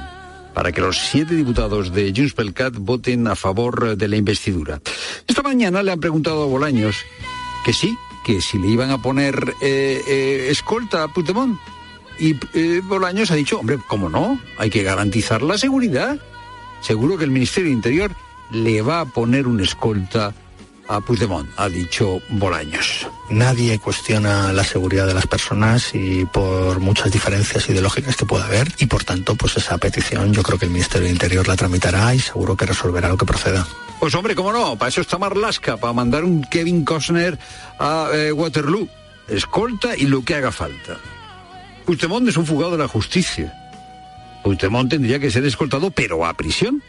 para 0.53 0.72
que 0.72 0.82
los 0.82 0.97
siete 0.97 1.36
diputados 1.36 1.91
de 1.91 2.13
Junts 2.16 2.34
pel 2.34 2.53
voten 2.80 3.28
a 3.28 3.36
favor 3.36 3.97
de 3.97 4.07
la 4.07 4.16
investidura. 4.16 4.80
Esta 5.28 5.43
mañana 5.43 5.84
le 5.84 5.91
han 5.91 5.99
preguntado 5.99 6.43
a 6.43 6.47
Bolaños 6.47 6.95
que 7.66 7.74
sí, 7.74 7.97
que 8.26 8.39
si 8.41 8.57
le 8.57 8.68
iban 8.68 8.89
a 8.89 9.01
poner 9.01 9.53
eh, 9.61 10.01
eh, 10.07 10.47
escolta 10.49 11.03
a 11.03 11.07
Puigdemont. 11.09 11.59
Y 12.18 12.38
eh, 12.53 12.82
Bolaños 12.82 13.32
ha 13.32 13.36
dicho, 13.36 13.59
hombre, 13.59 13.78
¿cómo 13.88 14.09
no? 14.09 14.39
Hay 14.57 14.70
que 14.70 14.84
garantizar 14.84 15.41
la 15.41 15.57
seguridad. 15.57 16.18
Seguro 16.80 17.18
que 17.18 17.26
el 17.26 17.32
Ministerio 17.32 17.70
de 17.70 17.76
Interior 17.76 18.11
le 18.51 18.82
va 18.82 19.01
a 19.01 19.05
poner 19.05 19.47
un 19.47 19.59
escolta 19.59 20.34
a 20.88 21.01
Puigdemont, 21.01 21.49
ha 21.57 21.69
dicho 21.69 22.21
Bolaños. 22.29 23.07
Nadie 23.29 23.79
cuestiona 23.79 24.53
la 24.53 24.63
seguridad 24.63 25.07
de 25.07 25.13
las 25.13 25.27
personas 25.27 25.93
y 25.93 26.25
por 26.25 26.79
muchas 26.79 27.11
diferencias 27.11 27.67
ideológicas 27.69 28.15
que 28.15 28.25
pueda 28.25 28.45
haber 28.45 28.71
y 28.77 28.86
por 28.86 29.03
tanto 29.03 29.36
pues 29.36 29.57
esa 29.57 29.77
petición 29.77 30.33
yo 30.33 30.43
creo 30.43 30.59
que 30.59 30.65
el 30.65 30.71
Ministerio 30.71 31.07
de 31.07 31.13
Interior 31.13 31.47
la 31.47 31.55
tramitará 31.55 32.13
y 32.13 32.19
seguro 32.19 32.55
que 32.55 32.65
resolverá 32.65 33.09
lo 33.09 33.17
que 33.17 33.25
proceda. 33.25 33.67
Pues 33.99 34.13
hombre, 34.13 34.36
cómo 34.36 34.51
no, 34.51 34.77
para 34.77 34.89
eso 34.89 35.01
está 35.01 35.17
Marlasca, 35.17 35.77
para 35.77 35.93
mandar 35.93 36.23
un 36.23 36.43
Kevin 36.43 36.86
Costner 36.86 37.39
a 37.79 38.09
eh, 38.13 38.31
Waterloo. 38.31 38.88
Escolta 39.27 39.97
y 39.97 40.05
lo 40.05 40.23
que 40.23 40.36
haga 40.36 40.51
falta. 40.51 40.97
Puigdemont 41.86 42.27
es 42.27 42.38
un 42.38 42.45
fugado 42.45 42.71
de 42.73 42.77
la 42.77 42.88
justicia. 42.88 43.53
Puigdemont 44.43 44.89
tendría 44.89 45.19
que 45.19 45.31
ser 45.31 45.45
escoltado, 45.45 45.89
pero 45.89 46.25
a 46.25 46.33
prisión. 46.36 46.83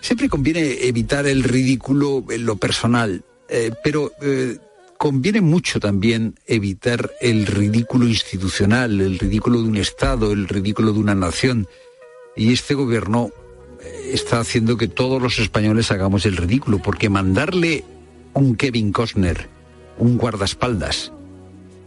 Siempre 0.00 0.28
conviene 0.28 0.86
evitar 0.86 1.26
el 1.26 1.42
ridículo 1.42 2.24
en 2.30 2.46
lo 2.46 2.56
personal, 2.56 3.24
eh, 3.48 3.72
pero 3.82 4.12
eh, 4.22 4.58
conviene 4.96 5.40
mucho 5.40 5.80
también 5.80 6.34
evitar 6.46 7.12
el 7.20 7.46
ridículo 7.46 8.06
institucional, 8.06 9.00
el 9.00 9.18
ridículo 9.18 9.62
de 9.62 9.68
un 9.68 9.76
Estado, 9.76 10.32
el 10.32 10.48
ridículo 10.48 10.92
de 10.92 11.00
una 11.00 11.14
nación. 11.14 11.66
Y 12.36 12.52
este 12.52 12.74
gobierno 12.74 13.30
eh, 13.80 14.10
está 14.12 14.40
haciendo 14.40 14.76
que 14.76 14.88
todos 14.88 15.20
los 15.20 15.38
españoles 15.38 15.90
hagamos 15.90 16.26
el 16.26 16.36
ridículo, 16.36 16.78
porque 16.78 17.08
mandarle 17.08 17.84
un 18.34 18.56
Kevin 18.56 18.92
Costner, 18.92 19.48
un 19.98 20.16
guardaespaldas, 20.16 21.12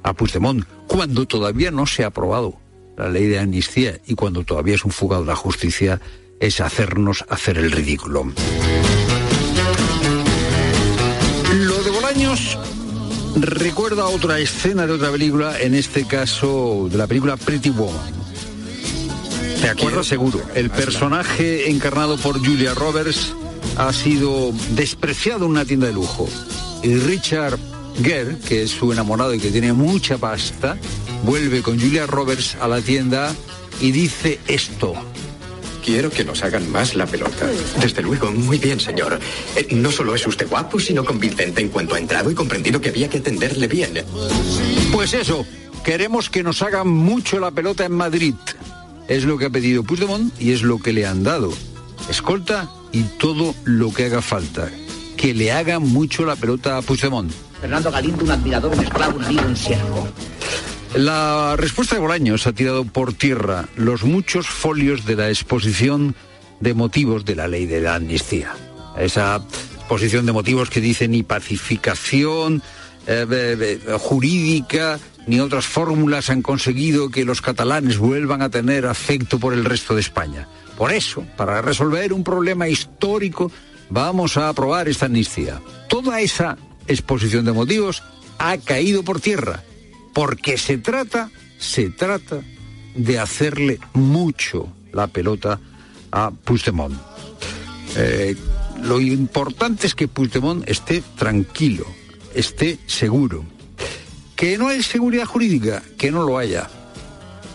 a 0.04 0.14
Puigdemont, 0.14 0.66
cuando 0.88 1.26
todavía 1.26 1.72
no 1.72 1.86
se 1.86 2.04
ha 2.04 2.08
aprobado 2.08 2.56
la 2.98 3.10
ley 3.10 3.28
de 3.28 3.40
amnistía 3.40 4.00
y 4.06 4.16
cuando 4.16 4.44
todavía 4.44 4.76
es 4.76 4.86
un 4.86 4.92
fugado 4.92 5.24
de 5.24 5.30
la 5.30 5.36
justicia, 5.36 6.02
es 6.42 6.60
hacernos 6.60 7.24
hacer 7.30 7.58
el 7.60 7.72
ridículo. 7.72 8.26
Lo 11.54 11.84
de 11.84 11.92
Bolaños 11.92 12.58
recuerda 13.36 14.08
otra 14.08 14.40
escena 14.40 14.88
de 14.88 14.94
otra 14.94 15.12
película, 15.12 15.60
en 15.60 15.76
este 15.76 16.06
caso 16.06 16.88
de 16.92 16.98
la 16.98 17.08
película 17.08 17.38
Pretty 17.38 17.70
Woman. 17.70 18.22
¿Te 19.62 19.70
acuerdas 19.70 20.08
seguro? 20.08 20.42
El 20.56 20.72
personaje 20.72 21.70
encarnado 21.70 22.18
por 22.18 22.40
Julia 22.40 22.74
Roberts 22.74 23.34
ha 23.78 23.94
sido 23.94 24.52
despreciado 24.72 25.46
en 25.46 25.52
una 25.52 25.66
tienda 25.66 25.88
de 25.88 25.94
lujo. 25.94 26.28
Y 26.82 26.96
Richard 26.96 27.60
Gere, 28.02 28.40
que 28.40 28.64
es 28.64 28.72
su 28.72 28.92
enamorado 28.92 29.36
y 29.36 29.40
que 29.40 29.52
tiene 29.52 29.74
mucha 29.74 30.18
pasta, 30.18 30.76
vuelve 31.24 31.62
con 31.62 31.80
Julia 31.80 32.08
Roberts 32.08 32.58
a 32.60 32.68
la 32.68 32.82
tienda 32.82 33.32
y 33.80 33.92
dice 33.92 34.40
esto. 34.48 34.96
Quiero 35.84 36.10
que 36.10 36.24
nos 36.24 36.44
hagan 36.44 36.72
más 36.72 36.96
la 36.96 37.08
pelota. 37.08 37.48
Desde 37.80 38.02
luego, 38.02 38.32
muy 38.32 38.60
bien, 38.60 38.80
señor. 38.80 39.20
Eh, 39.56 39.68
no 39.72 39.92
solo 39.92 40.14
es 40.14 40.26
usted 40.28 40.48
guapo, 40.48 40.80
sino 40.80 41.04
convincente 41.04 41.62
en 41.62 41.70
cuanto 41.70 41.96
ha 41.96 42.00
entrado 42.00 42.30
y 42.30 42.36
comprendido 42.36 42.80
que 42.80 42.90
había 42.90 43.10
que 43.10 43.18
atenderle 43.18 43.68
bien. 43.68 44.04
Pues 44.92 45.14
eso, 45.14 45.46
queremos 45.84 46.30
que 46.30 46.44
nos 46.44 46.62
hagan 46.62 46.88
mucho 46.88 47.40
la 47.40 47.52
pelota 47.52 47.86
en 47.86 47.94
Madrid. 47.94 48.36
Es 49.08 49.26
lo 49.26 49.38
que 49.38 49.46
ha 49.46 49.50
pedido 49.50 49.84
Puigdemont 49.84 50.32
y 50.40 50.52
es 50.52 50.62
lo 50.62 50.78
que 50.78 50.94
le 50.94 51.06
han 51.06 51.24
dado. 51.24 51.52
Escolta 52.10 52.70
y 52.92 53.04
todo 53.04 53.56
lo 53.64 53.92
que 53.92 54.06
haga 54.06 54.22
falta. 54.22 54.70
Que 55.18 55.34
le 55.34 55.52
hagan 55.52 55.84
mucho 55.84 56.26
la 56.26 56.36
pelota 56.36 56.78
a 56.78 56.82
Puigdemont. 56.82 57.32
Fernando 57.60 57.92
Galindo, 57.92 58.24
un 58.24 58.32
admirador, 58.32 58.74
un 58.74 58.84
esclavo, 58.84 59.18
un 59.18 59.26
amigo, 59.26 59.44
un 59.48 59.56
siervo. 59.58 60.08
La 60.96 61.56
respuesta 61.56 61.96
de 61.96 62.02
Bolaños 62.02 62.48
ha 62.48 62.52
tirado 62.52 62.84
por 62.84 63.14
tierra 63.14 63.70
los 63.78 64.04
muchos 64.04 64.48
folios 64.48 65.06
de 65.06 65.16
la 65.16 65.30
exposición 65.30 66.16
de 66.60 66.74
motivos 66.74 67.24
de 67.24 67.36
la 67.36 67.48
ley 67.48 67.66
de 67.66 67.80
la 67.80 67.96
amnistía. 67.96 68.54
Esa 68.98 69.42
exposición 69.78 70.26
de 70.26 70.34
motivos 70.34 70.70
que 70.70 70.82
dice 70.82 71.08
ni 71.08 71.24
pacificación 71.24 72.62
eh, 73.08 73.80
jurídica 74.00 75.00
ni 75.28 75.40
otras 75.40 75.66
fórmulas 75.66 76.30
han 76.30 76.42
conseguido 76.42 77.10
que 77.10 77.24
los 77.24 77.42
catalanes 77.42 77.98
vuelvan 77.98 78.42
a 78.42 78.50
tener 78.50 78.86
afecto 78.86 79.40
por 79.40 79.54
el 79.54 79.64
resto 79.64 79.96
de 79.96 80.02
España. 80.02 80.48
Por 80.78 80.92
eso, 80.92 81.26
para 81.38 81.62
resolver 81.62 82.12
un 82.12 82.24
problema 82.24 82.68
histórico, 82.68 83.50
vamos 83.90 84.36
a 84.36 84.50
aprobar 84.50 84.90
esta 84.90 85.06
amnistía. 85.06 85.62
Toda 85.88 86.20
esa 86.20 86.58
exposición 86.88 87.46
de 87.46 87.54
motivos 87.54 88.04
ha 88.40 88.58
caído 88.58 89.04
por 89.04 89.22
tierra, 89.22 89.64
porque 90.14 90.58
se 90.58 90.78
trata, 90.78 91.30
se 91.58 91.90
trata 91.90 92.42
de 92.96 93.20
hacerle 93.20 93.80
mucho 93.94 94.72
la 94.92 95.08
pelota 95.08 95.60
a 96.12 96.32
Puigdemont. 96.32 96.98
Eh, 97.96 98.36
lo 98.84 99.00
importante 99.00 99.88
es 99.88 99.96
que 99.96 100.08
Puigdemont 100.08 100.68
esté 100.68 101.04
tranquilo, 101.18 101.86
esté 102.34 102.80
seguro. 102.88 103.46
Que 104.36 104.58
no 104.58 104.70
hay 104.70 104.82
seguridad 104.82 105.26
jurídica, 105.26 105.84
que 105.98 106.12
no 106.12 106.24
lo 106.24 106.38
haya. 106.38 106.68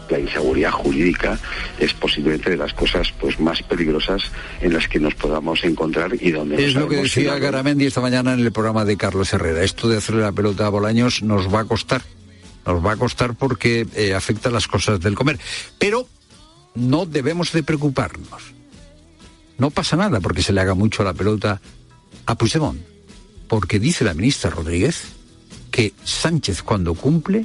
La 0.09 0.20
inseguridad 0.20 0.70
jurídica 0.70 1.36
es 1.80 1.92
posiblemente 1.94 2.50
de 2.50 2.57
las 2.57 2.72
cosas 2.72 3.12
pues 3.20 3.40
más 3.40 3.61
peligrosas 3.62 4.22
en 4.61 4.72
las 4.72 4.86
que 4.86 5.00
nos 5.00 5.16
podamos 5.16 5.64
encontrar 5.64 6.12
y 6.20 6.30
donde 6.30 6.64
es 6.64 6.74
lo 6.74 6.88
que 6.88 7.02
decía 7.02 7.36
Garamendi 7.40 7.86
esta 7.86 8.00
mañana 8.00 8.34
en 8.34 8.38
el 8.38 8.52
programa 8.52 8.84
de 8.84 8.96
Carlos 8.96 9.32
Herrera. 9.32 9.64
Esto 9.64 9.88
de 9.88 9.96
hacerle 9.96 10.22
la 10.22 10.30
pelota 10.30 10.66
a 10.66 10.68
Bolaños 10.68 11.24
nos 11.24 11.52
va 11.52 11.61
a 11.61 11.64
costar. 11.64 12.02
Nos 12.66 12.84
va 12.84 12.92
a 12.92 12.96
costar 12.96 13.34
porque 13.34 13.86
eh, 13.94 14.14
afecta 14.14 14.50
las 14.50 14.66
cosas 14.66 15.00
del 15.00 15.14
comer. 15.14 15.38
Pero 15.78 16.08
no 16.74 17.06
debemos 17.06 17.52
de 17.52 17.62
preocuparnos 17.62 18.56
no 19.58 19.70
pasa 19.70 19.96
nada 19.96 20.20
porque 20.20 20.42
se 20.42 20.52
le 20.52 20.60
haga 20.60 20.74
mucho 20.74 21.02
la 21.04 21.14
pelota 21.14 21.60
a 22.26 22.34
Puigdemont, 22.36 22.80
porque 23.48 23.78
dice 23.78 24.04
la 24.04 24.14
ministra 24.14 24.50
Rodríguez 24.50 25.04
que 25.70 25.92
Sánchez 26.04 26.62
cuando 26.62 26.94
cumple 26.94 27.44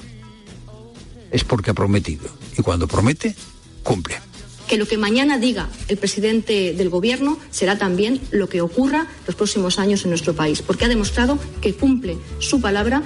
es 1.31 1.43
porque 1.43 1.71
ha 1.71 1.73
prometido 1.73 2.29
y 2.57 2.61
cuando 2.61 2.87
promete, 2.87 3.35
cumple. 3.83 4.19
Que 4.67 4.77
lo 4.77 4.87
que 4.87 4.97
mañana 4.97 5.37
diga 5.37 5.69
el 5.87 5.97
presidente 5.97 6.73
del 6.73 6.89
Gobierno 6.89 7.37
será 7.49 7.77
también 7.77 8.21
lo 8.31 8.47
que 8.47 8.61
ocurra 8.61 9.07
los 9.27 9.35
próximos 9.35 9.79
años 9.79 10.03
en 10.03 10.11
nuestro 10.11 10.33
país, 10.33 10.61
porque 10.61 10.85
ha 10.85 10.89
demostrado 10.89 11.37
que 11.61 11.73
cumple 11.73 12.17
su 12.39 12.61
palabra. 12.61 13.03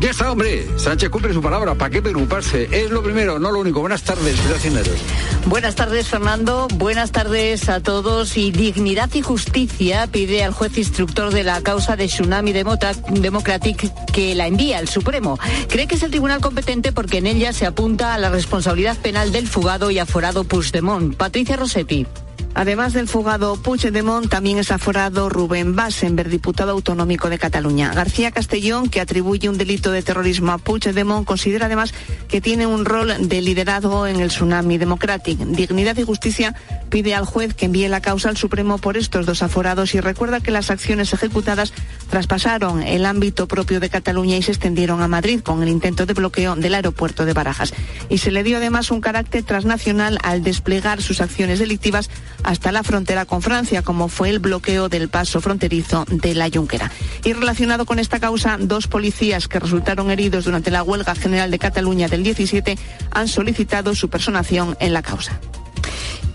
Ya 0.00 0.12
está, 0.12 0.32
hombre. 0.32 0.66
Sánchez 0.78 1.10
cumple 1.10 1.34
su 1.34 1.42
palabra. 1.42 1.74
¿Para 1.74 1.90
qué 1.90 2.00
preocuparse? 2.00 2.68
Es 2.72 2.90
lo 2.90 3.02
primero, 3.02 3.38
no 3.38 3.52
lo 3.52 3.60
único. 3.60 3.80
Buenas 3.80 4.02
tardes, 4.02 4.40
Hacienderos. 4.50 4.96
Buenas 5.44 5.74
tardes, 5.74 6.08
Fernando. 6.08 6.68
Buenas 6.76 7.12
tardes 7.12 7.68
a 7.68 7.80
todos. 7.80 8.38
Y 8.38 8.50
Dignidad 8.50 9.10
y 9.12 9.20
Justicia 9.20 10.06
pide 10.06 10.42
al 10.42 10.54
juez 10.54 10.78
instructor 10.78 11.34
de 11.34 11.44
la 11.44 11.60
causa 11.60 11.96
de 11.96 12.06
Tsunami 12.06 12.52
Democratic 12.52 13.92
que 14.06 14.34
la 14.34 14.46
envíe 14.46 14.72
al 14.72 14.88
Supremo. 14.88 15.38
Cree 15.68 15.86
que 15.86 15.96
es 15.96 16.02
el 16.02 16.10
tribunal 16.10 16.40
competente 16.40 16.92
porque 16.92 17.18
en 17.18 17.26
ella 17.26 17.52
se 17.52 17.66
apunta 17.66 18.14
a 18.14 18.18
la 18.18 18.30
responsabilidad 18.30 18.96
penal 18.96 19.32
del 19.32 19.48
fugado 19.48 19.90
y 19.90 19.98
aforado 19.98 20.44
Puigdemont. 20.44 21.14
Patricia 21.14 21.56
Rossetti. 21.56 22.06
Además 22.54 22.92
del 22.92 23.08
fugado 23.08 23.56
Puigdemont, 23.56 24.28
también 24.28 24.58
es 24.58 24.70
aforado 24.70 25.28
Rubén 25.28 25.76
Bassenberg, 25.76 26.28
diputado 26.28 26.72
autonómico 26.72 27.30
de 27.30 27.38
Cataluña. 27.38 27.92
García 27.94 28.32
Castellón, 28.32 28.88
que 28.88 29.00
atribuye 29.00 29.48
un 29.48 29.56
delito 29.56 29.92
de 29.92 30.02
terrorismo 30.02 30.52
a 30.52 30.58
Puigdemont, 30.58 31.26
considera 31.26 31.66
además 31.66 31.94
que 32.28 32.40
tiene 32.40 32.66
un 32.66 32.84
rol 32.84 33.28
de 33.28 33.40
liderazgo 33.40 34.06
en 34.06 34.20
el 34.20 34.28
tsunami 34.28 34.78
democratic. 34.78 35.38
Dignidad 35.38 35.96
y 35.96 36.02
Justicia 36.02 36.54
pide 36.90 37.14
al 37.14 37.24
juez 37.24 37.54
que 37.54 37.66
envíe 37.66 37.88
la 37.88 38.00
causa 38.00 38.28
al 38.28 38.36
Supremo 38.36 38.78
por 38.78 38.96
estos 38.96 39.26
dos 39.26 39.42
aforados 39.42 39.94
y 39.94 40.00
recuerda 40.00 40.40
que 40.40 40.50
las 40.50 40.70
acciones 40.70 41.12
ejecutadas 41.12 41.72
traspasaron 42.10 42.82
el 42.82 43.06
ámbito 43.06 43.46
propio 43.46 43.80
de 43.80 43.88
Cataluña 43.88 44.36
y 44.36 44.42
se 44.42 44.50
extendieron 44.50 45.00
a 45.02 45.08
Madrid 45.08 45.40
con 45.40 45.62
el 45.62 45.68
intento 45.68 46.04
de 46.04 46.14
bloqueo 46.14 46.56
del 46.56 46.74
aeropuerto 46.74 47.24
de 47.24 47.32
Barajas. 47.32 47.72
Y 48.08 48.18
se 48.18 48.32
le 48.32 48.42
dio 48.42 48.56
además 48.56 48.90
un 48.90 49.00
carácter 49.00 49.44
transnacional 49.44 50.18
al 50.22 50.42
desplegar 50.42 51.00
sus 51.00 51.20
acciones 51.20 51.60
delictivas 51.60 52.10
hasta 52.44 52.72
la 52.72 52.82
frontera 52.82 53.24
con 53.24 53.42
Francia, 53.42 53.82
como 53.82 54.08
fue 54.08 54.30
el 54.30 54.38
bloqueo 54.38 54.88
del 54.88 55.08
paso 55.08 55.40
fronterizo 55.40 56.04
de 56.08 56.34
la 56.34 56.48
Junquera. 56.52 56.90
Y 57.24 57.32
relacionado 57.32 57.86
con 57.86 57.98
esta 57.98 58.20
causa, 58.20 58.56
dos 58.60 58.86
policías 58.86 59.48
que 59.48 59.60
resultaron 59.60 60.10
heridos 60.10 60.44
durante 60.44 60.70
la 60.70 60.82
huelga 60.82 61.14
general 61.14 61.50
de 61.50 61.58
Cataluña 61.58 62.08
del 62.08 62.22
17 62.22 62.78
han 63.10 63.28
solicitado 63.28 63.94
su 63.94 64.08
personación 64.08 64.76
en 64.80 64.92
la 64.92 65.02
causa. 65.02 65.40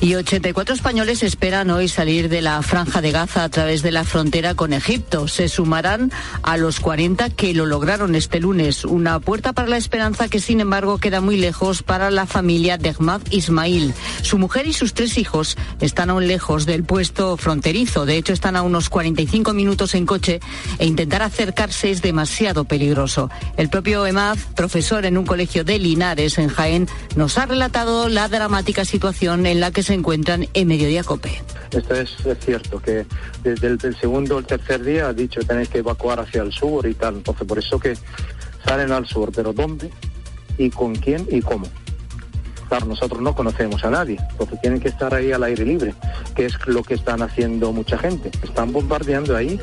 Y 0.02 0.16
84 0.16 0.76
españoles 0.76 1.24
esperan 1.24 1.70
hoy 1.70 1.88
salir 1.88 2.30
de 2.30 2.42
la 2.42 2.62
franja 2.62 3.02
de 3.02 3.12
Gaza 3.12 3.44
a 3.44 3.50
través 3.50 3.82
de 3.82 3.92
la 3.92 4.04
frontera 4.04 4.54
con 4.54 4.74
Egipto. 4.74 5.28
Se 5.28 5.48
sumarán 5.48 6.12
a 6.44 6.58
los 6.58 6.80
40 6.80 7.30
que 7.30 7.54
lo 7.54 7.66
lograron 7.66 8.14
este 8.16 8.40
lunes. 8.40 8.86
Una 8.86 9.20
puerta 9.20 9.54
para 9.54 9.70
la 9.70 9.78
esperanza 9.78 10.28
que, 10.28 10.40
sin 10.40 10.60
embargo, 10.60 10.98
queda 10.98 11.22
muy 11.22 11.38
lejos 11.38 11.82
para 11.82 12.12
la 12.12 12.26
familia 12.26 12.78
de 12.78 12.90
Ahmad 12.90 13.22
Ismail. 13.32 13.94
Su 14.22 14.38
mujer 14.38 14.68
y 14.68 14.74
sus 14.74 14.94
tres 14.94 15.18
hijos 15.18 15.58
están 15.80 16.10
aún 16.10 16.28
lejos 16.28 16.66
del 16.66 16.84
puesto 16.84 17.38
fronterizo. 17.38 18.06
De 18.06 18.18
hecho, 18.18 18.34
están 18.34 18.56
a 18.56 18.62
unos 18.62 18.90
45 18.90 19.54
minutos 19.54 19.96
en 19.96 20.06
coche 20.06 20.40
e 20.78 20.86
intentar 20.86 21.22
acercarse 21.22 21.92
es 21.92 22.02
demasiado 22.02 22.66
peligroso. 22.66 23.30
El 23.58 23.70
propio 23.70 24.06
Emad, 24.06 24.38
profesor 24.56 25.06
en 25.06 25.18
un 25.18 25.26
colegio 25.26 25.64
de 25.64 25.80
Linares, 25.80 26.38
en 26.38 26.50
Jaén, 26.50 26.88
nos 27.16 27.38
ha 27.38 27.46
relatado 27.46 28.10
la 28.10 28.28
dramática 28.28 28.86
situación 28.86 29.46
en 29.46 29.60
la 29.60 29.72
que 29.72 29.85
se 29.86 29.94
encuentran 29.94 30.48
en 30.54 30.68
Mediodía 30.68 31.04
Cope. 31.04 31.44
Esto 31.70 31.94
es, 31.94 32.16
cierto, 32.44 32.82
que 32.82 33.06
desde 33.44 33.68
el, 33.68 33.96
segundo 34.00 34.36
o 34.36 34.40
el 34.40 34.46
tercer 34.46 34.84
día 34.84 35.08
ha 35.08 35.14
dicho 35.14 35.42
tenéis 35.42 35.70
que 35.70 35.78
evacuar 35.78 36.20
hacia 36.20 36.42
el 36.42 36.52
sur 36.52 36.88
y 36.88 36.96
tal. 36.96 37.18
Entonces, 37.18 37.48
por 37.48 37.60
eso 37.60 37.80
que 37.80 37.96
salen 38.66 38.92
al 38.92 39.06
sur, 39.06 39.32
pero 39.34 39.54
¿dónde? 39.54 39.92
¿Y 40.58 40.72
con 40.72 40.96
quién 40.96 41.28
y 41.30 41.40
cómo? 41.42 41.68
Claro, 42.68 42.88
nosotros 42.88 43.22
no 43.22 43.36
conocemos 43.36 43.86
a 43.86 43.92
nadie, 43.92 44.18
porque 44.40 44.56
tienen 44.58 44.80
que 44.80 44.88
estar 44.88 45.14
ahí 45.14 45.32
al 45.32 45.44
aire 45.44 45.64
libre, 45.64 45.94
que 46.36 46.46
es 46.46 46.54
lo 46.66 46.82
que 46.82 46.96
están 46.96 47.22
haciendo 47.22 47.72
mucha 47.72 47.98
gente. 48.00 48.32
Están 48.42 48.74
bombardeando 48.74 49.36
ahí, 49.36 49.60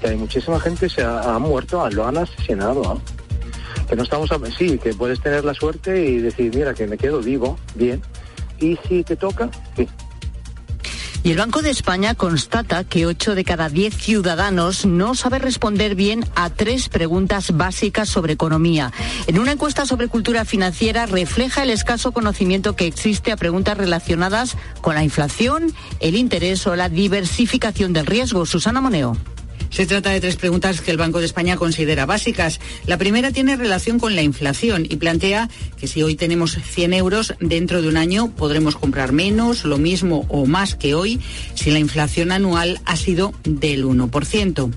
que 0.00 0.08
hay 0.08 0.16
muchísima 0.16 0.60
gente 0.60 0.88
se 0.88 1.02
ha, 1.02 1.36
muerto, 1.40 1.88
lo 1.90 2.06
han 2.06 2.16
asesinado. 2.16 3.00
Que 3.88 3.96
no 3.96 4.04
estamos, 4.04 4.30
a, 4.30 4.38
sí, 4.56 4.78
que 4.78 4.94
puedes 4.94 5.20
tener 5.20 5.44
la 5.44 5.52
suerte 5.52 6.04
y 6.04 6.18
decir, 6.18 6.54
mira, 6.54 6.74
que 6.74 6.86
me 6.86 6.96
quedo 6.96 7.20
vivo, 7.20 7.58
bien, 7.74 8.00
y 8.60 8.78
si 8.88 9.02
te 9.02 9.16
toca, 9.16 9.50
sí. 9.76 9.88
Y 11.24 11.30
el 11.30 11.38
Banco 11.38 11.62
de 11.62 11.70
España 11.70 12.14
constata 12.14 12.84
que 12.84 13.06
8 13.06 13.34
de 13.34 13.44
cada 13.44 13.70
10 13.70 13.96
ciudadanos 13.96 14.84
no 14.84 15.14
sabe 15.14 15.38
responder 15.38 15.94
bien 15.94 16.22
a 16.34 16.50
tres 16.50 16.90
preguntas 16.90 17.56
básicas 17.56 18.10
sobre 18.10 18.34
economía. 18.34 18.92
En 19.26 19.38
una 19.38 19.52
encuesta 19.52 19.86
sobre 19.86 20.08
cultura 20.08 20.44
financiera 20.44 21.06
refleja 21.06 21.62
el 21.62 21.70
escaso 21.70 22.12
conocimiento 22.12 22.76
que 22.76 22.86
existe 22.86 23.32
a 23.32 23.38
preguntas 23.38 23.78
relacionadas 23.78 24.58
con 24.82 24.96
la 24.96 25.02
inflación, 25.02 25.72
el 26.00 26.14
interés 26.14 26.66
o 26.66 26.76
la 26.76 26.90
diversificación 26.90 27.94
del 27.94 28.04
riesgo. 28.04 28.44
Susana 28.44 28.82
Moneo. 28.82 29.16
Se 29.74 29.86
trata 29.86 30.10
de 30.10 30.20
tres 30.20 30.36
preguntas 30.36 30.80
que 30.80 30.92
el 30.92 30.98
Banco 30.98 31.18
de 31.18 31.26
España 31.26 31.56
considera 31.56 32.06
básicas. 32.06 32.60
La 32.86 32.96
primera 32.96 33.32
tiene 33.32 33.56
relación 33.56 33.98
con 33.98 34.14
la 34.14 34.22
inflación 34.22 34.86
y 34.88 34.94
plantea 34.94 35.50
que 35.76 35.88
si 35.88 36.00
hoy 36.00 36.14
tenemos 36.14 36.56
100 36.56 36.94
euros, 36.94 37.34
dentro 37.40 37.82
de 37.82 37.88
un 37.88 37.96
año 37.96 38.30
podremos 38.36 38.76
comprar 38.76 39.10
menos, 39.10 39.64
lo 39.64 39.76
mismo 39.76 40.26
o 40.28 40.46
más 40.46 40.76
que 40.76 40.94
hoy 40.94 41.20
si 41.56 41.72
la 41.72 41.80
inflación 41.80 42.30
anual 42.30 42.80
ha 42.84 42.94
sido 42.94 43.34
del 43.42 43.84
1%. 43.84 44.70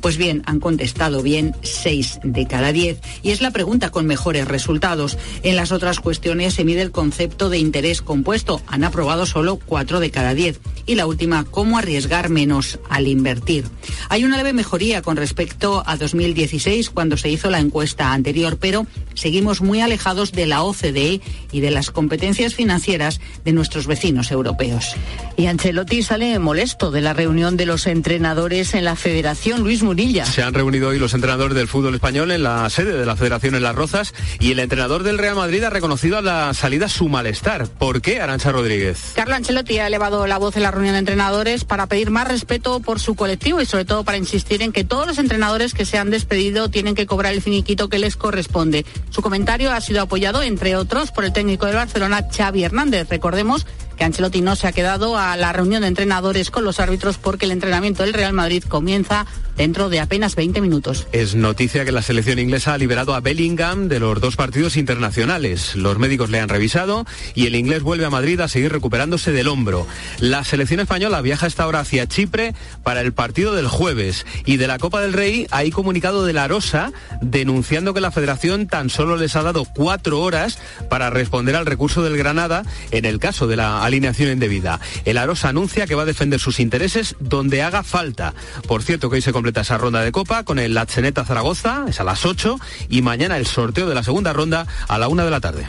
Pues 0.00 0.16
bien, 0.16 0.42
han 0.46 0.60
contestado 0.60 1.22
bien 1.22 1.54
6 1.62 2.20
de 2.22 2.46
cada 2.46 2.72
10 2.72 3.00
y 3.22 3.32
es 3.32 3.42
la 3.42 3.50
pregunta 3.50 3.90
con 3.90 4.06
mejores 4.06 4.48
resultados. 4.48 5.18
En 5.42 5.56
las 5.56 5.72
otras 5.72 6.00
cuestiones 6.00 6.54
se 6.54 6.64
mide 6.64 6.80
el 6.80 6.90
concepto 6.90 7.50
de 7.50 7.58
interés 7.58 8.00
compuesto. 8.00 8.62
Han 8.66 8.84
aprobado 8.84 9.26
solo 9.26 9.58
4 9.66 10.00
de 10.00 10.10
cada 10.10 10.32
10. 10.32 10.58
Y 10.86 10.94
la 10.94 11.06
última, 11.06 11.44
cómo 11.44 11.76
arriesgar 11.76 12.30
menos 12.30 12.78
al 12.88 13.08
invertir. 13.08 13.66
Hay 14.08 14.24
una 14.24 14.37
leve 14.38 14.52
mejoría 14.52 15.02
con 15.02 15.16
respecto 15.16 15.82
a 15.84 15.96
2016 15.96 16.90
cuando 16.90 17.16
se 17.16 17.28
hizo 17.28 17.50
la 17.50 17.58
encuesta 17.58 18.12
anterior, 18.12 18.56
pero 18.60 18.86
seguimos 19.14 19.60
muy 19.60 19.80
alejados 19.80 20.30
de 20.30 20.46
la 20.46 20.62
OCDE 20.62 21.20
y 21.50 21.60
de 21.60 21.70
las 21.72 21.90
competencias 21.90 22.54
financieras 22.54 23.20
de 23.44 23.52
nuestros 23.52 23.88
vecinos 23.88 24.30
europeos. 24.30 24.94
Y 25.36 25.46
Ancelotti 25.46 26.04
sale 26.04 26.38
molesto 26.38 26.92
de 26.92 27.00
la 27.00 27.14
reunión 27.14 27.56
de 27.56 27.66
los 27.66 27.88
entrenadores 27.88 28.74
en 28.74 28.84
la 28.84 28.94
Federación 28.94 29.62
Luis 29.62 29.82
Murilla. 29.82 30.24
Se 30.24 30.44
han 30.44 30.54
reunido 30.54 30.90
hoy 30.90 31.00
los 31.00 31.14
entrenadores 31.14 31.56
del 31.56 31.66
fútbol 31.66 31.96
español 31.96 32.30
en 32.30 32.44
la 32.44 32.70
sede 32.70 32.96
de 32.96 33.06
la 33.06 33.16
Federación 33.16 33.56
en 33.56 33.64
Las 33.64 33.74
Rozas 33.74 34.14
y 34.38 34.52
el 34.52 34.60
entrenador 34.60 35.02
del 35.02 35.18
Real 35.18 35.34
Madrid 35.34 35.64
ha 35.64 35.70
reconocido 35.70 36.16
a 36.16 36.22
la 36.22 36.54
salida 36.54 36.88
su 36.88 37.08
malestar. 37.08 37.66
¿Por 37.66 38.00
qué, 38.02 38.20
Arancha 38.20 38.52
Rodríguez? 38.52 39.14
Carlo 39.16 39.34
Ancelotti 39.34 39.78
ha 39.78 39.88
elevado 39.88 40.28
la 40.28 40.38
voz 40.38 40.56
en 40.56 40.62
la 40.62 40.70
reunión 40.70 40.92
de 40.92 41.00
entrenadores 41.00 41.64
para 41.64 41.88
pedir 41.88 42.10
más 42.10 42.28
respeto 42.28 42.78
por 42.78 43.00
su 43.00 43.16
colectivo 43.16 43.60
y 43.60 43.66
sobre 43.66 43.84
todo 43.84 44.04
para 44.04 44.16
insistir 44.28 44.60
en 44.60 44.72
que 44.72 44.84
todos 44.84 45.06
los 45.06 45.18
entrenadores 45.18 45.72
que 45.72 45.86
se 45.86 45.96
han 45.96 46.10
despedido 46.10 46.68
tienen 46.68 46.94
que 46.94 47.06
cobrar 47.06 47.32
el 47.32 47.40
finiquito 47.40 47.88
que 47.88 47.98
les 47.98 48.16
corresponde. 48.16 48.84
Su 49.08 49.22
comentario 49.22 49.72
ha 49.72 49.80
sido 49.80 50.02
apoyado, 50.02 50.42
entre 50.42 50.76
otros, 50.76 51.10
por 51.12 51.24
el 51.24 51.32
técnico 51.32 51.64
del 51.64 51.76
Barcelona, 51.76 52.26
Xavi 52.30 52.62
Hernández. 52.62 53.08
Recordemos 53.08 53.66
que 53.98 54.04
Ancelotti 54.04 54.40
no 54.40 54.56
se 54.56 54.68
ha 54.68 54.72
quedado 54.72 55.18
a 55.18 55.36
la 55.36 55.52
reunión 55.52 55.82
de 55.82 55.88
entrenadores 55.88 56.50
con 56.50 56.64
los 56.64 56.80
árbitros 56.80 57.18
porque 57.18 57.44
el 57.44 57.52
entrenamiento 57.52 58.04
del 58.04 58.14
Real 58.14 58.32
Madrid 58.32 58.62
comienza 58.66 59.26
dentro 59.56 59.88
de 59.88 59.98
apenas 59.98 60.36
20 60.36 60.60
minutos. 60.60 61.08
Es 61.12 61.34
noticia 61.34 61.84
que 61.84 61.90
la 61.90 62.00
selección 62.00 62.38
inglesa 62.38 62.74
ha 62.74 62.78
liberado 62.78 63.14
a 63.14 63.20
Bellingham 63.20 63.88
de 63.88 63.98
los 63.98 64.20
dos 64.20 64.36
partidos 64.36 64.76
internacionales. 64.76 65.74
Los 65.74 65.98
médicos 65.98 66.30
le 66.30 66.38
han 66.38 66.48
revisado 66.48 67.04
y 67.34 67.46
el 67.46 67.56
inglés 67.56 67.82
vuelve 67.82 68.04
a 68.04 68.10
Madrid 68.10 68.40
a 68.40 68.46
seguir 68.46 68.70
recuperándose 68.70 69.32
del 69.32 69.48
hombro. 69.48 69.86
La 70.20 70.44
selección 70.44 70.78
española 70.78 71.20
viaja 71.20 71.48
esta 71.48 71.66
hora 71.66 71.80
hacia 71.80 72.06
Chipre 72.06 72.54
para 72.84 73.00
el 73.00 73.12
partido 73.12 73.52
del 73.54 73.66
jueves 73.66 74.24
y 74.46 74.58
de 74.58 74.68
la 74.68 74.78
Copa 74.78 75.00
del 75.00 75.12
Rey 75.12 75.48
hay 75.50 75.72
comunicado 75.72 76.24
de 76.24 76.32
la 76.32 76.46
Rosa 76.46 76.92
denunciando 77.20 77.92
que 77.92 78.00
la 78.00 78.12
federación 78.12 78.68
tan 78.68 78.90
solo 78.90 79.16
les 79.16 79.34
ha 79.34 79.42
dado 79.42 79.64
cuatro 79.64 80.20
horas 80.20 80.58
para 80.88 81.10
responder 81.10 81.56
al 81.56 81.66
recurso 81.66 82.04
del 82.04 82.16
Granada 82.16 82.62
en 82.92 83.04
el 83.04 83.18
caso 83.18 83.48
de 83.48 83.56
la 83.56 83.84
alineación 83.88 84.30
indebida. 84.30 84.80
El 85.04 85.18
Arosa 85.18 85.48
anuncia 85.48 85.86
que 85.86 85.94
va 85.94 86.02
a 86.02 86.06
defender 86.06 86.40
sus 86.40 86.60
intereses 86.60 87.16
donde 87.20 87.62
haga 87.62 87.82
falta. 87.82 88.34
Por 88.66 88.82
cierto 88.82 89.10
que 89.10 89.16
hoy 89.16 89.22
se 89.22 89.32
completa 89.32 89.62
esa 89.62 89.78
ronda 89.78 90.00
de 90.00 90.12
Copa 90.12 90.44
con 90.44 90.58
el 90.58 90.74
Latzeneta 90.74 91.24
Zaragoza, 91.24 91.84
es 91.88 92.00
a 92.00 92.04
las 92.04 92.24
8, 92.24 92.58
y 92.88 93.02
mañana 93.02 93.36
el 93.36 93.46
sorteo 93.46 93.88
de 93.88 93.94
la 93.94 94.02
segunda 94.02 94.32
ronda 94.32 94.66
a 94.88 94.98
la 94.98 95.08
una 95.08 95.24
de 95.24 95.30
la 95.30 95.40
tarde. 95.40 95.66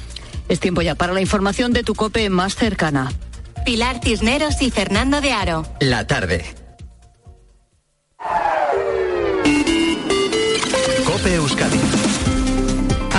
Es 0.47 0.59
tiempo 0.59 0.81
ya 0.81 0.95
para 0.95 1.13
la 1.13 1.21
información 1.21 1.73
de 1.73 1.83
tu 1.83 1.95
COPE 1.95 2.29
más 2.29 2.55
cercana. 2.55 3.11
Pilar 3.65 3.99
Cisneros 4.03 4.61
y 4.61 4.71
Fernando 4.71 5.21
de 5.21 5.31
Aro. 5.31 5.65
La 5.79 6.07
tarde. 6.07 6.45
Cope 11.05 11.35
Euskadi. 11.35 12.08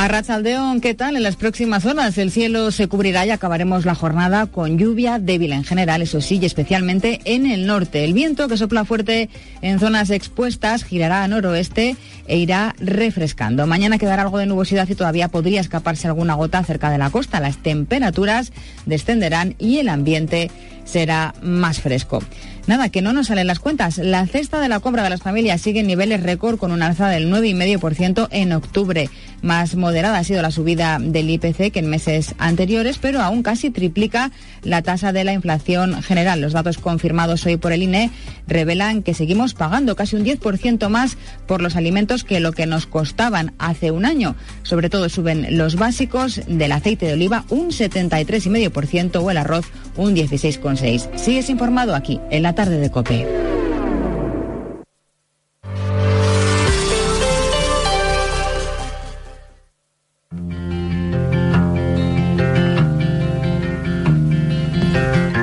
A 0.00 0.08
Rachaldeón, 0.08 0.80
¿qué 0.80 0.94
tal? 0.94 1.16
En 1.16 1.22
las 1.22 1.36
próximas 1.36 1.84
horas 1.84 2.16
el 2.16 2.30
cielo 2.30 2.70
se 2.70 2.88
cubrirá 2.88 3.26
y 3.26 3.30
acabaremos 3.32 3.84
la 3.84 3.94
jornada 3.94 4.46
con 4.46 4.78
lluvia 4.78 5.18
débil 5.18 5.52
en 5.52 5.62
general, 5.62 6.00
eso 6.00 6.22
sí, 6.22 6.38
y 6.40 6.46
especialmente 6.46 7.20
en 7.26 7.44
el 7.44 7.66
norte. 7.66 8.02
El 8.02 8.14
viento 8.14 8.48
que 8.48 8.56
sopla 8.56 8.86
fuerte 8.86 9.28
en 9.60 9.78
zonas 9.78 10.08
expuestas 10.08 10.84
girará 10.84 11.22
a 11.22 11.28
noroeste 11.28 11.96
e 12.26 12.38
irá 12.38 12.74
refrescando. 12.78 13.66
Mañana 13.66 13.98
quedará 13.98 14.22
algo 14.22 14.38
de 14.38 14.46
nubosidad 14.46 14.88
y 14.88 14.94
todavía 14.94 15.28
podría 15.28 15.60
escaparse 15.60 16.08
alguna 16.08 16.32
gota 16.32 16.64
cerca 16.64 16.90
de 16.90 16.96
la 16.96 17.10
costa. 17.10 17.38
Las 17.38 17.58
temperaturas 17.58 18.54
descenderán 18.86 19.54
y 19.58 19.80
el 19.80 19.90
ambiente 19.90 20.50
será 20.86 21.34
más 21.42 21.78
fresco. 21.80 22.22
Nada, 22.66 22.88
que 22.88 23.02
no 23.02 23.12
nos 23.12 23.28
salen 23.28 23.46
las 23.46 23.58
cuentas. 23.58 23.98
La 23.98 24.26
cesta 24.26 24.60
de 24.60 24.68
la 24.68 24.80
compra 24.80 25.02
de 25.02 25.10
las 25.10 25.22
familias 25.22 25.60
sigue 25.60 25.80
en 25.80 25.86
niveles 25.86 26.22
récord 26.22 26.58
con 26.58 26.72
una 26.72 26.86
alza 26.86 27.08
del 27.08 27.30
9,5% 27.30 28.28
en 28.30 28.52
octubre. 28.52 29.08
Más 29.42 29.74
moderada 29.74 30.18
ha 30.18 30.24
sido 30.24 30.42
la 30.42 30.50
subida 30.50 30.98
del 31.00 31.30
IPC 31.30 31.72
que 31.72 31.78
en 31.78 31.88
meses 31.88 32.34
anteriores, 32.38 32.98
pero 32.98 33.22
aún 33.22 33.42
casi 33.42 33.70
triplica 33.70 34.30
la 34.62 34.82
tasa 34.82 35.12
de 35.12 35.24
la 35.24 35.32
inflación 35.32 36.02
general. 36.02 36.40
Los 36.40 36.52
datos 36.52 36.78
confirmados 36.78 37.46
hoy 37.46 37.56
por 37.56 37.72
el 37.72 37.82
INE 37.82 38.10
revelan 38.46 39.02
que 39.02 39.14
seguimos 39.14 39.54
pagando 39.54 39.96
casi 39.96 40.16
un 40.16 40.24
10% 40.24 40.88
más 40.88 41.16
por 41.46 41.62
los 41.62 41.76
alimentos 41.76 42.24
que 42.24 42.40
lo 42.40 42.52
que 42.52 42.66
nos 42.66 42.86
costaban 42.86 43.54
hace 43.58 43.90
un 43.90 44.04
año. 44.04 44.36
Sobre 44.62 44.90
todo 44.90 45.08
suben 45.08 45.56
los 45.56 45.76
básicos 45.76 46.42
del 46.46 46.72
aceite 46.72 47.06
de 47.06 47.14
oliva 47.14 47.44
un 47.48 47.70
73,5% 47.70 49.22
o 49.22 49.30
el 49.30 49.38
arroz 49.38 49.66
un 49.96 50.14
16,6%. 50.14 51.16
Sigues 51.16 51.48
informado 51.48 51.94
aquí 51.94 52.20
en 52.30 52.42
la 52.42 52.49
tarde 52.54 52.78
de 52.78 52.90
COPE. 52.90 53.26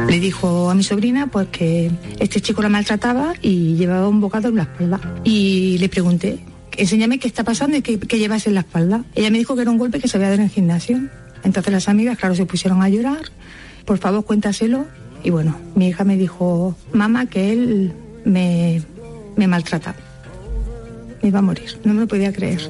Le 0.09 0.19
dijo 0.19 0.69
a 0.69 0.73
mi 0.73 0.83
sobrina 0.83 1.27
pues 1.27 1.47
que 1.49 1.91
este 2.19 2.41
chico 2.41 2.61
la 2.61 2.69
maltrataba 2.69 3.33
y 3.41 3.75
llevaba 3.75 4.07
un 4.07 4.21
bocado 4.21 4.49
en 4.49 4.55
la 4.55 4.63
espalda. 4.63 4.99
Y 5.23 5.77
le 5.79 5.89
pregunté, 5.89 6.39
enséñame 6.77 7.19
qué 7.19 7.27
está 7.27 7.43
pasando 7.43 7.77
y 7.77 7.81
qué, 7.81 7.99
qué 7.99 8.17
llevas 8.17 8.47
en 8.47 8.53
la 8.53 8.61
espalda. 8.61 9.03
Ella 9.15 9.29
me 9.29 9.37
dijo 9.37 9.55
que 9.55 9.61
era 9.63 9.71
un 9.71 9.77
golpe 9.77 9.99
que 9.99 10.07
se 10.07 10.17
había 10.17 10.29
dado 10.29 10.41
en 10.41 10.45
el 10.45 10.51
gimnasio. 10.51 10.99
Entonces 11.43 11.71
las 11.71 11.87
amigas, 11.89 12.17
claro, 12.17 12.35
se 12.35 12.45
pusieron 12.45 12.81
a 12.81 12.89
llorar. 12.89 13.21
Por 13.85 13.97
favor, 13.97 14.25
cuéntaselo. 14.25 14.85
Y 15.23 15.29
bueno, 15.29 15.55
mi 15.75 15.87
hija 15.89 16.03
me 16.03 16.17
dijo, 16.17 16.75
mamá, 16.93 17.25
que 17.25 17.51
él 17.51 17.93
me, 18.25 18.81
me 19.35 19.47
maltrata. 19.47 19.95
Me 21.21 21.29
iba 21.29 21.39
a 21.39 21.41
morir, 21.41 21.79
no 21.83 21.93
me 21.93 22.01
lo 22.01 22.07
podía 22.07 22.31
creer. 22.31 22.69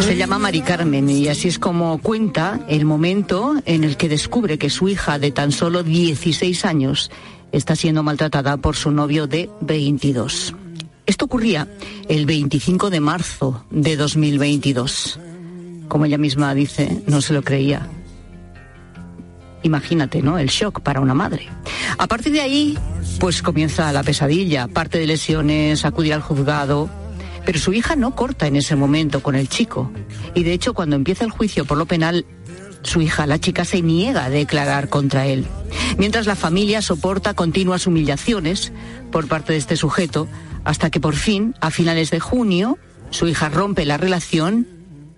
Se 0.00 0.16
llama 0.16 0.38
Mari 0.38 0.60
Carmen 0.62 1.08
y 1.08 1.28
así 1.28 1.46
es 1.46 1.60
como 1.60 1.98
cuenta 1.98 2.60
el 2.68 2.84
momento 2.84 3.54
en 3.66 3.84
el 3.84 3.96
que 3.96 4.08
descubre 4.08 4.58
que 4.58 4.68
su 4.68 4.88
hija 4.88 5.20
de 5.20 5.30
tan 5.30 5.52
solo 5.52 5.84
16 5.84 6.64
años 6.64 7.12
está 7.52 7.76
siendo 7.76 8.02
maltratada 8.02 8.56
por 8.56 8.74
su 8.74 8.90
novio 8.90 9.28
de 9.28 9.48
22. 9.60 10.54
Esto 11.06 11.26
ocurría 11.26 11.68
el 12.08 12.26
25 12.26 12.90
de 12.90 12.98
marzo 12.98 13.64
de 13.70 13.96
2022. 13.96 15.20
Como 15.86 16.04
ella 16.04 16.18
misma 16.18 16.52
dice, 16.52 17.02
no 17.06 17.20
se 17.20 17.32
lo 17.32 17.42
creía. 17.42 17.88
Imagínate, 19.66 20.22
¿no? 20.22 20.38
El 20.38 20.46
shock 20.46 20.80
para 20.80 21.00
una 21.00 21.12
madre. 21.12 21.48
A 21.98 22.06
partir 22.06 22.32
de 22.32 22.40
ahí, 22.40 22.78
pues 23.18 23.42
comienza 23.42 23.92
la 23.92 24.04
pesadilla, 24.04 24.68
parte 24.68 24.96
de 25.00 25.08
lesiones, 25.08 25.84
acudir 25.84 26.14
al 26.14 26.22
juzgado. 26.22 26.88
Pero 27.44 27.58
su 27.58 27.72
hija 27.72 27.96
no 27.96 28.14
corta 28.14 28.46
en 28.46 28.54
ese 28.54 28.76
momento 28.76 29.24
con 29.24 29.34
el 29.34 29.48
chico. 29.48 29.90
Y 30.36 30.44
de 30.44 30.52
hecho, 30.52 30.72
cuando 30.72 30.94
empieza 30.94 31.24
el 31.24 31.32
juicio 31.32 31.64
por 31.64 31.78
lo 31.78 31.86
penal, 31.86 32.26
su 32.82 33.00
hija, 33.00 33.26
la 33.26 33.40
chica, 33.40 33.64
se 33.64 33.82
niega 33.82 34.26
a 34.26 34.30
declarar 34.30 34.88
contra 34.88 35.26
él. 35.26 35.44
Mientras 35.98 36.26
la 36.26 36.36
familia 36.36 36.80
soporta 36.80 37.34
continuas 37.34 37.88
humillaciones 37.88 38.72
por 39.10 39.26
parte 39.26 39.52
de 39.52 39.58
este 39.58 39.76
sujeto, 39.76 40.28
hasta 40.62 40.90
que 40.90 41.00
por 41.00 41.16
fin, 41.16 41.56
a 41.60 41.72
finales 41.72 42.12
de 42.12 42.20
junio, 42.20 42.78
su 43.10 43.26
hija 43.26 43.48
rompe 43.48 43.84
la 43.84 43.96
relación 43.96 44.68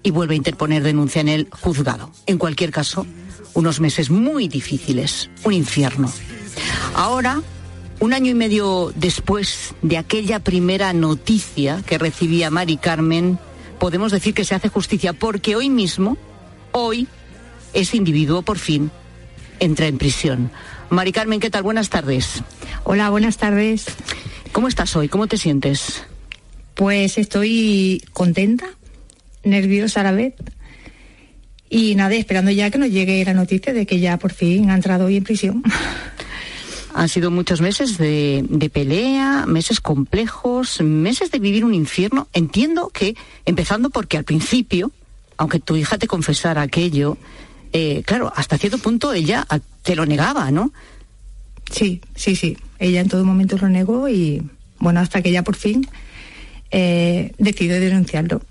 y 0.03 0.11
vuelve 0.11 0.33
a 0.33 0.39
interponer 0.39 0.83
denuncia 0.83 1.21
en 1.21 1.29
el 1.29 1.49
juzgado. 1.51 2.11
En 2.25 2.39
cualquier 2.39 2.71
caso, 2.71 3.07
unos 3.55 3.81
meses 3.81 4.11
muy 4.11 4.49
difíciles, 4.49 5.31
un 5.45 5.53
infierno. 5.53 6.13
Ahora, 6.95 7.43
un 8.01 8.13
año 8.13 8.31
y 8.31 8.35
medio 8.35 8.93
después 8.95 9.75
de 9.83 9.99
aquella 9.99 10.39
primera 10.41 10.93
noticia 10.93 11.83
que 11.87 11.99
recibía 11.99 12.51
Mari 12.51 12.77
Carmen, 12.77 13.39
podemos 13.79 14.13
decir 14.13 14.35
que 14.35 14.45
se 14.45 14.55
hace 14.55 14.69
justicia 14.69 15.13
porque 15.13 15.57
hoy 15.57 15.69
mismo, 15.69 16.17
hoy, 16.73 17.09
ese 17.73 17.97
individuo 17.97 18.43
por 18.43 18.59
fin 18.59 18.91
entra 19.61 19.87
en 19.87 19.99
prisión. 19.99 20.51
Mari 20.91 21.13
Carmen, 21.13 21.41
¿qué 21.41 21.51
tal? 21.51 21.63
Buenas 21.63 21.91
tardes. 21.91 22.43
Hola, 22.85 23.11
buenas 23.11 23.37
tardes. 23.37 23.87
¿Cómo 24.53 24.69
estás 24.69 24.95
hoy? 24.97 25.09
¿Cómo 25.09 25.27
te 25.27 25.37
sientes? 25.37 26.05
Pues 26.75 27.19
estoy 27.19 28.03
contenta, 28.13 28.67
nerviosa 29.43 30.01
a 30.01 30.05
la 30.05 30.13
vez. 30.13 30.35
Y 31.71 31.95
nada, 31.95 32.15
esperando 32.15 32.51
ya 32.51 32.71
que 32.71 32.79
nos 32.79 32.91
llegue 32.91 33.25
la 33.25 33.35
noticia 33.35 33.73
de 33.73 33.87
que 33.87 34.01
ya 34.01 34.19
por 34.19 34.33
fin 34.33 34.71
ha 34.71 34.75
entrado 34.75 35.07
hoy 35.07 35.17
en 35.17 35.25
prisión. 35.25 35.63
Han 36.95 37.09
sido 37.09 37.31
muchos 37.31 37.61
meses 37.61 37.99
de, 37.99 38.45
de, 38.49 38.71
pelea, 38.71 39.45
meses 39.47 39.81
complejos, 39.81 40.81
meses 40.81 41.31
de 41.31 41.39
vivir 41.39 41.65
un 41.65 41.75
infierno. 41.75 42.29
Entiendo 42.33 42.89
que, 42.89 43.15
empezando 43.45 43.91
porque 43.91 44.17
al 44.17 44.25
principio, 44.25 44.91
aunque 45.37 45.61
tu 45.61 45.77
hija 45.77 45.99
te 45.99 46.09
confesara 46.09 46.63
aquello, 46.63 47.19
eh, 47.73 48.03
claro, 48.05 48.33
hasta 48.35 48.59
cierto 48.59 48.79
punto 48.79 49.13
ella 49.13 49.47
te 49.83 49.95
lo 49.95 50.07
negaba, 50.07 50.51
¿no? 50.51 50.73
Sí, 51.71 52.01
sí, 52.15 52.35
sí. 52.35 52.57
Ella 52.79 53.01
en 53.01 53.09
todo 53.09 53.25
momento 53.25 53.59
lo 53.59 53.69
negó 53.69 54.09
y, 54.09 54.43
bueno, 54.79 55.01
hasta 55.01 55.23
que 55.23 55.29
ella 55.29 55.43
por 55.43 55.57
fin 55.57 55.87
eh, 56.71 57.33
decidió 57.39 57.79
denunciarlo. 57.79 58.43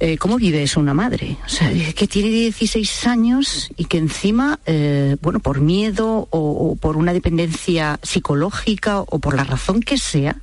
Eh, 0.00 0.18
¿Cómo 0.18 0.36
vive 0.36 0.62
eso 0.62 0.80
una 0.80 0.94
madre? 0.94 1.36
O 1.46 1.48
sea, 1.48 1.72
que 1.94 2.08
tiene 2.08 2.28
16 2.28 3.06
años 3.06 3.70
y 3.76 3.84
que 3.84 3.98
encima, 3.98 4.58
eh, 4.66 5.16
bueno, 5.22 5.38
por 5.38 5.60
miedo 5.60 6.28
o, 6.30 6.76
por 6.76 6.96
una 6.96 7.12
dependencia 7.12 8.00
psicológica 8.02 9.00
o 9.00 9.18
por 9.20 9.36
la 9.36 9.44
razón 9.44 9.80
que 9.80 9.96
sea, 9.96 10.36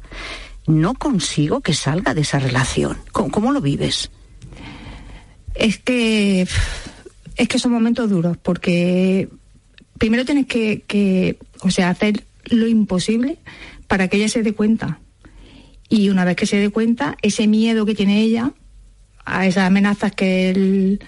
no 0.68 0.94
consigo 0.94 1.62
que 1.62 1.74
salga 1.74 2.14
de 2.14 2.22
esa 2.22 2.40
relación. 2.40 2.98
¿Cómo, 3.12 3.30
cómo 3.30 3.52
lo 3.52 3.62
vives? 3.62 4.10
Es 5.54 5.80
que 5.80 6.48
es 7.36 7.48
que 7.48 7.60
son 7.60 7.72
momentos 7.72 8.10
duros 8.10 8.38
porque 8.38 9.28
primero 9.98 10.26
tienes 10.26 10.46
que, 10.46 10.84
que, 10.88 11.38
o 11.62 11.72
sea, 11.72 11.90
hacer 11.90 12.24
lo 12.46 12.68
imposible 12.68 13.38
para 13.88 14.08
que 14.08 14.18
ella 14.18 14.30
se 14.30 14.44
dé 14.44 14.54
cuenta. 14.54 15.00
Y 15.90 16.08
una 16.08 16.24
vez 16.24 16.38
que 16.38 16.46
se 16.46 16.58
dé 16.58 16.70
cuenta, 16.70 17.18
ese 17.22 17.48
miedo 17.48 17.86
que 17.86 17.96
tiene 17.96 18.22
ella 18.22 18.54
a 19.26 19.46
esas 19.46 19.68
amenazas 19.68 20.12
que 20.14 20.50
él, 20.50 21.00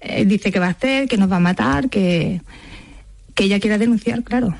él, 0.00 0.28
dice 0.28 0.50
que 0.50 0.58
va 0.58 0.66
a 0.66 0.70
hacer, 0.70 1.08
que 1.08 1.16
nos 1.16 1.30
va 1.30 1.36
a 1.36 1.40
matar, 1.40 1.88
que, 1.88 2.40
que 3.34 3.44
ella 3.44 3.60
quiera 3.60 3.78
denunciar, 3.78 4.22
claro. 4.22 4.54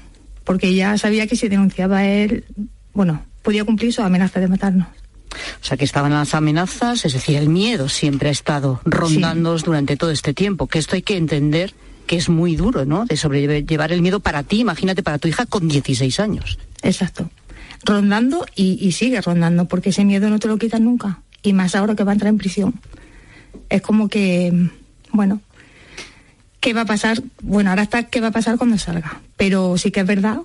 Porque 0.45 0.69
ella 0.69 0.99
sabía 0.99 1.27
que 1.27 1.37
si 1.37 1.49
denunciaba 1.49 1.99
a 1.99 2.07
él, 2.07 2.45
bueno, 2.93 3.23
podía 3.43 3.65
cumplir 3.65 3.93
su 3.93 4.03
amenaza 4.03 4.41
de 4.41 4.49
matarnos. 4.49 4.89
O 5.61 5.65
sea, 5.65 5.77
que 5.77 5.85
estaban 5.85 6.13
las 6.13 6.35
amenazas, 6.35 7.05
es 7.05 7.13
decir, 7.15 7.37
el 7.37 7.49
miedo 7.49 7.89
siempre 7.89 8.29
ha 8.29 8.33
estado 8.33 8.81
rondando 8.85 9.57
durante 9.59 9.97
todo 9.97 10.11
este 10.11 10.35
tiempo, 10.35 10.67
que 10.67 10.79
esto 10.79 10.95
hay 10.95 11.03
que 11.03 11.17
entender 11.17 11.75
que 12.07 12.17
es 12.17 12.29
muy 12.29 12.57
duro, 12.57 12.85
¿no? 12.85 13.07
De 13.07 13.17
sobrellevar 13.17 13.93
el 13.93 14.03
miedo 14.03 14.21
para 14.21 14.43
ti, 14.43 14.61
imagínate, 14.61 15.03
para 15.03 15.19
tu 15.19 15.29
hija 15.29 15.47
con 15.47 15.69
16 15.69 16.21
años. 16.21 16.59
Exacto. 16.83 17.31
Rondando 17.85 18.45
y, 18.55 18.79
y 18.87 18.93
sigue 18.93 19.21
rondando, 19.21 19.67
porque 19.67 19.91
ese 19.91 20.05
miedo 20.05 20.29
no 20.29 20.39
te 20.39 20.49
lo 20.49 20.59
quitan 20.59 20.85
nunca. 20.85 21.23
Y 21.43 21.53
más 21.53 21.75
ahora 21.75 21.95
que 21.95 22.05
va 22.05 22.13
a 22.13 22.15
entrar 22.15 22.31
en 22.31 22.39
prisión. 22.39 22.75
Es 23.69 23.83
como 23.83 24.09
que, 24.09 24.71
bueno, 25.11 25.41
¿qué 26.61 26.73
va 26.73 26.83
a 26.83 26.87
pasar? 26.87 27.23
Bueno, 27.43 27.71
ahora 27.71 27.83
está 27.83 28.05
qué 28.05 28.21
va 28.21 28.29
a 28.29 28.33
pasar 28.33 28.59
cuando 28.59 28.79
salga. 28.79 29.21
Pero 29.37 29.77
sí 29.77 29.91
que 29.91 30.01
es 30.01 30.07
verdad, 30.07 30.39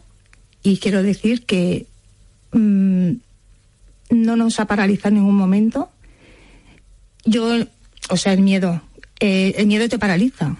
y 0.63 0.77
quiero 0.77 1.03
decir 1.03 1.45
que 1.45 1.85
mm, 2.51 3.11
no 4.09 4.35
nos 4.35 4.59
ha 4.59 4.65
paralizado 4.65 5.09
en 5.09 5.15
ningún 5.15 5.35
momento. 5.35 5.89
Yo, 7.25 7.57
o 8.09 8.17
sea, 8.17 8.33
el 8.33 8.41
miedo, 8.41 8.81
eh, 9.19 9.53
el 9.57 9.67
miedo 9.67 9.87
te 9.87 9.99
paraliza. 9.99 10.55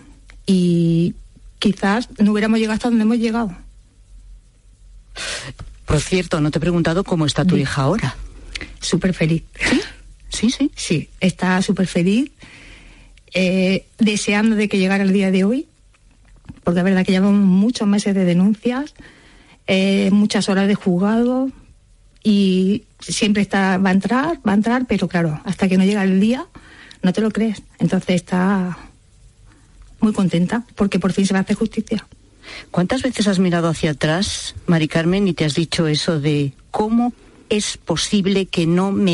Y 0.46 1.16
quizás 1.60 2.10
no 2.20 2.32
hubiéramos 2.32 2.60
llegado 2.60 2.76
hasta 2.76 2.90
donde 2.90 3.04
hemos 3.04 3.18
llegado. 3.18 3.54
Por 5.86 6.00
cierto, 6.00 6.40
no 6.42 6.52
te 6.52 6.58
he 6.58 6.62
preguntado 6.62 7.04
cómo 7.04 7.26
está 7.26 7.44
tu 7.46 7.58
hija 7.58 7.82
ahora. 7.82 8.16
Súper 8.80 9.14
feliz. 9.14 9.44
¿Sí? 9.56 9.82
Sí, 10.38 10.72
sí. 10.76 11.10
está 11.20 11.62
súper 11.62 11.88
feliz, 11.88 12.32
eh, 13.34 13.86
deseando 13.98 14.56
de 14.56 14.70
que 14.70 14.78
llegara 14.78 15.04
el 15.04 15.14
día 15.14 15.32
de 15.32 15.44
hoy, 15.44 15.68
porque 16.64 16.80
es 16.80 16.84
verdad 16.84 17.06
que 17.06 17.12
llevamos 17.12 17.42
muchos 17.42 17.88
meses 17.88 18.14
de 18.14 18.24
denuncias, 18.24 18.94
eh, 19.66 20.10
muchas 20.12 20.48
horas 20.50 20.68
de 20.68 20.76
juzgado 20.76 21.50
y 22.24 22.84
siempre 23.00 23.42
está, 23.42 23.78
va 23.78 23.90
a 23.90 23.94
entrar, 23.94 24.40
va 24.48 24.52
a 24.52 24.56
entrar, 24.56 24.86
pero 24.88 25.08
claro, 25.08 25.42
hasta 25.44 25.68
que 25.68 25.78
no 25.78 25.86
llega 25.86 26.04
el 26.04 26.20
día, 26.20 26.46
no 27.02 27.14
te 27.14 27.22
lo 27.22 27.32
crees. 27.32 27.64
Entonces 27.80 28.16
está 28.16 28.78
muy 30.00 30.14
contenta 30.14 30.66
porque 30.76 31.00
por 31.00 31.14
fin 31.14 31.26
se 31.26 31.34
va 31.34 31.40
a 31.40 31.42
hacer 31.44 31.56
justicia. 31.56 32.06
¿Cuántas 32.72 33.02
veces 33.02 33.28
has 33.28 33.40
mirado 33.40 33.68
hacia 33.68 33.92
atrás, 33.92 34.56
Mari 34.68 34.88
Carmen, 34.88 35.28
y 35.28 35.34
te 35.34 35.46
has 35.46 35.56
dicho 35.56 35.88
eso 35.88 36.20
de 36.20 36.54
cómo 36.72 37.14
es 37.50 37.78
posible 37.78 38.48
que 38.48 38.66
no 38.66 38.92
me 38.92 39.06